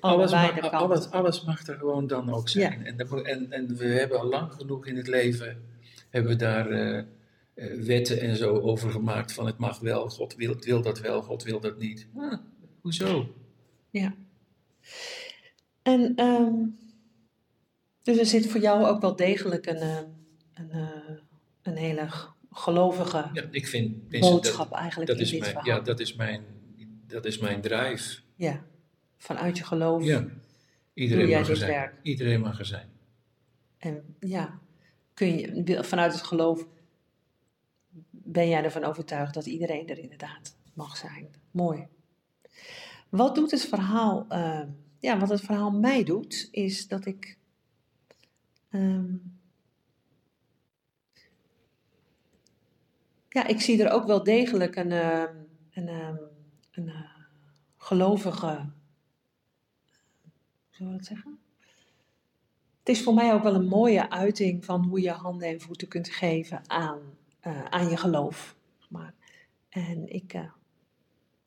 Alles, 0.00 0.30
mag, 0.30 0.70
alles, 0.70 1.10
alles, 1.10 1.44
mag 1.44 1.66
er 1.66 1.76
gewoon 1.76 2.06
dan 2.06 2.34
ook 2.34 2.48
zijn. 2.48 2.86
En, 2.86 2.98
en, 3.24 3.52
en, 3.52 3.76
we 3.76 3.86
hebben 3.86 4.18
al 4.18 4.26
lang 4.26 4.52
genoeg 4.52 4.86
in 4.86 4.96
het 4.96 5.06
leven, 5.06 5.62
hebben 6.10 6.30
we 6.30 6.36
daar 6.36 6.70
uh, 6.70 7.02
wetten 7.84 8.20
en 8.20 8.36
zo 8.36 8.60
over 8.60 8.90
gemaakt 8.90 9.32
van 9.32 9.46
het 9.46 9.58
mag 9.58 9.78
wel, 9.78 10.08
God 10.08 10.34
wil, 10.34 10.56
wil 10.60 10.82
dat 10.82 11.00
wel, 11.00 11.22
God 11.22 11.42
wil 11.42 11.60
dat 11.60 11.78
niet. 11.78 12.06
Ah, 12.16 12.38
hoezo? 12.80 13.34
Ja. 13.90 14.14
En 15.82 16.20
um, 16.20 16.78
dus 18.06 18.18
er 18.18 18.26
zit 18.26 18.46
voor 18.46 18.60
jou 18.60 18.84
ook 18.84 19.00
wel 19.00 19.16
degelijk 19.16 19.66
een, 19.66 19.76
eh, 19.76 19.96
een, 20.54 20.76
een, 20.76 21.20
een 21.62 21.76
hele 21.76 22.08
gelovige 22.50 23.30
ja, 23.32 23.44
ik 23.50 23.66
vind, 23.66 24.08
boodschap 24.08 24.70
dat, 24.70 24.78
eigenlijk 24.78 25.10
dat 25.10 25.18
in 25.18 25.24
is 25.24 25.30
dit 25.30 25.40
mijn, 25.40 25.52
verhaal. 25.52 25.78
Ja, 25.78 25.84
dat 25.84 26.00
is 26.00 26.14
mijn, 26.14 26.44
dat 27.06 27.24
is 27.24 27.38
mijn 27.38 27.60
drive. 27.60 28.20
Ja, 28.36 28.64
vanuit 29.16 29.58
je 29.58 29.64
geloof 29.64 30.04
ja. 30.04 30.26
Iedereen 30.94 31.28
mag 31.28 31.48
er 31.48 31.56
zijn. 31.56 31.70
werk. 31.70 31.94
Iedereen 32.02 32.40
mag 32.40 32.58
er 32.58 32.66
zijn. 32.66 32.88
En 33.78 34.16
ja, 34.20 34.58
kun 35.14 35.38
je, 35.38 35.84
vanuit 35.84 36.12
het 36.12 36.22
geloof 36.22 36.66
ben 38.10 38.48
jij 38.48 38.64
ervan 38.64 38.84
overtuigd 38.84 39.34
dat 39.34 39.46
iedereen 39.46 39.88
er 39.88 39.98
inderdaad 39.98 40.56
mag 40.74 40.96
zijn. 40.96 41.28
Mooi. 41.50 41.86
Wat 43.08 43.34
doet 43.34 43.50
het 43.50 43.66
verhaal, 43.66 44.26
uh, 44.30 44.62
ja, 44.98 45.18
wat 45.18 45.28
het 45.28 45.40
verhaal 45.40 45.70
mij 45.70 46.04
doet, 46.04 46.48
is 46.50 46.88
dat 46.88 47.06
ik 47.06 47.38
um, 48.76 49.38
ja, 53.28 53.46
ik 53.46 53.60
zie 53.60 53.84
er 53.84 53.92
ook 53.92 54.06
wel 54.06 54.22
degelijk 54.22 54.76
een, 54.76 54.90
uh, 54.90 55.24
een, 55.72 55.88
uh, 55.88 56.08
een 56.70 56.86
uh, 56.86 57.10
gelovige. 57.76 58.46
Hoe 58.46 58.72
zou 60.70 60.92
dat 60.92 61.04
zeggen? 61.04 61.38
Het 62.78 62.88
is 62.88 63.02
voor 63.02 63.14
mij 63.14 63.32
ook 63.32 63.42
wel 63.42 63.54
een 63.54 63.68
mooie 63.68 64.10
uiting 64.10 64.64
van 64.64 64.84
hoe 64.84 65.00
je 65.00 65.10
handen 65.10 65.48
en 65.48 65.60
voeten 65.60 65.88
kunt 65.88 66.08
geven 66.08 66.62
aan, 66.66 66.98
aan 67.70 67.88
je 67.88 67.96
geloof. 67.96 68.56
Maar, 68.88 69.14
en 69.68 70.12
ik, 70.12 70.32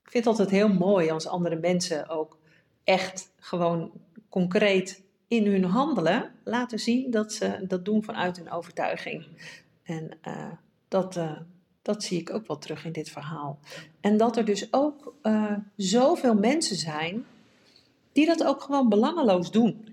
ik 0.03 0.11
vind 0.11 0.25
het 0.25 0.27
altijd 0.27 0.49
heel 0.49 0.73
mooi 0.73 1.09
als 1.09 1.27
andere 1.27 1.55
mensen 1.55 2.09
ook 2.09 2.37
echt 2.83 3.31
gewoon 3.37 3.91
concreet 4.29 5.03
in 5.29 5.45
hun 5.45 5.63
handelen 5.63 6.31
laten 6.43 6.79
zien 6.79 7.11
dat 7.11 7.33
ze 7.33 7.65
dat 7.67 7.85
doen 7.85 8.03
vanuit 8.03 8.37
hun 8.37 8.51
overtuiging. 8.51 9.25
En 9.83 10.11
uh, 10.27 10.51
dat, 10.87 11.17
uh, 11.17 11.39
dat 11.81 12.03
zie 12.03 12.19
ik 12.19 12.33
ook 12.33 12.47
wel 12.47 12.57
terug 12.57 12.85
in 12.85 12.91
dit 12.91 13.09
verhaal. 13.09 13.59
En 14.01 14.17
dat 14.17 14.37
er 14.37 14.45
dus 14.45 14.73
ook 14.73 15.13
uh, 15.23 15.53
zoveel 15.75 16.35
mensen 16.35 16.75
zijn 16.75 17.25
die 18.11 18.25
dat 18.25 18.43
ook 18.43 18.61
gewoon 18.61 18.89
belangeloos 18.89 19.51
doen. 19.51 19.87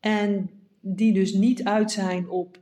En 0.00 0.50
die 0.80 1.12
dus 1.12 1.32
niet 1.32 1.64
uit 1.64 1.90
zijn 1.90 2.28
op 2.28 2.58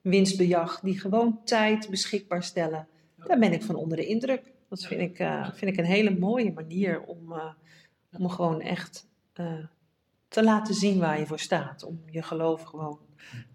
winstbejag, 0.00 0.80
die 0.80 1.00
gewoon 1.00 1.40
tijd 1.44 1.90
beschikbaar 1.90 2.42
stellen. 2.42 2.88
Daar 3.26 3.38
ben 3.38 3.52
ik 3.52 3.62
van 3.62 3.74
onder 3.74 3.96
de 3.96 4.06
indruk. 4.06 4.42
Dat 4.68 4.84
vind 4.84 5.00
ik, 5.00 5.16
vind 5.54 5.70
ik 5.72 5.76
een 5.76 5.84
hele 5.84 6.18
mooie 6.18 6.52
manier 6.52 7.02
om, 7.02 7.34
om 8.12 8.28
gewoon 8.28 8.60
echt 8.60 9.06
te 10.32 10.44
laten 10.44 10.74
zien 10.74 10.98
waar 10.98 11.18
je 11.18 11.26
voor 11.26 11.38
staat. 11.38 11.84
Om 11.84 12.02
je 12.10 12.22
geloof 12.22 12.62
gewoon 12.62 12.98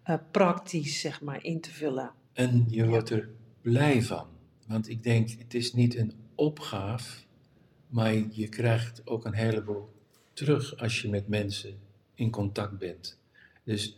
uh, 0.06 0.16
praktisch, 0.32 1.00
zeg 1.00 1.22
maar, 1.22 1.44
in 1.44 1.62
te 1.62 1.72
vullen. 1.72 2.12
En 2.34 2.66
je 2.70 2.88
wordt 2.88 3.10
er 3.10 3.30
blij 3.62 4.02
van. 4.04 4.28
Want 4.68 4.90
ik 4.90 5.04
denk, 5.04 5.30
het 5.30 5.54
is 5.54 5.74
niet 5.74 5.96
een 5.96 6.14
opgave, 6.36 7.22
maar 7.88 8.14
je 8.14 8.48
krijgt 8.48 9.02
ook 9.06 9.26
een 9.26 9.34
heleboel 9.34 9.90
terug 10.34 10.78
als 10.78 11.02
je 11.02 11.10
met 11.10 11.28
mensen 11.28 11.80
in 12.14 12.30
contact 12.30 12.78
bent. 12.78 13.18
Dus 13.64 13.98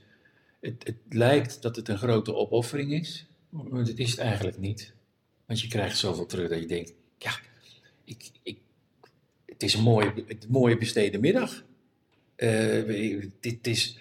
het, 0.60 0.84
het 0.84 0.98
lijkt 1.10 1.62
dat 1.62 1.76
het 1.76 1.88
een 1.88 1.98
grote 1.98 2.34
opoffering 2.34 2.92
is, 2.94 3.28
maar 3.50 3.80
het 3.80 4.00
is 4.00 4.12
het 4.12 4.20
eigenlijk 4.20 4.58
niet. 4.58 4.94
Want 5.46 5.62
je 5.62 5.68
krijgt 5.68 5.98
zoveel 5.98 6.26
terug 6.26 6.50
dat 6.50 6.60
je 6.60 6.66
denkt, 6.66 6.94
ja, 7.18 7.32
ik, 8.04 8.32
ik, 8.44 8.60
het 9.46 9.64
is 9.64 9.74
een 9.74 9.84
mooie, 9.84 10.14
een 10.28 10.40
mooie 10.50 10.78
besteden 10.78 11.20
middag. 11.20 11.64
Uh, 12.40 13.26
dit 13.40 13.68
is, 13.68 14.00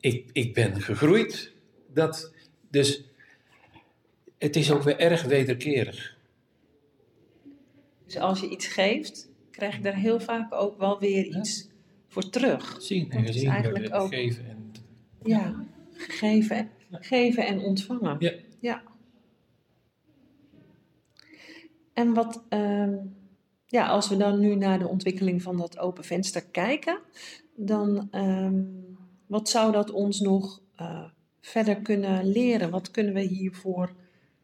ik, 0.00 0.30
ik 0.32 0.54
ben 0.54 0.80
gegroeid. 0.80 1.52
Dat, 1.92 2.32
dus 2.70 3.04
het 4.38 4.56
is 4.56 4.70
ook 4.70 4.82
weer 4.82 4.98
erg 4.98 5.22
wederkerig. 5.22 6.16
Dus 8.04 8.18
als 8.18 8.40
je 8.40 8.48
iets 8.48 8.66
geeft, 8.66 9.28
krijg 9.50 9.76
je 9.76 9.82
daar 9.82 9.96
heel 9.96 10.20
vaak 10.20 10.54
ook 10.54 10.78
wel 10.78 10.98
weer 10.98 11.24
iets 11.24 11.68
voor 12.08 12.30
terug. 12.30 12.76
Zien 12.82 13.10
en 13.10 13.26
gezien 13.26 13.50
eigenlijk 13.50 13.94
ook, 13.94 14.08
geven 14.08 14.48
en... 14.48 14.72
Ja, 15.22 15.64
gegeven, 15.92 16.70
geven 16.90 17.46
en 17.46 17.58
ontvangen. 17.58 18.16
Ja. 18.18 18.32
ja. 18.60 18.82
En 21.92 22.14
wat... 22.14 22.44
Um, 22.48 23.14
ja, 23.66 23.86
als 23.86 24.08
we 24.08 24.16
dan 24.16 24.40
nu 24.40 24.54
naar 24.54 24.78
de 24.78 24.88
ontwikkeling 24.88 25.42
van 25.42 25.56
dat 25.56 25.78
open 25.78 26.04
venster 26.04 26.44
kijken, 26.44 26.98
dan 27.56 28.08
um, 28.12 28.96
wat 29.26 29.48
zou 29.48 29.72
dat 29.72 29.90
ons 29.90 30.20
nog 30.20 30.60
uh, 30.80 31.04
verder 31.40 31.76
kunnen 31.82 32.26
leren? 32.26 32.70
Wat 32.70 32.90
kunnen 32.90 33.14
we 33.14 33.20
hiervoor 33.20 33.94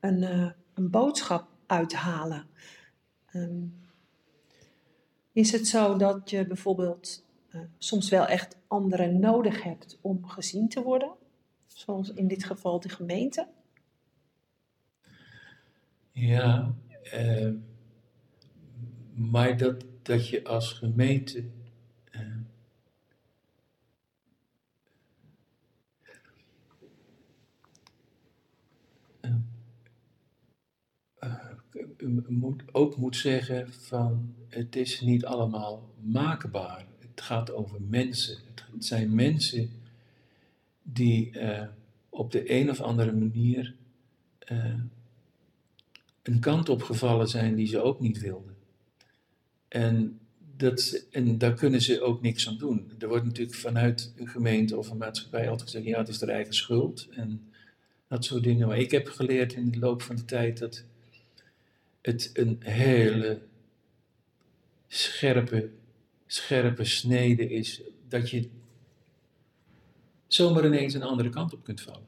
een, 0.00 0.22
uh, 0.22 0.50
een 0.74 0.90
boodschap 0.90 1.48
uithalen? 1.66 2.46
Um, 3.34 3.80
Is 5.32 5.52
het 5.52 5.66
zo 5.66 5.96
dat 5.96 6.30
je 6.30 6.46
bijvoorbeeld 6.46 7.24
uh, 7.54 7.60
soms 7.78 8.10
wel 8.10 8.26
echt 8.26 8.56
anderen 8.66 9.20
nodig 9.20 9.62
hebt 9.62 9.98
om 10.00 10.26
gezien 10.26 10.68
te 10.68 10.82
worden? 10.82 11.12
Zoals 11.66 12.12
in 12.12 12.28
dit 12.28 12.44
geval 12.44 12.80
de 12.80 12.88
gemeente? 12.88 13.48
Ja, 16.12 16.74
uh, 17.14 17.52
maar 19.14 19.56
dat, 19.56 19.84
dat 20.02 20.28
je 20.28 20.44
als 20.44 20.72
gemeente. 20.72 21.44
Uh, 22.14 22.40
moet, 32.28 32.62
ook 32.72 32.96
moet 32.96 33.16
zeggen 33.16 33.72
van 33.72 34.34
het 34.48 34.76
is 34.76 35.00
niet 35.00 35.24
allemaal 35.24 35.90
maakbaar. 36.00 36.86
Het 36.98 37.20
gaat 37.20 37.52
over 37.52 37.82
mensen. 37.82 38.38
Het 38.72 38.84
zijn 38.84 39.14
mensen 39.14 39.70
die 40.82 41.32
uh, 41.34 41.62
op 42.08 42.30
de 42.30 42.50
een 42.50 42.70
of 42.70 42.80
andere 42.80 43.12
manier 43.12 43.74
uh, 44.52 44.74
een 46.22 46.40
kant 46.40 46.68
op 46.68 46.82
gevallen 46.82 47.28
zijn 47.28 47.54
die 47.54 47.66
ze 47.66 47.80
ook 47.80 48.00
niet 48.00 48.20
wilden. 48.20 48.56
En, 49.68 50.20
dat, 50.56 51.06
en 51.10 51.38
daar 51.38 51.54
kunnen 51.54 51.82
ze 51.82 52.00
ook 52.00 52.22
niks 52.22 52.48
aan 52.48 52.58
doen. 52.58 52.92
Er 52.98 53.08
wordt 53.08 53.24
natuurlijk 53.24 53.56
vanuit 53.56 54.12
een 54.16 54.28
gemeente 54.28 54.76
of 54.76 54.90
een 54.90 54.96
maatschappij 54.96 55.48
altijd 55.48 55.70
gezegd: 55.70 55.84
ja, 55.84 55.98
het 55.98 56.08
is 56.08 56.18
de 56.18 56.32
eigen 56.32 56.54
schuld 56.54 57.08
en 57.10 57.52
dat 58.08 58.24
soort 58.24 58.42
dingen. 58.42 58.68
Maar 58.68 58.78
ik 58.78 58.90
heb 58.90 59.08
geleerd 59.08 59.52
in 59.52 59.70
de 59.70 59.78
loop 59.78 60.02
van 60.02 60.16
de 60.16 60.24
tijd 60.24 60.58
dat 60.58 60.84
het 62.02 62.30
een 62.32 62.56
hele 62.60 63.42
scherpe, 64.88 65.70
scherpe 66.26 66.84
snede 66.84 67.50
is. 67.50 67.82
Dat 68.08 68.30
je 68.30 68.48
zomaar 70.26 70.66
ineens 70.66 70.94
een 70.94 71.02
andere 71.02 71.28
kant 71.28 71.52
op 71.52 71.64
kunt 71.64 71.80
vallen. 71.80 72.06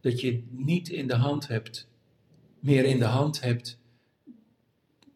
Dat 0.00 0.20
je 0.20 0.42
niet 0.50 0.88
in 0.88 1.06
de 1.06 1.14
hand 1.14 1.48
hebt, 1.48 1.88
meer 2.60 2.84
in 2.84 2.98
de 2.98 3.04
hand 3.04 3.40
hebt, 3.40 3.78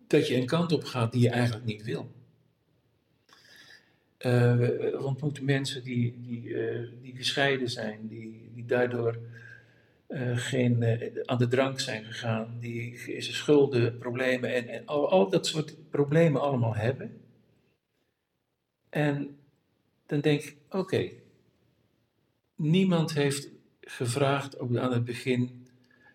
dat 0.07 0.29
je 0.29 0.37
een 0.37 0.47
kant 0.47 0.73
op 0.73 0.85
gaat 0.85 1.13
die 1.13 1.23
je 1.23 1.31
eigenlijk 1.31 1.65
niet 1.65 1.83
wil. 1.83 2.13
Uh, 4.19 4.57
we 4.57 5.01
ontmoeten 5.03 5.45
mensen 5.45 5.85
die, 5.85 6.21
die, 6.27 6.43
uh, 6.45 6.89
die 7.03 7.17
gescheiden 7.17 7.71
zijn, 7.71 8.09
die, 8.09 8.51
die 8.55 8.67
daardoor 8.67 9.19
uh, 10.15 10.39
geen, 10.39 10.83
uh, 10.83 11.23
aan 11.25 11.39
de 11.39 11.49
drank 11.49 11.81
zijn 11.81 12.05
gegaan, 12.05 12.57
die 12.61 12.97
schulden, 13.21 13.99
problemen 13.99 14.55
en, 14.55 14.69
en 14.69 14.87
al, 14.87 15.11
al, 15.11 15.31
dat 15.31 15.47
soort 15.47 15.91
problemen 15.91 16.41
allemaal 16.41 16.75
hebben. 16.75 17.21
En 18.91 19.37
dan 20.07 20.21
denk 20.21 20.43
ik, 20.43 20.57
oké, 20.71 21.11
niemand 22.57 23.15
heeft 23.15 23.49
gevraagd 23.81 24.59
aan 24.59 24.93
het 24.93 25.05
begin, 25.05 25.67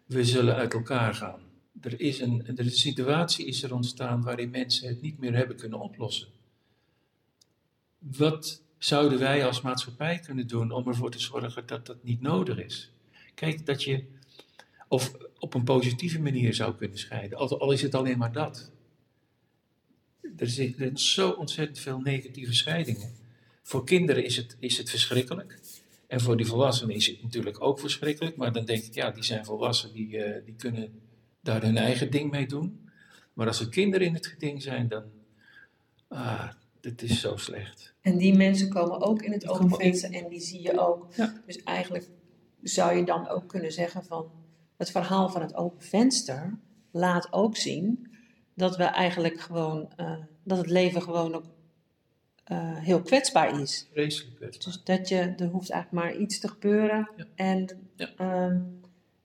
we 0.06 0.26
zullen 0.26 0.56
uit 0.56 0.74
elkaar 0.74 1.14
gaan. 1.14 1.42
Er 1.82 2.00
is 2.00 2.20
een, 2.20 2.48
er 2.48 2.66
is 2.66 2.66
een 2.66 2.72
situatie 2.72 3.46
is 3.46 3.64
er 3.64 3.74
ontstaan 3.74 4.22
waarin 4.22 4.50
mensen 4.50 4.88
het 4.88 5.02
niet 5.02 5.20
meer 5.20 5.36
hebben 5.36 5.58
kunnen 5.58 5.80
oplossen. 5.80 6.28
Wat 7.98 8.62
zouden 8.78 9.20
wij 9.20 9.46
als 9.46 9.62
maatschappij 9.62 10.20
kunnen 10.20 10.48
doen 10.48 10.72
om 10.72 10.88
ervoor 10.88 11.12
te 11.12 11.20
zorgen 11.20 11.66
dat 11.66 11.86
dat 11.86 12.04
niet 12.04 12.22
nodig 12.22 12.58
is? 12.58 12.92
Kijk, 13.40 13.66
dat 13.66 13.84
je 13.84 14.04
of 14.88 15.14
op 15.40 15.54
een 15.54 15.64
positieve 15.64 16.20
manier 16.20 16.54
zou 16.54 16.76
kunnen 16.76 16.98
scheiden, 16.98 17.38
al, 17.38 17.72
is 17.72 17.82
het 17.82 17.96
alleen 17.96 18.18
maar 18.18 18.32
dat. 18.32 18.72
Er 20.38 20.50
zijn 20.50 20.98
zo 20.98 21.30
ontzettend 21.30 21.80
veel 21.80 22.00
negatieve 22.00 22.54
scheidingen. 22.54 23.12
Voor 23.64 23.86
kinderen 23.86 24.24
is 24.24 24.36
het, 24.36 24.56
is 24.60 24.78
het 24.78 24.90
verschrikkelijk. 24.90 25.60
En 26.08 26.22
voor 26.22 26.38
die 26.38 26.46
volwassenen 26.46 26.96
is 26.96 27.08
het 27.08 27.24
natuurlijk 27.24 27.62
ook 27.62 27.80
verschrikkelijk. 27.80 28.36
Maar 28.36 28.54
dan 28.54 28.66
denk 28.66 28.84
ik, 28.84 28.94
ja, 28.94 29.12
die 29.12 29.24
zijn 29.24 29.46
volwassen, 29.46 29.94
die, 29.94 30.10
uh, 30.10 30.46
die 30.46 30.56
kunnen 30.56 31.02
daar 31.42 31.62
hun 31.62 31.78
eigen 31.78 32.12
ding 32.12 32.32
mee 32.32 32.48
doen. 32.48 32.90
Maar 33.34 33.48
als 33.48 33.60
er 33.60 33.70
kinderen 33.70 34.08
in 34.08 34.14
het 34.14 34.28
geding 34.28 34.62
zijn, 34.62 34.88
dan. 34.88 35.04
Ah, 36.08 36.50
dit 36.80 37.02
is 37.02 37.22
zo 37.22 37.36
slecht. 37.36 37.94
En 38.02 38.18
die 38.18 38.36
mensen 38.36 38.70
komen 38.70 39.02
ook 39.02 39.22
in 39.22 39.32
het 39.32 39.48
open 39.48 39.80
en 40.12 40.30
die 40.30 40.40
zie 40.40 40.62
je 40.62 40.80
ook. 40.80 41.08
Ja. 41.16 41.42
Dus 41.46 41.64
eigenlijk 41.64 42.08
zou 42.64 42.96
je 42.96 43.06
dan 43.06 43.28
ook 43.28 43.48
kunnen 43.48 43.72
zeggen 43.72 44.04
van 44.04 44.32
het 44.78 44.92
verhaal 44.92 45.30
van 45.30 45.42
het 45.42 45.56
open 45.56 45.82
venster 45.86 46.58
laat 46.92 47.34
ook 47.34 47.58
zien 47.58 48.08
dat 48.54 48.78
we 48.78 48.84
eigenlijk 48.84 49.40
gewoon, 49.40 49.92
uh, 49.98 50.18
dat 50.44 50.58
het 50.58 50.70
leven 50.70 51.02
gewoon 51.02 51.36
ook 51.36 51.46
uh, 52.52 52.78
heel 52.78 53.02
kwetsbaar 53.02 53.60
is. 53.62 53.88
Vreselijk 53.92 54.36
kwetsbaar. 54.36 54.74
Dus 54.74 54.84
dat 54.84 55.10
je, 55.10 55.16
er 55.16 55.48
hoeft 55.48 55.70
eigenlijk 55.70 56.04
maar 56.04 56.16
iets 56.16 56.40
te 56.40 56.48
gebeuren 56.48 57.10
ja. 57.16 57.26
en 57.36 57.68
ja. 57.96 58.10
Uh, 58.20 58.58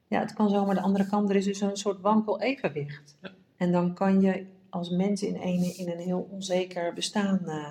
ja, 0.08 0.20
het 0.20 0.32
kan 0.32 0.50
zomaar 0.50 0.74
de 0.74 0.80
andere 0.80 1.06
kant, 1.06 1.30
er 1.30 1.36
is 1.36 1.44
dus 1.44 1.60
een 1.60 1.76
soort 1.76 2.00
wankel 2.00 2.40
evenwicht. 2.40 3.16
Ja. 3.22 3.30
En 3.56 3.72
dan 3.72 3.94
kan 3.94 4.20
je 4.20 4.46
als 4.70 4.90
mens 4.90 5.22
in 5.22 5.34
een, 5.34 5.76
in 5.76 5.90
een 5.90 5.98
heel 5.98 6.28
onzeker 6.30 6.92
bestaan 6.92 7.40
uh, 7.44 7.66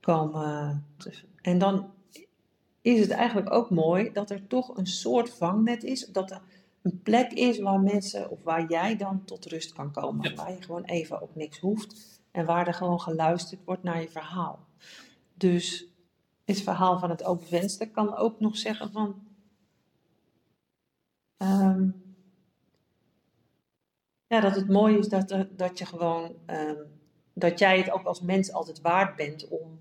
komen. 0.00 0.84
En 1.42 1.58
dan 1.58 1.90
is 2.84 3.00
het 3.00 3.10
eigenlijk 3.10 3.52
ook 3.52 3.70
mooi 3.70 4.12
dat 4.12 4.30
er 4.30 4.46
toch 4.46 4.76
een 4.76 4.86
soort 4.86 5.30
vangnet 5.30 5.82
is. 5.84 6.06
Dat 6.06 6.30
er 6.30 6.40
een 6.82 7.00
plek 7.02 7.32
is 7.32 7.58
waar 7.58 7.80
mensen, 7.80 8.30
of 8.30 8.42
waar 8.42 8.70
jij 8.70 8.96
dan 8.96 9.24
tot 9.24 9.46
rust 9.46 9.72
kan 9.72 9.92
komen. 9.92 10.34
Waar 10.34 10.50
je 10.50 10.62
gewoon 10.62 10.84
even 10.84 11.22
op 11.22 11.34
niks 11.34 11.58
hoeft. 11.58 12.20
En 12.30 12.44
waar 12.44 12.66
er 12.66 12.74
gewoon 12.74 13.00
geluisterd 13.00 13.64
wordt 13.64 13.82
naar 13.82 14.00
je 14.00 14.10
verhaal. 14.10 14.66
Dus 15.34 15.86
het 16.44 16.62
verhaal 16.62 16.98
van 16.98 17.10
het 17.10 17.24
open 17.24 17.46
venster 17.46 17.90
kan 17.90 18.16
ook 18.16 18.40
nog 18.40 18.56
zeggen 18.56 18.92
van. 18.92 19.22
Um, 21.38 22.02
ja, 24.26 24.40
dat 24.40 24.54
het 24.54 24.68
mooi 24.68 24.98
is 24.98 25.08
dat, 25.08 25.46
dat 25.56 25.78
je 25.78 25.86
gewoon. 25.86 26.34
Um, 26.46 26.76
dat 27.34 27.58
jij 27.58 27.78
het 27.78 27.90
ook 27.90 28.04
als 28.04 28.20
mens 28.20 28.52
altijd 28.52 28.80
waard 28.80 29.16
bent 29.16 29.48
om. 29.48 29.78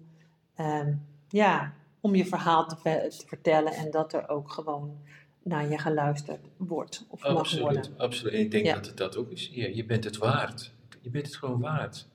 Um, 0.57 1.07
ja, 1.27 1.73
om 2.03 2.15
je 2.15 2.25
verhaal 2.25 2.67
te, 2.67 2.75
te, 2.83 3.23
vertellen 3.27 3.73
en 3.73 3.91
dat 3.91 4.13
er 4.13 4.29
ook 4.29 4.51
gewoon 4.51 4.97
naar 5.43 5.69
je 5.69 5.77
geluisterd 5.77 6.39
wordt 6.57 7.05
of 7.07 7.23
absoluut, 7.23 7.63
mag 7.63 7.73
worden. 7.73 7.97
Absoluut, 7.97 8.33
ik 8.33 8.51
denk 8.51 8.65
dat 8.65 8.85
het 8.85 8.97
dat 8.97 9.17
ook 9.17 9.31
is. 9.31 9.49
Ja, 9.53 9.67
je 9.67 9.85
bent 9.85 10.03
het 10.03 10.17
waard. 10.17 10.71
Je 11.01 11.09
bent 11.09 11.25
het 11.25 11.35
gewoon 11.35 11.59
waard. 11.59 12.07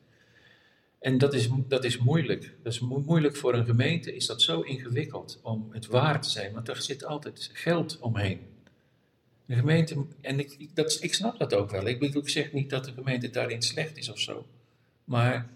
En 0.98 1.18
dat 1.18 1.34
is, 1.34 1.48
dat 1.68 1.84
is 1.84 1.98
moeilijk. 1.98 2.54
Dat 2.62 2.72
is 2.72 2.80
moeilijk 2.80 3.36
voor 3.36 3.54
een 3.54 3.64
gemeente, 3.64 4.14
is 4.14 4.26
dat 4.26 4.42
zo 4.42 4.60
ingewikkeld 4.60 5.40
om 5.42 5.68
het 5.70 5.86
waard 5.86 6.22
te 6.22 6.30
zijn, 6.30 6.52
want 6.52 6.68
er 6.68 6.82
zit 6.82 7.04
altijd 7.04 7.50
geld 7.52 7.98
omheen. 7.98 8.40
De 9.46 9.54
gemeente, 9.54 10.04
en 10.20 10.38
ik, 10.38 10.68
dat, 10.74 10.98
ik 11.00 11.14
snap 11.14 11.38
dat 11.38 11.54
ook 11.54 11.70
wel. 11.70 11.86
Ik, 11.86 12.02
ik 12.02 12.28
zeg 12.28 12.52
niet 12.52 12.70
dat 12.70 12.84
de 12.84 12.92
gemeente 12.92 13.30
daarin 13.30 13.62
slecht 13.62 13.96
is 13.96 14.10
of 14.10 14.18
zo. 14.18 14.46
Maar 15.04 15.50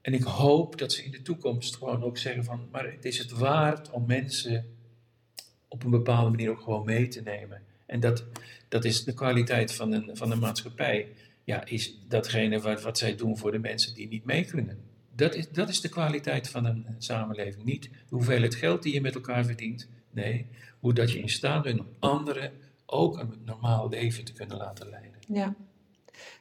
en 0.00 0.14
ik 0.14 0.22
hoop 0.22 0.78
dat 0.78 0.92
ze 0.92 1.04
in 1.04 1.10
de 1.10 1.22
toekomst 1.22 1.76
gewoon 1.76 2.02
ook 2.02 2.18
zeggen 2.18 2.44
van, 2.44 2.68
maar 2.70 2.92
het 2.92 3.04
is 3.04 3.18
het 3.18 3.30
waard 3.30 3.90
om 3.90 4.06
mensen 4.06 4.76
op 5.68 5.84
een 5.84 5.90
bepaalde 5.90 6.30
manier 6.30 6.50
ook 6.50 6.60
gewoon 6.60 6.84
mee 6.84 7.08
te 7.08 7.22
nemen. 7.22 7.62
En 7.86 8.00
dat, 8.00 8.24
dat 8.68 8.84
is 8.84 9.04
de 9.04 9.14
kwaliteit 9.14 9.72
van 9.72 9.92
een, 9.92 10.16
van 10.16 10.30
een 10.30 10.38
maatschappij. 10.38 11.08
Ja, 11.44 11.64
is 11.64 11.98
datgene 12.08 12.60
wat, 12.60 12.82
wat 12.82 12.98
zij 12.98 13.16
doen 13.16 13.38
voor 13.38 13.52
de 13.52 13.58
mensen 13.58 13.94
die 13.94 14.08
niet 14.08 14.24
mee 14.24 14.44
kunnen. 14.44 14.78
Dat 15.14 15.34
is, 15.34 15.48
dat 15.50 15.68
is 15.68 15.80
de 15.80 15.88
kwaliteit 15.88 16.48
van 16.48 16.64
een, 16.64 16.86
samenleving. 16.98 17.64
Niet 17.64 17.82
de 17.82 17.88
hoeveelheid 18.08 18.54
geld 18.54 18.82
die 18.82 18.92
je 18.92 19.00
met 19.00 19.14
elkaar 19.14 19.44
verdient. 19.44 19.88
Nee, 20.10 20.46
hoe 20.80 20.94
dat 20.94 21.12
je 21.12 21.18
in 21.18 21.28
staat 21.28 21.62
bent 21.62 21.80
om 21.80 21.88
anderen 21.98 22.52
ook 22.86 23.18
een 23.18 23.32
normaal 23.44 23.88
leven 23.88 24.24
te 24.24 24.32
kunnen 24.32 24.56
laten 24.56 24.88
leiden. 24.88 25.18
Ja. 25.28 25.54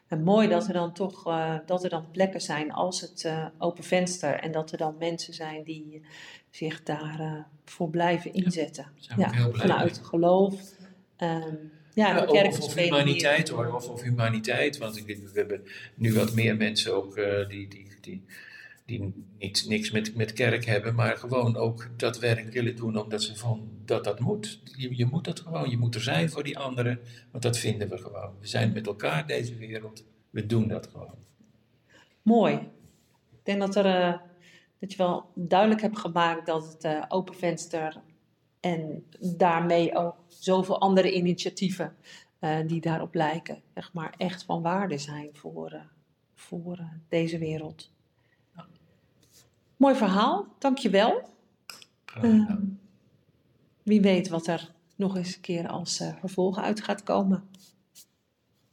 En 0.10 0.24
mooi 0.24 0.47
dat 0.47 0.68
er 0.68 0.74
dan 0.74 0.93
toch 0.93 1.28
uh, 1.28 1.55
dat 1.66 1.84
er 1.84 1.89
dan 1.89 2.12
plekken 2.12 2.41
zijn 2.41 2.72
als 2.72 3.01
het 3.01 3.24
uh, 3.26 3.45
open 3.57 3.84
venster 3.84 4.34
en 4.34 4.51
dat 4.51 4.72
er 4.72 4.78
dan 4.78 4.95
mensen 4.99 5.34
zijn 5.34 5.64
die 5.64 6.01
zich 6.49 6.84
daarvoor 6.84 7.26
uh, 7.26 7.43
voor 7.66 7.89
blijven 7.89 8.34
inzetten. 8.34 8.88
Ja, 8.95 9.16
ja 9.18 9.49
vanuit 9.51 9.95
mee. 9.95 10.05
geloof. 10.05 10.53
Um, 11.18 11.72
ja, 11.93 12.26
ja 12.32 12.47
of, 12.47 12.60
of 12.60 12.76
humaniteit 12.76 13.49
hoor, 13.49 13.74
of, 13.74 13.89
of 13.89 14.01
humaniteit. 14.01 14.78
Want 14.78 14.97
ik, 14.97 15.05
we 15.05 15.32
hebben 15.34 15.62
nu 15.95 16.14
wat 16.14 16.34
meer 16.34 16.57
mensen 16.57 16.95
ook 16.95 17.16
die, 17.49 17.68
die, 17.68 17.88
die, 18.01 18.26
die 18.90 19.14
niet, 19.38 19.66
niks 19.68 19.92
met, 19.92 20.16
met 20.16 20.34
kerk 20.34 20.66
hebben, 20.66 20.96
maar 20.96 21.18
gewoon 21.18 21.56
ook 21.56 21.90
dat 21.98 22.20
werk 22.20 22.54
willen 22.54 22.76
doen 22.76 22.98
omdat 22.98 23.24
ze 23.24 23.36
van 23.36 23.70
dat 23.86 24.04
dat 24.04 24.20
moet. 24.20 24.62
Je, 24.64 24.98
je 24.98 25.06
moet 25.06 25.24
dat 25.24 25.40
gewoon, 25.40 25.70
je 25.70 25.78
moet 25.78 25.96
er 25.96 26.02
zijn 26.02 26.30
voor 26.30 26.44
die 26.44 26.58
anderen, 26.58 27.00
want 27.32 27.44
dat 27.44 27.58
vinden 27.58 27.90
we 27.90 27.98
gewoon. 27.98 28.34
We 28.40 28.48
zijn 28.48 28.72
met 28.72 28.88
elkaar 28.88 29.28
deze 29.28 29.56
wereld, 29.56 30.04
we 30.30 30.46
doen 30.46 30.68
dat 30.68 30.88
gewoon. 30.88 31.16
Mooi. 32.22 32.54
Ik 33.32 33.44
denk 33.44 33.60
dat, 33.60 33.76
er, 33.76 33.86
uh, 33.86 34.18
dat 34.80 34.92
je 34.92 34.98
wel 34.98 35.32
duidelijk 35.36 35.82
hebt 35.82 36.00
gemaakt 36.00 36.46
dat 36.46 36.68
het 36.74 36.84
uh, 36.84 37.04
Open 37.08 37.36
Venster 37.36 38.02
en 38.60 39.06
daarmee 39.20 39.96
ook 39.96 40.16
zoveel 40.28 40.80
andere 40.80 41.14
initiatieven 41.14 41.96
uh, 42.40 42.58
die 42.68 42.82
daarop 42.82 43.14
lijken, 43.14 43.62
zeg 43.74 43.94
maar, 43.94 44.14
echt 44.18 44.44
van 44.44 44.62
waarde 44.62 44.98
zijn 44.98 45.30
voor, 45.34 45.82
voor 46.36 46.80
deze 47.10 47.38
wereld. 47.38 47.92
Mooi 49.80 49.96
verhaal, 49.96 50.48
dankjewel. 50.58 51.30
Gedaan. 52.06 52.48
Uh, 52.50 52.56
wie 53.84 54.02
weet 54.02 54.30
wat 54.30 54.48
er 54.48 54.72
nog 54.96 55.18
eens 55.18 55.36
een 55.36 55.42
keer 55.42 55.68
als 55.68 56.02
uh, 56.02 56.16
vervolg 56.20 56.60
uit 56.60 56.82
gaat 56.82 57.04
komen. 57.04 57.44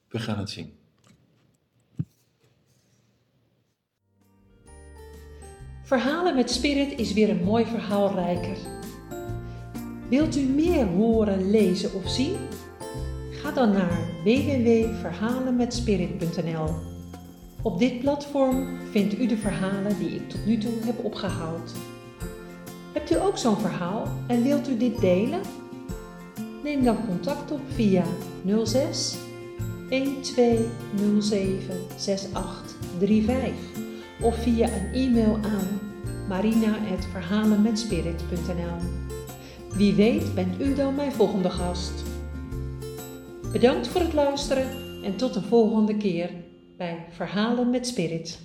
We 0.09 0.19
gaan 0.19 0.39
het 0.39 0.51
zien. 0.51 0.73
Verhalen 5.83 6.35
met 6.35 6.51
Spirit 6.51 6.99
is 6.99 7.13
weer 7.13 7.31
een 7.31 7.45
mooi 7.45 7.65
verhaal 7.65 8.15
rijker. 8.15 8.57
Wilt 10.09 10.37
u 10.37 10.43
meer 10.43 10.87
horen, 10.87 11.51
lezen 11.51 11.95
of 11.95 12.09
zien? 12.09 12.37
Ga 13.31 13.51
dan 13.51 13.73
naar 13.73 14.23
www.verhalenmetspirit.nl. 14.25 16.95
Op 17.63 17.79
dit 17.79 18.01
platform 18.01 18.67
vindt 18.91 19.19
u 19.19 19.27
de 19.27 19.37
verhalen 19.37 19.99
die 19.99 20.11
ik 20.11 20.29
tot 20.29 20.47
nu 20.47 20.59
toe 20.59 20.73
heb 20.85 21.05
opgehaald. 21.05 21.73
Hebt 22.93 23.11
u 23.11 23.21
ook 23.21 23.39
zo'n 23.39 23.57
verhaal 23.57 24.09
en 24.27 24.43
wilt 24.43 24.69
u 24.69 24.77
dit 24.77 25.01
delen? 25.01 25.41
Neem 26.63 26.85
dan 26.85 27.07
contact 27.07 27.51
op 27.51 27.61
via 27.69 28.05
06 28.65 29.17
1207 29.89 31.75
6835 31.97 33.53
of 34.21 34.43
via 34.43 34.69
een 34.69 34.93
e-mail 34.93 35.35
aan 35.35 35.81
marina.verhalenmetspirit.nl. 36.29 38.77
Wie 39.77 39.95
weet 39.95 40.35
bent 40.35 40.61
u 40.61 40.75
dan 40.75 40.95
mijn 40.95 41.13
volgende 41.13 41.51
gast. 41.51 42.05
Bedankt 43.53 43.89
voor 43.89 44.01
het 44.01 44.13
luisteren 44.13 44.67
en 45.05 45.17
tot 45.17 45.35
de 45.35 45.43
volgende 45.43 45.97
keer 45.97 46.31
bij 46.77 47.07
Verhalen 47.11 47.70
met 47.70 47.87
Spirit. 47.87 48.41